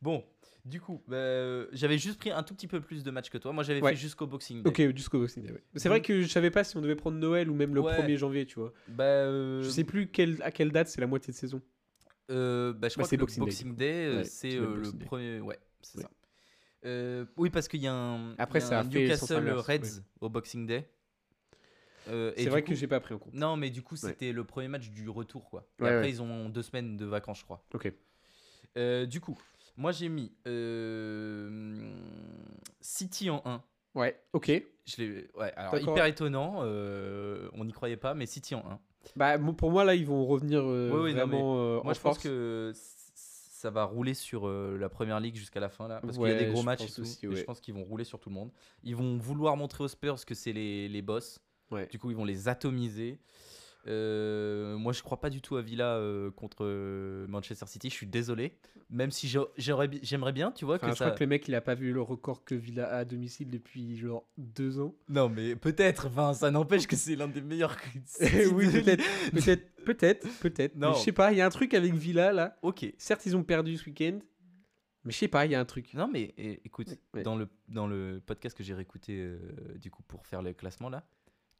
bon, 0.00 0.24
du 0.64 0.80
coup, 0.80 1.02
bah, 1.06 1.16
euh, 1.16 1.66
j'avais 1.72 1.98
juste 1.98 2.18
pris 2.18 2.30
un 2.30 2.42
tout 2.42 2.54
petit 2.54 2.68
peu 2.68 2.80
plus 2.80 3.02
de 3.04 3.10
matchs 3.10 3.30
que 3.30 3.38
toi. 3.38 3.52
Moi, 3.52 3.64
j'avais 3.64 3.82
Ouais. 3.82 3.90
fait 3.90 3.96
jusqu'au 3.96 4.26
Boxing 4.26 4.62
Day. 4.62 4.68
Ok, 4.70 4.96
jusqu'au 4.96 5.18
Boxing 5.18 5.42
Day. 5.44 5.52
ouais. 5.52 5.62
C'est 5.76 5.88
vrai 5.88 6.00
que 6.00 6.22
je 6.22 6.28
savais 6.28 6.50
pas 6.50 6.64
si 6.64 6.76
on 6.76 6.80
devait 6.80 6.96
prendre 6.96 7.18
Noël 7.18 7.50
ou 7.50 7.54
même 7.54 7.74
le 7.74 7.80
Ouais. 7.80 7.94
1er 7.96 8.16
janvier, 8.16 8.46
tu 8.46 8.58
vois. 8.60 8.72
Bah, 8.88 9.04
euh, 9.04 9.62
Je 9.62 9.68
sais 9.70 9.84
plus 9.84 10.10
à 10.42 10.50
quelle 10.50 10.72
date 10.72 10.88
c'est 10.88 11.00
la 11.00 11.06
moitié 11.06 11.32
de 11.32 11.36
saison. 11.38 11.60
euh, 12.30 12.72
bah, 12.72 12.88
je 12.88 12.94
Bah, 12.94 13.02
crois 13.02 13.08
c'est 13.08 13.16
que 13.16 13.20
Boxing 13.22 13.42
le 13.44 13.46
Day, 13.46 13.50
Boxing 13.50 13.76
Day, 13.76 13.92
euh, 14.06 14.24
c'est 14.24 14.50
c'est 14.52 14.56
euh, 14.56 14.76
le 14.76 14.82
le 14.82 14.92
premier. 15.04 15.40
Ouais, 15.40 15.58
c'est 15.82 16.00
ça. 16.02 16.10
Euh, 16.84 17.24
oui, 17.36 17.50
parce 17.50 17.66
qu'il 17.68 17.80
y 17.80 17.86
a 17.88 17.92
un, 17.94 18.34
Après, 18.38 18.60
y 18.60 18.62
a 18.62 18.66
ça 18.66 18.80
un 18.80 18.84
Newcastle 18.84 19.50
Reds 19.50 19.80
oui. 19.82 20.02
au 20.20 20.28
Boxing 20.28 20.66
Day. 20.66 20.88
Euh, 22.08 22.32
C'est 22.36 22.48
vrai 22.48 22.62
coup- 22.62 22.70
que 22.70 22.74
j'ai 22.74 22.86
pas 22.86 23.00
pris 23.00 23.14
en 23.14 23.18
compte. 23.18 23.34
Non, 23.34 23.56
mais 23.56 23.68
du 23.70 23.82
coup, 23.82 23.96
c'était 23.96 24.32
le 24.32 24.44
premier 24.44 24.68
match 24.68 24.88
du 24.90 25.08
retour, 25.08 25.50
quoi. 25.50 25.66
Et 25.78 25.82
Ouais, 25.82 25.88
après, 25.90 26.02
ouais. 26.02 26.10
ils 26.10 26.22
ont 26.22 26.48
deux 26.48 26.62
semaines 26.62 26.96
de 26.96 27.04
vacances, 27.04 27.40
je 27.40 27.44
crois. 27.44 27.62
Ok. 27.74 27.92
Euh, 28.76 29.06
du 29.06 29.20
coup, 29.20 29.36
moi, 29.76 29.92
j'ai 29.92 30.08
mis 30.08 30.32
City 32.80 33.30
en 33.30 33.42
1. 33.44 33.62
Ouais, 33.94 34.18
ok. 34.32 34.52
Je 34.86 35.02
ouais, 35.36 35.52
alors 35.56 35.76
hyper 35.78 36.06
étonnant, 36.06 36.60
on 36.62 37.64
n'y 37.64 37.72
croyait 37.72 37.96
pas, 37.96 38.14
mais 38.14 38.26
City 38.26 38.54
en 38.54 38.64
1. 38.70 38.80
Bah, 39.16 39.38
pour 39.38 39.70
moi, 39.70 39.84
là, 39.84 39.94
ils 39.94 40.06
vont 40.06 40.26
revenir 40.26 40.62
non, 40.62 40.98
vraiment 41.12 41.58
euh, 41.58 41.74
Moi, 41.82 41.90
en 41.90 41.94
je 41.94 41.98
force. 41.98 42.16
pense 42.18 42.22
que 42.24 42.72
ça 43.58 43.70
va 43.70 43.82
rouler 43.82 44.14
sur 44.14 44.46
euh, 44.46 44.76
la 44.78 44.88
première 44.88 45.18
ligue 45.18 45.34
jusqu'à 45.34 45.58
la 45.58 45.68
fin, 45.68 45.88
là, 45.88 46.00
parce 46.00 46.16
qu'il 46.16 46.28
y 46.28 46.30
a 46.30 46.38
des 46.38 46.46
gros 46.46 46.62
matchs 46.62 46.84
et 46.84 46.92
tout. 46.92 47.00
aussi, 47.00 47.26
et 47.26 47.28
ouais. 47.28 47.36
je 47.36 47.42
pense 47.42 47.60
qu'ils 47.60 47.74
vont 47.74 47.82
rouler 47.82 48.04
sur 48.04 48.20
tout 48.20 48.28
le 48.28 48.36
monde. 48.36 48.52
Ils 48.84 48.94
vont 48.94 49.18
vouloir 49.18 49.56
montrer 49.56 49.82
aux 49.82 49.88
Spurs 49.88 50.24
que 50.24 50.34
c'est 50.36 50.52
les, 50.52 50.88
les 50.88 51.02
boss. 51.02 51.40
Ouais. 51.72 51.88
Du 51.88 51.98
coup, 51.98 52.12
ils 52.12 52.16
vont 52.16 52.24
les 52.24 52.46
atomiser. 52.46 53.18
Euh, 53.88 54.76
moi, 54.76 54.92
je 54.92 55.02
crois 55.02 55.20
pas 55.20 55.30
du 55.30 55.40
tout 55.40 55.56
à 55.56 55.62
Villa 55.62 55.96
euh, 55.96 56.30
contre 56.30 56.58
euh, 56.64 57.26
Manchester 57.28 57.66
City. 57.66 57.88
Je 57.88 57.94
suis 57.94 58.06
désolé. 58.06 58.52
Même 58.90 59.10
si 59.10 59.28
j'aimerais 59.56 60.32
bien, 60.32 60.50
tu 60.52 60.64
vois, 60.64 60.76
Enfin, 60.76 60.86
que 60.88 60.92
je 60.92 60.98
ça. 60.98 61.04
crois 61.06 61.16
que 61.16 61.24
le 61.24 61.28
mec, 61.28 61.46
il 61.48 61.54
a 61.54 61.60
pas 61.60 61.74
vu 61.74 61.92
le 61.92 62.00
record 62.00 62.44
que 62.44 62.54
Villa 62.54 62.88
a 62.88 62.98
à 62.98 63.04
domicile 63.04 63.50
depuis 63.50 63.96
genre 63.96 64.26
deux 64.38 64.80
ans. 64.80 64.94
Non, 65.08 65.28
mais 65.28 65.56
peut-être. 65.56 66.06
Enfin, 66.06 66.32
ça 66.34 66.50
n'empêche 66.50 66.86
que 66.86 66.96
c'est 66.96 67.14
l'un 67.16 67.28
des 67.28 67.40
meilleurs. 67.42 67.76
oui, 68.52 68.70
peut-être, 68.70 69.04
peut-être, 69.32 69.84
peut-être, 69.84 70.28
peut-être. 70.40 70.76
Non. 70.76 70.90
Mais 70.90 70.94
Je 70.96 71.00
sais 71.00 71.12
pas, 71.12 71.32
il 71.32 71.38
y 71.38 71.40
a 71.40 71.46
un 71.46 71.50
truc 71.50 71.74
avec 71.74 71.92
Villa 71.94 72.32
là. 72.32 72.56
Ok. 72.62 72.86
Certes, 72.98 73.26
ils 73.26 73.36
ont 73.36 73.44
perdu 73.44 73.76
ce 73.76 73.84
week-end, 73.86 74.18
mais 75.04 75.12
je 75.12 75.18
sais 75.18 75.28
pas, 75.28 75.44
il 75.46 75.52
y 75.52 75.54
a 75.54 75.60
un 75.60 75.64
truc. 75.66 75.92
Non, 75.94 76.08
mais 76.10 76.34
é- 76.38 76.60
écoute, 76.64 76.88
Ouais. 77.14 77.22
dans, 77.22 77.36
le, 77.36 77.48
dans 77.68 77.86
le 77.86 78.22
podcast 78.24 78.56
que 78.56 78.62
j'ai 78.64 78.74
réécouté 78.74 79.18
euh, 79.20 79.38
du 79.78 79.90
coup 79.90 80.02
pour 80.02 80.26
faire 80.26 80.40
le 80.42 80.52
classement 80.54 80.88
là, 80.88 81.04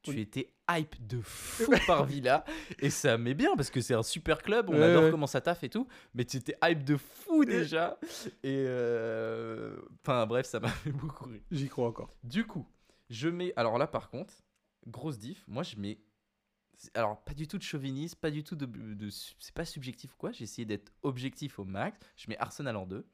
tu 0.03 0.11
Oui. 0.11 0.21
étais 0.21 0.53
hype 0.71 1.07
de 1.07 1.21
fou 1.23 1.65
par 1.87 2.05
Villa 2.07 2.45
et 2.79 2.91
ça 2.91 3.19
met 3.19 3.35
bien 3.35 3.57
parce 3.57 3.71
que 3.71 3.81
c'est 3.81 3.95
un 3.95 4.03
super 4.03 4.43
club, 4.43 4.69
on 4.71 4.75
Ouais, 4.75 4.83
adore 4.85 5.05
ouais. 5.05 5.11
comment 5.11 5.27
ça 5.27 5.41
taffe 5.41 5.65
et 5.65 5.69
tout, 5.71 5.89
mais 6.15 6.25
tu 6.25 6.37
étais 6.37 6.57
hype 6.63 6.85
de 6.85 6.97
fou 6.97 7.45
déjà 7.45 7.99
et 8.43 8.65
euh, 8.67 9.77
enfin 10.03 10.27
bref, 10.27 10.47
ça 10.47 10.61
m'a 10.61 10.69
fait 10.69 10.93
beaucoup 10.93 11.25
rire. 11.25 11.41
J'y 11.51 11.69
crois 11.69 11.89
encore. 11.89 12.15
Du 12.23 12.47
coup, 12.47 12.67
je 13.11 13.29
mets 13.29 13.53
alors 13.57 13.79
là 13.79 13.87
par 13.87 14.11
contre, 14.11 14.35
grosse 14.87 15.19
diff, 15.19 15.45
moi 15.49 15.63
je 15.63 15.77
mets 15.77 15.99
alors 16.95 17.23
pas 17.25 17.35
du 17.35 17.49
tout 17.49 17.59
de 17.59 17.63
chauvinisme, 17.65 18.17
pas 18.21 18.31
du 18.31 18.45
tout 18.45 18.55
de, 18.55 18.67
de 18.67 19.09
c'est 19.11 19.55
pas 19.55 19.65
subjectif 19.65 20.15
ou 20.15 20.17
quoi, 20.17 20.31
j'ai 20.33 20.45
essayé 20.45 20.65
d'être 20.65 20.93
objectif 21.03 21.59
au 21.59 21.65
max, 21.65 21.99
je 22.17 22.27
mets 22.29 22.39
Arsenal 22.39 22.77
en 22.77 22.87
2. 22.87 23.05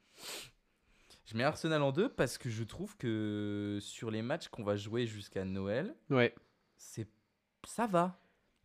Je 1.25 1.35
mets 1.35 1.43
Arsenal 1.43 1.81
en 1.81 1.91
2 1.91 2.09
parce 2.09 2.37
que 2.37 2.49
je 2.51 2.63
trouve 2.63 2.95
que 2.97 3.79
sur 3.81 4.11
les 4.11 4.21
matchs 4.21 4.47
qu'on 4.49 4.63
va 4.63 4.75
jouer 4.75 5.07
jusqu'à 5.07 5.43
Noël, 5.43 5.95
Ouais. 6.11 6.35
C'est 6.77 7.07
ça 7.67 7.87
va. 7.87 8.19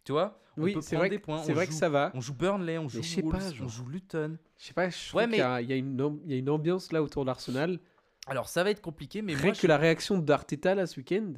Tu 0.05 0.12
vois 0.12 0.40
On 0.57 0.62
oui, 0.62 0.75
peut 0.75 0.81
c'est 0.81 0.88
prendre 0.96 1.01
vrai, 1.01 1.11
des 1.11 1.18
points. 1.18 1.42
c'est 1.42 1.53
vrai 1.53 1.66
que 1.66 1.73
ça 1.73 1.88
va. 1.88 2.11
On 2.14 2.20
joue 2.20 2.35
Burnley, 2.35 2.79
on 2.79 2.88
joue 2.88 3.01
Wolves, 3.23 3.31
pas, 3.31 3.64
on 3.64 3.68
joue 3.68 3.87
Luton. 3.87 4.38
Je 4.59 4.64
sais 4.66 4.73
pas, 4.75 4.88
je 4.90 5.09
trouve 5.09 5.20
Ouais, 5.23 5.29
qu'il 5.29 5.38
y, 5.38 5.40
a- 5.42 5.61
il 5.61 5.68
y 5.68 5.73
a 5.73 5.77
une 5.77 6.01
am- 6.01 6.20
il 6.25 6.31
y 6.31 6.35
a 6.35 6.38
une 6.38 6.51
ambiance 6.51 6.92
là 6.92 7.03
autour 7.03 7.25
d'Arsenal. 7.25 7.79
Alors 8.27 8.49
ça 8.49 8.62
va 8.64 8.70
être 8.70 8.81
compliqué, 8.83 9.23
mais 9.23 9.35
Rien 9.35 9.46
moi 9.46 9.53
que 9.55 9.66
la 9.66 9.77
réaction 9.79 10.18
d'Arteta 10.18 10.75
là 10.75 10.87
ce 10.87 10.99
week-end, 11.01 11.33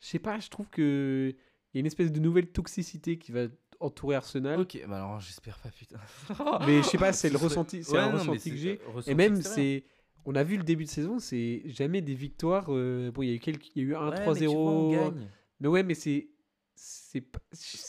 je 0.00 0.06
sais 0.06 0.18
pas, 0.18 0.38
je 0.38 0.48
trouve 0.50 0.68
que 0.68 1.34
il 1.72 1.76
y 1.76 1.78
a 1.78 1.80
une 1.80 1.86
espèce 1.86 2.10
de 2.12 2.20
nouvelle 2.20 2.48
toxicité 2.48 3.18
qui 3.18 3.32
va 3.32 3.46
entourer 3.80 4.16
Arsenal. 4.16 4.60
Ok, 4.60 4.78
bah 4.88 4.96
alors 4.96 5.20
j'espère 5.20 5.58
pas 5.58 5.70
putain. 5.70 5.98
Mais 6.66 6.78
je 6.82 6.88
sais 6.88 6.98
pas, 6.98 7.12
c'est 7.12 7.28
Ce 7.28 7.32
le 7.32 7.38
serait- 7.38 7.48
ressenti, 7.48 7.84
c'est 7.84 7.92
Ouais, 7.92 7.98
un 7.98 8.12
non, 8.12 8.18
ressenti 8.18 8.50
que 8.50 8.56
j'ai. 8.56 8.80
Et 9.06 9.14
même 9.14 9.40
c'est, 9.40 9.84
on 10.26 10.34
a 10.34 10.42
vu 10.42 10.56
le 10.58 10.64
début 10.64 10.84
de 10.84 10.90
saison, 10.90 11.18
c'est 11.18 11.62
jamais 11.66 12.02
des 12.02 12.14
victoires. 12.14 12.66
euh, 12.68 13.10
bon, 13.10 13.22
il 13.22 13.28
y 13.28 13.32
a 13.32 13.34
eu 13.36 13.38
quelques, 13.40 13.68
il 13.74 13.82
y 13.82 13.86
a 13.86 13.88
eu 13.88 13.94
un 13.94 14.10
Ouais, 14.10 14.16
mais 14.34 14.34
tu 14.40 14.46
vois, 14.46 15.10
3-0. 15.12 15.14
Mais 15.60 15.68
ouais, 15.68 15.82
mais 15.82 15.94
c'est, 15.94 16.28
c'est 16.74 17.20
pas, 17.20 17.38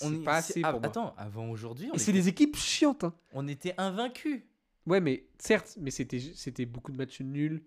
On 0.02 0.22
pas 0.24 0.36
assez 0.38 0.62
pour 0.62 0.72
moi. 0.74 0.80
Attends, 0.84 1.14
avant 1.18 1.50
aujourd'hui, 1.50 1.90
Et 1.94 1.98
c'est 2.00 2.12
des 2.14 2.28
équipes 2.28 2.56
chiantes. 2.58 3.04
Hein. 3.06 3.14
on 3.34 3.48
était 3.48 3.74
invaincus. 3.78 4.44
Ouais, 4.86 5.00
mais 5.00 5.28
certes, 5.40 5.78
mais 5.80 5.92
c'était, 5.92 6.66
beaucoup 6.66 6.92
de 6.92 6.98
matchs 6.98 7.22
nuls. 7.22 7.64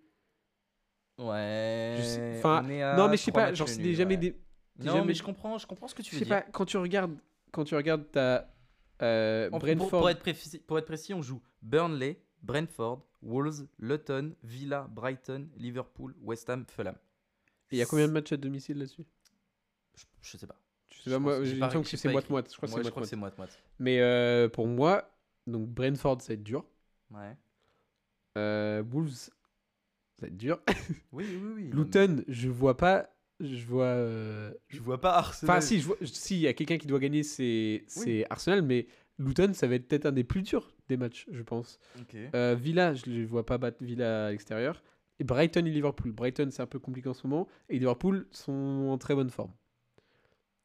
Ouais. 1.19 1.95
Je 1.99 2.03
sais- 2.03 2.35
enfin, 2.39 2.63
on 2.65 2.69
est 2.71 2.83
à 2.83 2.97
non, 2.97 3.09
mais 3.09 3.17
je 3.17 3.23
sais 3.23 3.33
pas, 3.33 3.55
genre 3.55 3.69
c'est 3.69 3.95
jamais 3.95 4.15
ouais. 4.15 4.21
des. 4.21 4.41
Non, 4.81 4.95
jamais- 4.95 5.07
mais 5.07 5.15
je 5.15 5.23
comprends, 5.23 5.57
je 5.59 5.67
comprends 5.67 5.87
ce 5.87 5.95
que 5.95 6.03
tu 6.03 6.11
Je 6.11 6.17
veux 6.17 6.19
sais 6.21 6.25
dire. 6.25 6.43
pas, 6.45 6.51
quand 6.51 6.65
tu 6.65 6.77
regardes, 6.77 7.17
quand 7.53 7.63
tu 7.65 7.77
regardes 7.77 8.11
ta 8.11 8.51
euh, 9.03 9.49
pour- 9.51 10.09
être 10.11 10.19
précis, 10.21 10.59
pour 10.59 10.77
être 10.79 10.87
précis, 10.87 11.15
on 11.15 11.23
joue 11.23 11.41
Burnley, 11.63 12.21
Brentford, 12.43 13.07
Wolves, 13.23 13.67
Luton, 13.79 14.35
Villa, 14.43 14.89
Brighton, 14.91 15.49
Liverpool, 15.57 16.15
West 16.21 16.51
Ham, 16.51 16.65
Fulham. 16.69 16.97
Et 17.71 17.77
il 17.77 17.79
y 17.79 17.83
a 17.83 17.87
combien 17.87 18.09
de 18.09 18.13
matchs 18.13 18.33
à 18.33 18.37
domicile 18.37 18.79
là-dessus? 18.79 19.05
Je, 19.97 20.05
je 20.23 20.37
sais 20.39 20.47
pas. 20.47 20.57
Tu 20.89 20.99
sais 21.01 21.11
pas, 21.11 21.19
moi, 21.19 21.37
pense- 21.39 21.45
j'ai 21.47 21.59
semble 21.59 21.85
que 21.85 21.97
c'est 21.97 22.13
moite-moite. 22.13 22.51
Je 22.51 22.57
crois 22.57 22.67
que 22.69 22.73
Moi, 22.73 22.81
c'est 22.83 22.87
je 22.87 22.91
crois 22.91 23.03
que 23.03 23.17
moite-moite. 23.17 23.31
c'est 23.37 23.41
moite-moite. 23.45 23.59
Mais 23.79 24.01
euh, 24.01 24.49
pour 24.49 24.67
moi, 24.67 25.11
donc 25.47 25.69
Brentford, 25.69 26.21
ça 26.23 26.29
va 26.29 26.35
être 26.35 26.43
dur. 26.43 26.65
Ouais. 27.11 27.37
Euh, 28.39 28.83
Wolves, 28.89 29.11
ça 29.15 29.31
va 30.23 30.29
être 30.29 30.37
dur. 30.37 30.61
Oui, 31.13 31.25
oui, 31.29 31.37
oui. 31.37 31.65
non, 31.69 31.77
mais- 31.77 31.85
Luton, 31.85 32.25
je 32.29 32.49
vois 32.49 32.77
pas. 32.77 33.11
Je 33.41 33.65
vois. 33.67 33.85
euh, 33.87 34.53
Je 34.69 34.81
vois 34.81 35.01
pas 35.01 35.15
Arsenal. 35.17 35.57
Enfin, 35.57 35.61
si, 35.61 35.81
je 35.81 35.87
vois- 35.87 35.97
si, 36.05 36.37
il 36.37 36.41
y 36.43 36.47
a 36.49 36.53
quelqu'un 36.55 36.79
qui 36.79 36.87
doit 36.87 37.01
gagner, 37.01 37.23
c'est 37.23 37.85
c'est 37.89 38.25
Arsenal, 38.31 38.63
mais 38.63 38.87
Luton, 39.19 39.53
ça 39.55 39.67
va 39.67 39.75
être 39.75 39.87
peut-être 39.89 40.07
un 40.07 40.13
des 40.13 40.25
plus 40.25 40.43
durs 40.43 40.73
des 40.89 40.97
matchs, 40.97 41.27
je 41.31 41.43
pense. 41.43 41.79
Euh, 42.35 42.55
Villa, 42.59 42.95
je 42.95 43.11
ne 43.11 43.25
vois 43.27 43.45
pas 43.47 43.59
battre 43.59 43.83
Villa 43.83 44.27
à 44.27 44.31
l'extérieur. 44.31 44.83
Et 45.21 45.25
Brighton 45.25 45.65
et 45.65 45.71
Liverpool. 45.71 46.11
Brighton, 46.13 46.49
c'est 46.51 46.63
un 46.63 46.67
peu 46.67 46.79
compliqué 46.81 47.09
en 47.09 47.15
ce 47.15 47.27
moment. 47.27 47.47
Et 47.69 47.79
Liverpool 47.79 48.27
sont 48.33 48.89
en 48.91 48.99
très 48.99 49.15
bonne 49.15 49.31
forme. 49.31 49.53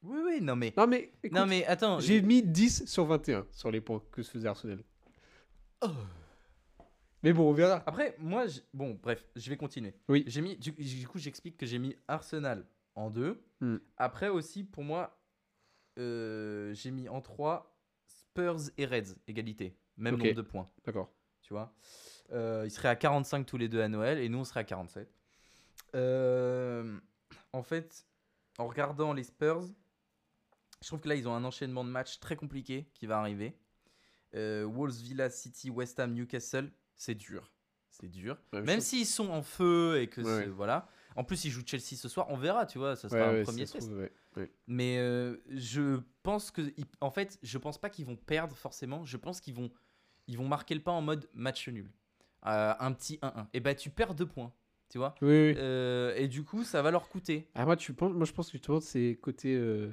Oui, 0.04 0.20
oui, 0.26 0.42
non 0.42 0.56
mais. 0.56 0.74
Non, 0.78 0.88
mais, 0.88 1.12
écoute, 1.24 1.38
non 1.38 1.46
mais 1.46 1.66
attends. 1.66 2.00
j'ai 2.00 2.22
mis 2.22 2.42
10 2.42 2.86
sur 2.86 3.06
21 3.06 3.46
sur 3.52 3.70
les 3.72 3.82
points 3.82 4.02
que 4.12 4.24
se 4.24 4.32
faisait 4.32 4.48
Arsenal. 4.48 4.84
Oh. 5.82 5.88
Mais 7.22 7.34
bon, 7.34 7.50
on 7.50 7.54
verra. 7.54 7.84
Après, 7.86 8.16
moi, 8.20 8.48
j'- 8.48 8.64
bon, 8.74 8.98
bref, 9.02 9.26
je 9.36 9.50
vais 9.50 9.58
continuer. 9.58 9.94
Oui. 10.08 10.24
J'ai 10.28 10.42
mis, 10.42 10.56
du, 10.56 10.72
du 10.72 11.08
coup, 11.08 11.20
j'explique 11.20 11.58
que 11.58 11.66
j'ai 11.66 11.78
mis 11.78 11.96
Arsenal 12.08 12.66
en 12.96 13.10
2. 13.10 13.42
Hmm. 13.60 13.78
Après 13.98 14.30
aussi, 14.30 14.64
pour 14.64 14.84
moi, 14.86 15.20
euh, 15.98 16.74
j'ai 16.74 16.92
mis 16.92 17.10
en 17.10 17.20
3 17.20 17.76
Spurs 18.06 18.70
et 18.78 18.86
Reds, 18.86 19.16
égalité. 19.28 19.76
Même 19.98 20.16
nombre 20.16 20.32
de 20.34 20.42
points, 20.42 20.66
D'accord. 20.86 21.12
tu 21.42 21.52
vois? 21.52 21.74
Euh, 22.32 22.64
ils 22.66 22.72
seraient 22.72 22.88
à 22.88 22.96
45 22.96 23.46
tous 23.46 23.58
les 23.58 23.68
deux 23.68 23.82
à 23.82 23.90
Noël 23.90 24.18
et 24.20 24.30
nous, 24.30 24.38
on 24.38 24.44
serait 24.46 24.62
à 24.62 24.64
47. 24.64 25.10
Euh, 25.96 26.98
en 27.52 27.64
fait, 27.64 28.06
en 28.58 28.68
regardant 28.68 29.12
les 29.12 29.24
Spurs, 29.24 29.64
je 30.82 30.88
trouve 30.88 31.00
que 31.02 31.10
là, 31.10 31.16
ils 31.16 31.28
ont 31.28 31.34
un 31.34 31.44
enchaînement 31.44 31.84
de 31.84 31.90
matchs 31.90 32.20
très 32.20 32.36
compliqué 32.36 32.88
qui 32.94 33.06
va 33.08 33.20
arriver. 33.20 33.56
Euh, 34.36 34.66
Wolves, 34.66 34.96
Villa, 35.02 35.30
City, 35.30 35.70
West 35.70 36.00
Ham, 36.00 36.14
Newcastle, 36.14 36.72
c'est 36.96 37.16
dur. 37.16 37.52
C'est 37.90 38.08
dur. 38.08 38.38
Ouais, 38.54 38.62
Même 38.62 38.80
s'ils 38.82 39.06
sont 39.08 39.30
en 39.30 39.42
feu 39.42 40.00
et 40.02 40.08
que 40.08 40.22
Ouais. 40.22 40.48
voilà. 40.48 40.88
En 41.16 41.24
plus, 41.24 41.44
ils 41.46 41.50
jouent 41.52 41.64
Chelsea 41.66 41.96
ce 41.98 42.08
soir. 42.08 42.28
On 42.30 42.38
verra, 42.38 42.66
tu 42.66 42.78
vois. 42.78 42.96
Ça 42.96 43.08
Ouais, 43.08 43.12
sera 43.18 43.30
un 43.30 43.34
ouais, 43.34 43.44
premier 43.44 43.66
ça 43.66 43.74
se 43.82 43.88
test. 43.88 43.88
trouve. 44.36 44.48
Mais 44.68 44.98
euh, 45.00 45.36
je 45.50 46.00
pense 46.24 46.52
que, 46.52 46.62
en 47.02 47.10
fait, 47.12 47.40
je 47.44 47.58
pense 47.58 47.78
pas 47.80 47.90
qu'ils 47.90 48.06
vont 48.06 48.16
perdre 48.16 48.56
forcément. 48.56 49.04
Je 49.04 49.18
pense 49.18 49.42
qu'ils 49.42 49.56
vont, 49.56 49.72
ils 50.28 50.38
vont 50.38 50.48
marquer 50.48 50.76
le 50.76 50.82
pas 50.82 50.92
en 50.92 51.02
mode 51.02 51.28
match 51.34 51.68
nul. 51.68 51.92
Euh, 52.46 52.74
un 52.80 52.94
petit 52.94 53.18
1-1. 53.22 53.48
Et 53.54 53.60
bah, 53.60 53.76
tu 53.76 53.90
perds 53.90 54.14
deux 54.14 54.28
points, 54.28 54.54
tu 54.88 54.98
vois. 55.00 55.16
Oui, 55.22 55.28
oui. 55.28 55.54
Euh, 55.58 56.14
et 56.16 56.28
du 56.30 56.44
coup, 56.44 56.64
ça 56.64 56.82
va 56.82 56.92
leur 56.92 57.10
coûter. 57.10 57.50
Ah, 57.56 57.66
moi, 57.66 57.76
tu 57.76 57.92
penses, 57.94 58.14
moi, 58.14 58.26
je 58.26 58.32
pense 58.32 58.46
que 58.48 58.54
justement, 58.54 58.80
c'est 58.80 59.18
côté, 59.22 59.56
euh, 59.56 59.92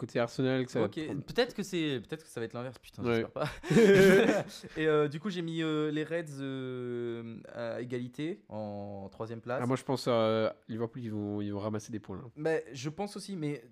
côté 0.00 0.18
Arsenal 0.18 0.64
que 0.64 0.72
ça 0.72 0.80
va 0.80 0.88
peut-être 0.88 1.54
que 1.54 1.62
c'est, 1.62 2.00
peut-être 2.08 2.24
que 2.24 2.28
ça 2.30 2.40
va 2.40 2.46
être 2.46 2.54
l'inverse. 2.54 2.78
Putain, 2.78 3.02
Ouais. 3.04 3.14
j'espère 3.16 3.30
pas. 3.30 3.48
et 4.76 4.86
euh, 4.86 5.08
du 5.08 5.20
coup, 5.20 5.28
j'ai 5.30 5.42
mis 5.42 5.62
euh, 5.62 5.90
les 5.90 6.04
Reds 6.04 6.40
euh, 6.40 7.36
à 7.54 7.80
égalité 7.80 8.40
en 8.48 9.08
troisième 9.10 9.40
place. 9.40 9.60
Ah, 9.62 9.66
moi, 9.66 9.76
je 9.76 9.84
pense 9.84 10.08
à 10.08 10.56
Liverpool, 10.68 11.02
ils 11.02 11.12
vont, 11.12 11.40
ils 11.42 11.52
vont 11.52 11.60
ramasser 11.60 11.92
des 11.92 12.00
points. 12.00 12.16
là. 12.16 12.24
Mais 12.36 12.64
je 12.72 12.88
pense 12.88 13.16
aussi, 13.16 13.36
mais 13.36 13.62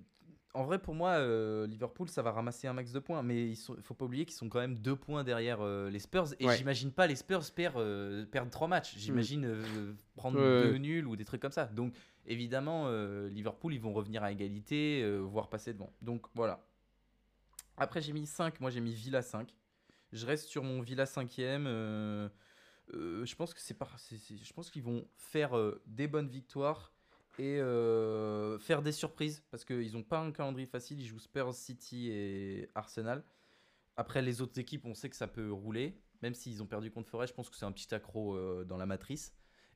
en 0.55 0.64
vrai, 0.64 0.78
pour 0.78 0.94
moi, 0.94 1.11
euh, 1.11 1.66
Liverpool, 1.66 2.09
ça 2.09 2.22
va 2.22 2.32
ramasser 2.32 2.66
un 2.66 2.72
max 2.72 2.92
de 2.92 2.99
points. 2.99 3.22
Mais 3.22 3.51
il 3.51 3.57
faut 3.57 3.94
pas 3.94 4.05
oublier 4.07 4.24
qu'ils 4.24 4.36
sont 4.36 4.49
quand 4.49 4.59
même 4.61 4.78
deux 4.78 4.96
points 4.96 5.22
derrière 5.24 5.61
euh, 5.61 5.90
les 5.90 5.99
Spurs. 5.99 6.28
Et 6.40 6.46
Ouais. 6.46 6.57
j'imagine 6.57 6.90
pas 6.92 7.07
les 7.07 7.16
Spurs 7.16 7.42
perdre, 7.55 7.80
euh, 7.82 8.24
perdre 8.26 8.51
trois 8.51 8.66
matchs. 8.68 8.94
J'imagine 8.96 9.44
euh, 9.44 9.92
prendre 10.16 10.38
deux 10.38 10.78
nuls 10.78 11.07
ou 11.07 11.16
des 11.16 11.24
trucs 11.24 11.42
comme 11.42 11.53
ça. 11.53 11.66
Donc, 11.66 11.94
évidemment, 12.26 12.90
Liverpool, 13.28 13.74
ils 13.74 13.80
vont 13.80 13.92
revenir 13.92 14.22
à 14.22 14.32
égalité, 14.32 15.09
voire 15.20 15.49
passer 15.49 15.72
devant. 15.72 15.92
Donc, 16.03 16.26
voilà. 16.34 16.64
Après, 17.76 18.01
j'ai 18.03 18.12
mis 18.12 18.26
5. 18.26 18.61
Moi, 18.61 18.70
j'ai 18.70 18.80
mis 18.80 18.92
Villa 18.92 19.22
5. 19.22 19.55
Je 20.12 20.26
reste 20.26 20.49
sur 20.49 20.64
mon 20.64 20.80
Villa 20.80 21.05
5ème. 21.05 21.66
euh, 21.66 22.28
euh, 22.94 23.24
je 23.26 23.36
pense 23.36 23.53
que 23.55 23.61
c'est 23.61 23.74
pas. 23.74 23.88
je 24.11 24.53
pense 24.55 24.70
qu'ils 24.70 24.82
vont 24.82 25.07
faire 25.16 25.53
des 25.86 26.09
bonnes 26.09 26.28
victoires 26.28 26.92
et 27.39 27.61
euh, 27.61 28.59
faire 28.59 28.82
des 28.82 28.93
surprises 28.93 29.43
parce 29.51 29.64
qu'ils 29.64 29.93
n'ont 29.93 30.03
pas 30.03 30.18
un 30.20 30.32
calendrier 30.32 30.66
facile. 30.66 31.01
Ils 31.01 31.07
jouent 31.07 31.18
Spurs, 31.18 31.55
City 31.55 32.11
et 32.11 32.68
Arsenal. 32.74 33.24
Après, 33.97 34.22
les 34.22 34.41
autres 34.41 34.59
équipes, 34.61 34.84
on 34.84 34.95
sait 34.95 35.09
que 35.11 35.16
ça 35.16 35.26
peut 35.26 35.51
rouler. 35.53 36.01
Même 36.22 36.34
s'ils 36.34 36.62
ont 36.62 36.66
perdu 36.66 36.91
contre 36.91 37.09
Forest, 37.09 37.32
je 37.32 37.36
pense 37.36 37.49
que 37.51 37.57
c'est 37.57 37.64
un 37.64 37.72
petit 37.72 37.93
accro 37.95 38.34
euh, 38.34 38.64
dans 38.64 38.76
la 38.76 38.86
matrice. 38.86 39.32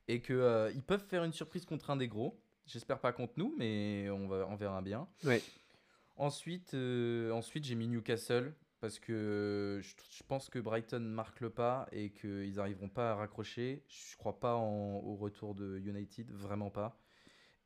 Et 0.07 0.21
qu'ils 0.21 0.83
peuvent 0.85 1.05
faire 1.07 1.23
une 1.23 1.31
surprise 1.33 1.65
contre 1.65 1.89
un 1.89 1.95
des 1.95 2.07
gros. 2.07 2.39
J'espère 2.65 2.99
pas 2.99 3.11
contre 3.13 3.33
nous, 3.37 3.53
mais 3.57 4.09
on, 4.09 4.27
va, 4.27 4.45
on 4.49 4.55
verra 4.55 4.81
bien. 4.81 5.07
Ouais. 5.25 5.41
Ensuite, 6.15 6.73
euh, 6.75 7.31
ensuite 7.31 7.63
j'ai 7.65 7.75
mis 7.75 7.87
Newcastle 7.87 8.53
parce 8.79 8.99
que 8.99 9.79
je, 9.81 9.93
je 10.17 10.23
pense 10.23 10.49
que 10.49 10.59
Brighton 10.59 10.99
marque 10.99 11.39
le 11.41 11.49
pas 11.49 11.87
et 11.91 12.11
qu'ils 12.11 12.55
n'arriveront 12.55 12.89
pas 12.89 13.11
à 13.11 13.15
raccrocher. 13.15 13.83
Je 13.87 14.15
crois 14.17 14.39
pas 14.39 14.55
en- 14.55 14.99
au 15.03 15.15
retour 15.15 15.55
de 15.55 15.79
United, 15.79 16.29
vraiment 16.31 16.69
pas. 16.69 16.99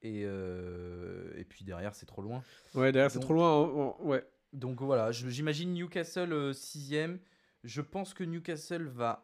Et, 0.04 0.24
euh, 0.26 1.32
et 1.38 1.44
puis 1.44 1.66
derrière, 1.66 1.96
c'est 1.96 2.06
trop 2.06 2.22
loin. 2.22 2.44
Ouais, 2.76 2.92
derrière, 2.92 3.12
c'est 3.12 3.20
trop 3.20 3.34
loin. 3.34 3.96
Ouais. 4.00 4.24
Donc 4.54 4.82
voilà, 4.82 5.12
j'imagine 5.12 5.74
Newcastle 5.74 6.52
6ème. 6.52 7.20
Je 7.64 7.82
pense 7.82 8.14
que 8.14 8.24
Newcastle 8.24 8.88
va. 8.88 9.24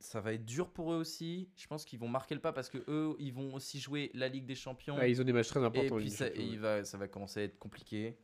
Ça 0.00 0.20
va 0.20 0.32
être 0.32 0.44
dur 0.44 0.70
pour 0.70 0.92
eux 0.92 0.96
aussi. 0.96 1.50
Je 1.56 1.66
pense 1.66 1.84
qu'ils 1.84 1.98
vont 1.98 2.08
marquer 2.08 2.34
le 2.34 2.40
pas 2.40 2.52
parce 2.52 2.68
que 2.70 2.78
eux, 2.88 3.16
ils 3.18 3.32
vont 3.32 3.54
aussi 3.54 3.80
jouer 3.80 4.10
la 4.14 4.28
Ligue 4.28 4.46
des 4.46 4.54
Champions. 4.54 4.96
Ouais, 4.96 5.10
ils 5.10 5.20
ont 5.20 5.24
des 5.24 5.32
matchs 5.32 5.48
très 5.48 5.60
et 5.60 5.64
importants. 5.64 5.96
puis 5.96 6.04
les 6.04 6.10
ça, 6.10 6.26
champions, 6.28 6.42
il 6.44 6.58
va, 6.60 6.84
ça 6.84 6.98
va 6.98 7.08
commencer 7.08 7.40
à 7.40 7.42
être 7.44 7.58
compliqué. 7.58 8.16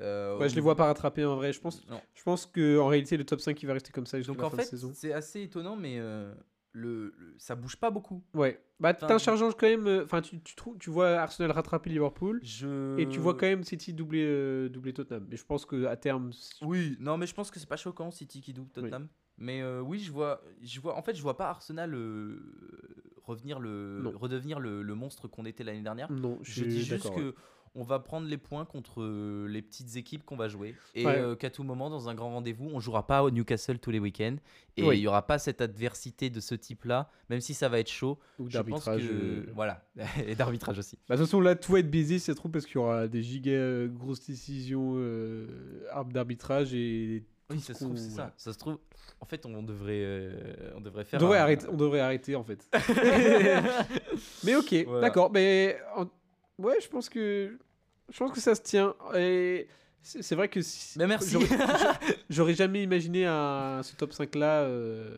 Euh, 0.00 0.36
Ouais, 0.38 0.48
je 0.48 0.54
les 0.56 0.60
vois 0.60 0.74
pas 0.76 0.86
rattraper 0.86 1.24
en 1.24 1.36
vrai. 1.36 1.52
Je 1.52 1.60
pense, 1.60 1.86
Non. 1.88 2.00
je 2.14 2.22
pense 2.24 2.44
que 2.46 2.78
en 2.78 2.88
réalité, 2.88 3.16
le 3.16 3.24
top 3.24 3.40
5 3.40 3.60
il 3.62 3.66
va 3.66 3.72
rester 3.74 3.92
comme 3.92 4.04
ça 4.06 4.18
jusqu'à 4.18 4.34
la 4.34 4.44
en 4.46 4.50
fin 4.50 4.56
fait, 4.56 4.64
de 4.64 4.68
saison. 4.68 4.92
c'est 4.94 5.12
assez 5.12 5.42
étonnant, 5.42 5.76
mais 5.76 5.96
euh, 5.98 6.34
le, 6.76 7.14
le- 7.16 7.34
ça 7.38 7.54
bouge 7.56 7.76
pas 7.76 7.90
beaucoup. 7.90 8.22
Ouais. 8.34 8.60
Bah, 8.78 8.92
t'as 8.94 9.14
un 9.14 9.18
chargeant 9.18 9.50
quand 9.52 9.66
même. 9.66 9.86
euh, 9.86 10.04
Enfin, 10.04 10.20
tu, 10.20 10.40
tu, 10.42 10.54
trouves, 10.54 10.76
tu 10.78 10.90
vois 10.90 11.08
Arsenal 11.18 11.50
rattraper 11.50 11.90
Liverpool. 11.90 12.40
Je... 12.42 12.98
Et 12.98 13.08
tu 13.08 13.18
vois 13.18 13.34
quand 13.34 13.46
même 13.46 13.64
City 13.64 13.92
doubler, 13.94 14.24
euh, 14.26 14.68
doubler 14.68 14.92
Tottenham. 14.92 15.26
Mais 15.30 15.36
je 15.36 15.44
pense 15.46 15.64
que 15.64 15.86
à 15.86 15.96
terme. 15.96 16.30
Oui, 16.62 16.96
non, 17.00 17.16
mais 17.16 17.26
je 17.26 17.34
pense 17.34 17.50
que 17.50 17.58
c'est 17.58 17.68
pas 17.68 17.76
choquant 17.76 18.10
City 18.10 18.40
qui 18.40 18.52
double 18.52 18.70
Tottenham. 18.70 19.08
Mais 19.38 19.60
euh, 19.62 19.80
oui, 19.80 19.98
je 19.98 20.12
vois, 20.12 20.42
je 20.62 20.80
vois. 20.80 20.96
En 20.96 21.02
fait, 21.02 21.14
je 21.14 21.22
vois 21.22 21.36
pas 21.36 21.48
Arsenal 21.48 21.94
revenir 23.24 23.58
le, 23.60 24.00
Non. 24.02 24.12
redevenir 24.16 24.60
le, 24.60 24.82
le 24.82 24.94
monstre 24.94 25.28
qu'on 25.28 25.44
était 25.46 25.64
l'année 25.64 25.82
dernière. 25.82 26.10
Non, 26.12 26.38
Je 26.42 26.64
dis 26.64 26.82
juste 26.82 27.10
que 27.14 27.20
ouais. 27.28 27.34
On 27.76 27.82
va 27.84 27.98
prendre 27.98 28.26
les 28.26 28.38
points 28.38 28.64
contre 28.64 29.02
euh, 29.02 29.46
les 29.48 29.62
petites 29.62 29.96
équipes 29.96 30.24
qu'on 30.24 30.36
va 30.36 30.48
jouer 30.48 30.74
et 30.94 31.04
Ouais. 31.06 31.16
euh, 31.18 31.34
qu'à 31.36 31.50
tout 31.50 31.62
moment 31.62 31.90
dans 31.90 32.08
un 32.08 32.14
grand 32.14 32.30
rendez-vous, 32.30 32.68
on 32.72 32.80
jouera 32.80 33.06
pas 33.06 33.22
au 33.22 33.30
Newcastle 33.30 33.78
tous 33.78 33.90
les 33.90 33.98
week-ends 33.98 34.36
et 34.76 34.82
il 34.82 34.88
Oui. 34.88 34.98
y 35.00 35.06
aura 35.06 35.26
pas 35.26 35.38
cette 35.38 35.60
adversité 35.60 36.30
de 36.30 36.40
ce 36.40 36.54
type-là, 36.54 37.08
même 37.30 37.40
si 37.40 37.54
ça 37.54 37.68
va 37.68 37.78
être 37.78 37.90
chaud. 37.90 38.18
Ou 38.38 38.48
d'arbitrage. 38.48 39.02
que 39.06 39.12
euh. 39.12 39.46
voilà 39.54 39.82
et 40.26 40.34
d'arbitrage 40.34 40.78
aussi. 40.78 40.98
Bah, 41.08 41.14
de 41.16 41.20
toute 41.20 41.26
façon, 41.28 41.40
là, 41.40 41.54
tout 41.54 41.72
va 41.72 41.78
être 41.80 41.90
ça 42.18 42.32
se 42.32 42.36
trouve, 42.36 42.50
parce 42.50 42.66
qu'il 42.66 42.74
y 42.76 42.78
aura 42.78 43.06
des 43.08 43.22
giga 43.22 43.52
euh, 43.52 43.88
grosses 43.88 44.26
décisions 44.26 44.94
euh, 44.96 45.46
d'arbitrage 46.12 46.74
et. 46.74 47.24
Oui, 47.48 47.60
ça 47.60 47.74
se 47.74 47.84
trouve 47.84 47.96
c'est 47.96 48.10
ça. 48.10 48.32
Ça 48.36 48.52
se 48.52 48.58
trouve. 48.58 48.78
En 49.20 49.24
fait, 49.24 49.46
on 49.46 49.62
devrait 49.62 50.02
euh, 50.02 50.72
on 50.74 50.80
devrait 50.80 51.02
On 51.02 51.04
faire. 51.04 51.20
devrait, 51.20 51.38
un- 51.38 51.42
arrêter, 51.42 51.66
on 51.70 51.76
devrait 51.76 52.00
arrêter 52.00 52.34
en 52.34 52.42
fait. 52.42 52.68
mais 54.44 54.56
ok, 54.56 54.74
Voilà. 54.86 55.00
d'accord. 55.02 55.30
Mais 55.32 55.78
ouais, 56.58 56.76
je 56.82 56.88
pense 56.88 57.08
que 57.08 57.56
je 58.12 58.18
pense 58.18 58.32
que 58.32 58.40
ça 58.40 58.54
se 58.54 58.62
tient. 58.62 58.94
Et 59.14 59.68
c'est 60.02 60.34
vrai 60.34 60.48
que 60.48 60.60
si- 60.62 60.98
Mais 60.98 61.06
merci. 61.06 61.36
j'aurais- 62.30 62.54
jamais 62.54 62.82
imaginé 62.82 63.26
un, 63.26 63.82
ce 63.82 63.94
top 63.96 64.12
5 64.12 64.34
là. 64.34 64.62
euh, 64.62 65.16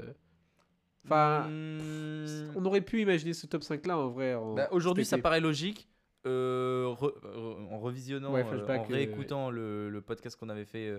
Enfin, 1.05 1.49
Hmm. 1.49 2.53
on 2.55 2.65
aurait 2.67 2.83
pu 2.83 3.01
imaginer 3.01 3.33
ce 3.33 3.47
top 3.47 3.63
5 3.63 3.87
là 3.87 3.97
en 3.99 4.09
vrai. 4.09 4.37
Bah, 4.57 4.69
Aujourd'hui, 4.73 5.05
ça 5.07 5.17
paraît 5.19 5.41
logique. 5.41 5.89
euh, 6.27 6.85
re- 6.99 7.19
re- 7.23 7.73
en 7.73 7.79
revisionnant, 7.79 8.33
Ouais, 8.35 8.45
euh, 8.45 8.67
en 8.67 8.69
euh, 8.71 8.83
réécoutant 8.89 9.51
le, 9.51 9.89
le 9.89 10.01
podcast 10.03 10.37
qu'on 10.39 10.49
avait 10.51 10.67
fait 10.67 10.93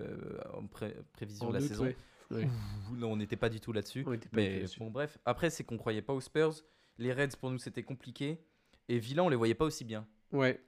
en 0.54 0.66
pré- 0.66 0.96
prévision 1.12 1.46
En 1.46 1.48
de 1.50 1.54
la 1.54 1.60
saison, 1.60 1.84
ouais. 1.84 1.96
Ouais. 2.32 2.48
ouh, 2.90 2.96
non, 2.96 3.12
on 3.12 3.16
n'était 3.16 3.36
pas 3.36 3.48
du 3.50 3.60
tout 3.60 3.72
là-dessus. 3.72 4.02
Tout 4.02 4.10
Mais 4.32 4.56
là-dessus. 4.60 4.80
bon, 4.80 4.90
bref. 4.90 5.18
Après, 5.26 5.50
c'est 5.50 5.62
qu'on 5.62 5.76
croyait 5.76 6.02
pas 6.02 6.14
aux 6.14 6.20
Spurs. 6.20 6.54
Les 6.98 7.12
Reds, 7.12 7.36
pour 7.38 7.50
nous, 7.50 7.58
c'était 7.58 7.82
compliqué. 7.84 8.40
Et 8.88 8.98
Villa, 8.98 9.22
on 9.22 9.28
les 9.28 9.36
voyait 9.36 9.54
pas 9.54 9.66
aussi 9.66 9.84
bien. 9.84 10.06
Ouais. 10.32 10.58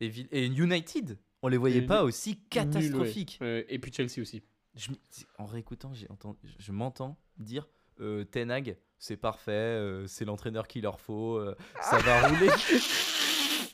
Et, 0.00 0.46
United, 0.46 1.18
on 1.42 1.48
les 1.48 1.56
voyait 1.56 1.78
Et 1.78 1.82
pas 1.82 2.04
aussi 2.04 2.36
catastrophiques. 2.50 3.38
Ouais, 3.40 3.64
Et 3.68 3.78
puis 3.78 3.92
Chelsea 3.92 4.20
aussi. 4.20 4.42
Je 4.74 4.90
en 5.38 5.46
réécoutant, 5.46 5.92
entendu, 6.10 6.38
je- 6.44 6.64
je 6.66 6.72
m'entends 6.72 7.18
dire 7.38 7.66
euh, 8.00 8.24
Ten 8.24 8.50
Hag, 8.50 8.76
c'est 8.98 9.16
parfait, 9.16 9.52
euh, 9.52 10.06
c'est 10.06 10.26
l'entraîneur 10.26 10.68
qu'il 10.68 10.82
leur 10.82 11.00
faut, 11.00 11.36
euh, 11.36 11.54
ça 11.80 11.96
va 11.98 12.28
rouler. 12.28 12.50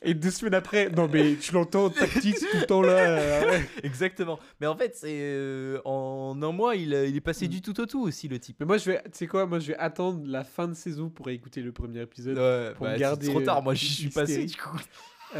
Et 0.05 0.13
deux 0.13 0.31
semaines 0.31 0.53
après, 0.53 0.89
non 0.89 1.09
mais 1.11 1.35
tu 1.35 1.53
l'entends 1.53 1.89
tactique 1.89 2.37
tout 2.39 2.57
le 2.57 2.65
temps 2.65 2.81
là. 2.81 2.91
euh, 2.97 3.51
ouais. 3.51 3.69
Exactement. 3.83 4.39
Mais 4.61 4.67
en 4.67 4.75
fait, 4.77 4.95
c'est 4.95 5.77
en 5.85 6.37
un 6.41 6.51
mois, 6.53 6.75
il, 6.77 6.93
a- 6.95 7.05
il 7.05 7.15
est 7.17 7.21
passé 7.21 7.47
Mm. 7.47 7.51
du 7.51 7.61
tout 7.61 7.79
au 7.81 7.85
tout 7.85 8.01
aussi, 8.01 8.29
le 8.29 8.39
type. 8.39 8.57
Mais 8.61 8.65
moi 8.65 8.77
je 8.77 8.91
vais, 8.91 9.01
tu 9.03 9.09
sais 9.13 9.27
quoi, 9.27 9.45
moi 9.45 9.59
je 9.59 9.67
vais 9.73 9.77
attendre 9.77 10.23
la 10.25 10.45
fin 10.45 10.69
de 10.69 10.73
saison 10.73 11.09
pour 11.09 11.29
écouter 11.29 11.61
le 11.61 11.73
premier 11.73 12.01
épisode. 12.01 12.37
Ouais, 12.37 12.73
pour 12.75 12.85
bah, 12.85 12.97
garder, 12.97 13.25
c'est 13.25 13.31
trop 13.31 13.41
tard. 13.41 13.61
Moi, 13.61 13.73
j'y 13.73 13.87
suis 13.87 14.09
passé 14.09 14.37
l'hystérie. 14.41 14.45
du 14.45 14.57
coup. 14.57 15.37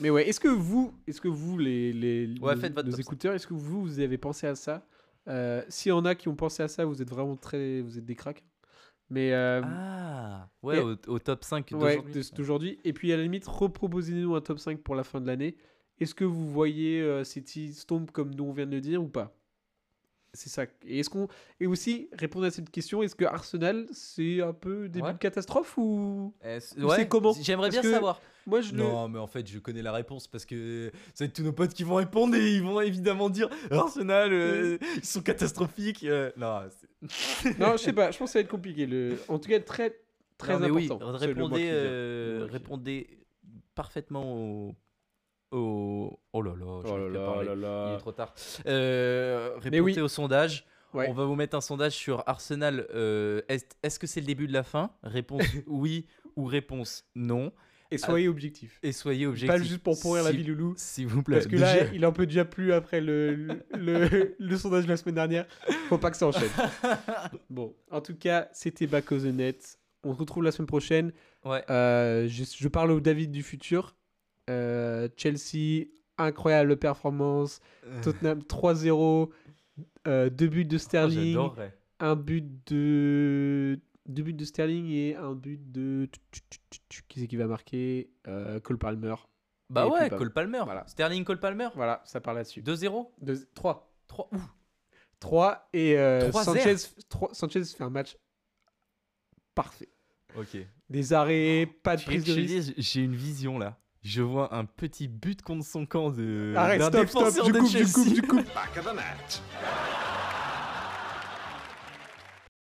Mais 0.00 0.10
ouais, 0.10 0.28
est-ce 0.28 0.40
que 0.40 0.48
vous, 0.48 0.92
est-ce 1.06 1.20
que 1.20 1.28
vous, 1.28 1.58
les, 1.58 1.92
les 1.92 2.26
Ouais, 2.40 2.54
nos, 2.54 2.60
votre 2.60 2.82
nos 2.84 2.96
écouteurs, 2.96 3.34
est-ce 3.34 3.46
que 3.46 3.54
vous, 3.54 3.82
vous 3.82 4.00
avez 4.00 4.18
pensé 4.18 4.46
à 4.46 4.54
ça? 4.54 4.86
Euh, 5.28 5.62
S'il 5.68 5.90
y 5.90 5.92
en 5.92 6.04
a 6.04 6.14
qui 6.14 6.28
ont 6.28 6.34
pensé 6.36 6.62
à 6.62 6.68
ça, 6.68 6.84
vous 6.84 7.00
êtes 7.02 7.10
vraiment 7.10 7.36
très, 7.36 7.80
vous 7.80 7.98
êtes 7.98 8.04
des 8.04 8.14
cracks. 8.16 8.44
Mais 9.10 9.32
euh, 9.32 9.60
Ah, 9.64 10.48
ouais, 10.62 10.80
au, 10.80 10.94
au 11.08 11.18
top 11.18 11.44
5 11.44 11.70
ouais, 11.72 11.96
d'aujourd'hui. 11.96 12.30
d'aujourd'hui. 12.36 12.78
Et 12.84 12.92
puis 12.92 13.12
à 13.12 13.16
la 13.16 13.22
limite, 13.24 13.46
reproposez-nous 13.46 14.34
un 14.34 14.40
top 14.40 14.58
5 14.58 14.78
pour 14.80 14.94
la 14.94 15.04
fin 15.04 15.20
de 15.20 15.26
l'année. 15.26 15.56
Est-ce 15.98 16.14
que 16.14 16.24
vous 16.24 16.50
voyez 16.50 17.00
euh, 17.02 17.24
City 17.24 17.74
Stomp 17.74 18.10
comme 18.12 18.34
nous 18.34 18.44
on 18.44 18.52
vient 18.52 18.66
de 18.66 18.70
le 18.72 18.80
dire 18.80 19.02
ou 19.02 19.08
pas? 19.08 19.36
C'est 20.32 20.48
ça. 20.48 20.64
Et 20.86 21.00
est-ce 21.00 21.10
qu'on 21.10 21.26
et 21.58 21.66
aussi 21.66 22.08
répondre 22.12 22.46
à 22.46 22.50
cette 22.52 22.70
question 22.70 23.02
est-ce 23.02 23.14
que 23.16 23.24
Arsenal 23.24 23.86
c'est 23.92 24.40
un 24.40 24.52
peu 24.52 24.88
début 24.88 25.06
Ouais. 25.06 25.12
de 25.12 25.18
catastrophe 25.18 25.76
ou 25.76 26.32
Est-ce- 26.40 26.78
Ou 26.80 26.86
ouais, 26.86 26.96
c'est 26.96 27.08
comment 27.08 27.32
J'aimerais 27.40 27.68
bien 27.70 27.82
que 27.82 27.90
savoir. 27.90 28.20
moi 28.46 28.60
je 28.60 28.70
le 28.72 28.78
Non, 28.78 29.08
mais 29.08 29.18
en 29.18 29.26
fait, 29.26 29.46
je 29.48 29.58
connais 29.58 29.82
la 29.82 29.90
réponse 29.92 30.28
parce 30.28 30.44
que 30.44 30.92
ça 31.14 31.24
va 31.24 31.26
être 31.26 31.32
tous 31.34 31.42
nos 31.42 31.52
potes 31.52 31.74
qui 31.74 31.82
vont 31.82 31.96
répondre 31.96 32.36
et 32.36 32.54
ils 32.54 32.62
vont 32.62 32.80
évidemment 32.80 33.28
dire 33.28 33.48
Arsenal, 33.72 34.32
euh, 34.32 34.78
ils 34.96 35.04
sont 35.04 35.20
catastrophiques. 35.22 36.04
euh, 36.04 36.30
non, 36.36 36.60
Non, 37.58 37.72
je 37.72 37.78
sais 37.78 37.92
pas, 37.92 38.10
je 38.12 38.18
pense 38.18 38.28
que 38.28 38.32
ça 38.34 38.38
va 38.38 38.42
être 38.44 38.48
compliqué. 38.50 38.86
Le... 38.86 39.16
En 39.28 39.38
tout 39.40 39.48
cas, 39.48 39.58
très, 39.58 39.96
très 40.38 40.52
Non, 40.54 40.60
mais 40.60 40.70
oui, 40.70 40.84
important. 40.84 41.08
Mois 41.10 41.18
répondez, 41.18 41.68
euh, 41.72 42.46
répondez 42.48 43.18
parfaitement 43.74 44.34
au, 44.36 44.74
au- 45.52 46.18
Oh 46.32 46.42
là 46.42 46.52
là, 46.58 46.64
Oh 46.66 46.82
j'arrive 46.86 47.12
là 47.12 47.54
là 47.56 47.88
Il 47.90 47.94
est 47.94 47.98
trop 47.98 48.12
tard. 48.12 48.34
Euh, 48.66 49.50
répondez 49.56 49.80
oui. 49.80 50.00
au 50.00 50.08
sondage. 50.08 50.66
Ouais. 50.92 51.06
On 51.08 51.12
va 51.12 51.24
vous 51.24 51.36
mettre 51.36 51.56
un 51.56 51.60
sondage 51.60 51.92
sur 51.92 52.22
Arsenal. 52.26 52.86
euh, 52.94 53.42
Est-ce 53.48 53.98
que 53.98 54.06
c'est 54.06 54.20
le 54.20 54.26
début 54.26 54.46
de 54.48 54.52
la 54.52 54.62
fin? 54.64 54.90
Réponse 55.02 55.42
oui 55.66 56.06
ou 56.36 56.44
réponse 56.44 57.04
non. 57.14 57.52
Et 57.92 57.98
soyez 57.98 58.28
objectif. 58.28 58.78
Et 58.84 58.92
soyez 58.92 59.26
objectif. 59.26 59.48
Pas 59.48 59.58
juste 59.64 59.82
pour 59.82 59.98
pourrir 60.00 60.22
la 60.22 60.30
vie 60.30 60.44
loulou. 60.44 60.74
S'il 60.76 61.08
vous 61.08 61.24
plaît. 61.24 61.38
Parce 61.38 61.48
que 61.48 61.56
là, 61.56 61.86
il 61.92 62.06
en 62.06 62.12
peut 62.12 62.24
déjà 62.26 62.44
plus 62.44 62.72
après 62.72 63.00
le, 63.00 63.34
le, 63.34 63.64
le- 63.76 64.36
le 64.38 64.56
sondage 64.56 64.84
de 64.84 64.90
la 64.90 64.96
semaine 64.96 65.16
dernière. 65.16 65.46
Faut 65.88 65.98
pas 65.98 66.12
que 66.12 66.16
ça 66.16 66.28
enchaîne. 66.28 66.50
bon, 67.50 67.74
en 67.90 68.00
tout 68.00 68.14
cas, 68.14 68.48
c'était 68.52 68.86
Back 68.86 69.10
of 69.10 69.22
the 69.22 69.26
Net. 69.26 69.78
On 70.04 70.14
se 70.14 70.18
retrouve 70.20 70.44
la 70.44 70.52
semaine 70.52 70.68
prochaine. 70.68 71.12
Ouais. 71.44 71.64
Euh, 71.68 72.28
je, 72.28 72.44
je 72.44 72.68
parle 72.68 72.92
au 72.92 73.00
David 73.00 73.32
du 73.32 73.42
futur. 73.42 73.96
Euh, 74.48 75.08
Chelsea, 75.16 75.86
incroyable 76.18 76.76
performance. 76.76 77.60
Tottenham 78.02 78.40
3-0. 78.42 79.30
euh, 80.06 80.30
deux 80.30 80.48
buts 80.48 80.64
de 80.64 80.76
Oh, 80.76 80.78
Sterling. 80.78 81.32
J'adorerais. 81.34 81.76
un 82.00 82.16
but 82.16 82.44
de 82.72 83.78
deux 84.06 84.22
buts 84.22 84.32
de 84.34 84.44
Sterling 84.44 84.88
et 84.90 85.14
un 85.16 85.34
but 85.34 85.60
de 85.70 86.08
qui 87.08 87.20
c'est 87.20 87.26
qui 87.28 87.36
va 87.36 87.46
marquer? 87.46 88.10
Euh, 88.26 88.58
Cole 88.60 88.78
Palmer 88.78 89.14
Bah 89.68 89.86
Et 89.86 89.90
ouais, 89.90 90.10
Cole 90.10 90.32
Palmer. 90.32 90.62
voilà. 90.64 90.84
Sterling 90.88 91.22
Cole 91.24 91.38
Palmer. 91.40 91.68
voilà 91.76 92.02
ça 92.04 92.20
part 92.20 92.34
là-dessus 92.34 92.62
2-0 92.62 93.12
Deux- 93.20 93.46
3 93.54 93.92
3 94.08 94.28
Ouh. 94.32 94.40
3 95.20 95.68
et 95.72 95.96
euh, 95.98 96.30
3-0. 96.30 96.44
Sanchez 96.44 96.76
trois- 97.08 97.32
Sanchez 97.34 97.64
fait 97.64 97.84
un 97.84 97.90
match 97.90 98.16
parfait 99.54 99.88
Ok. 100.36 100.56
des 100.88 101.12
arrêts 101.12 101.66
pas 101.82 101.96
de 101.96 102.02
prise 102.02 102.24
de 102.24 102.32
risque 102.32 102.74
J'ai 102.78 103.02
une 103.02 103.14
vision 103.16 103.58
là. 103.58 103.78
Je 104.02 104.22
vois 104.22 104.54
un 104.54 104.64
petit 104.64 105.08
but 105.08 105.42
contre 105.42 105.64
son 105.66 105.84
camp 105.84 106.10
de. 106.10 106.54
arrête 106.56 106.82
stop 106.82 107.08
stop 107.08 107.44
du 107.44 107.52
de 107.52 107.58
coupe 107.58 107.70
du 107.70 107.92
coupe 107.92 108.08
du 108.14 108.22
coupe 108.22 108.54
Back 108.54 108.78
of 108.78 108.86
the 108.86 108.94
net. 108.96 109.42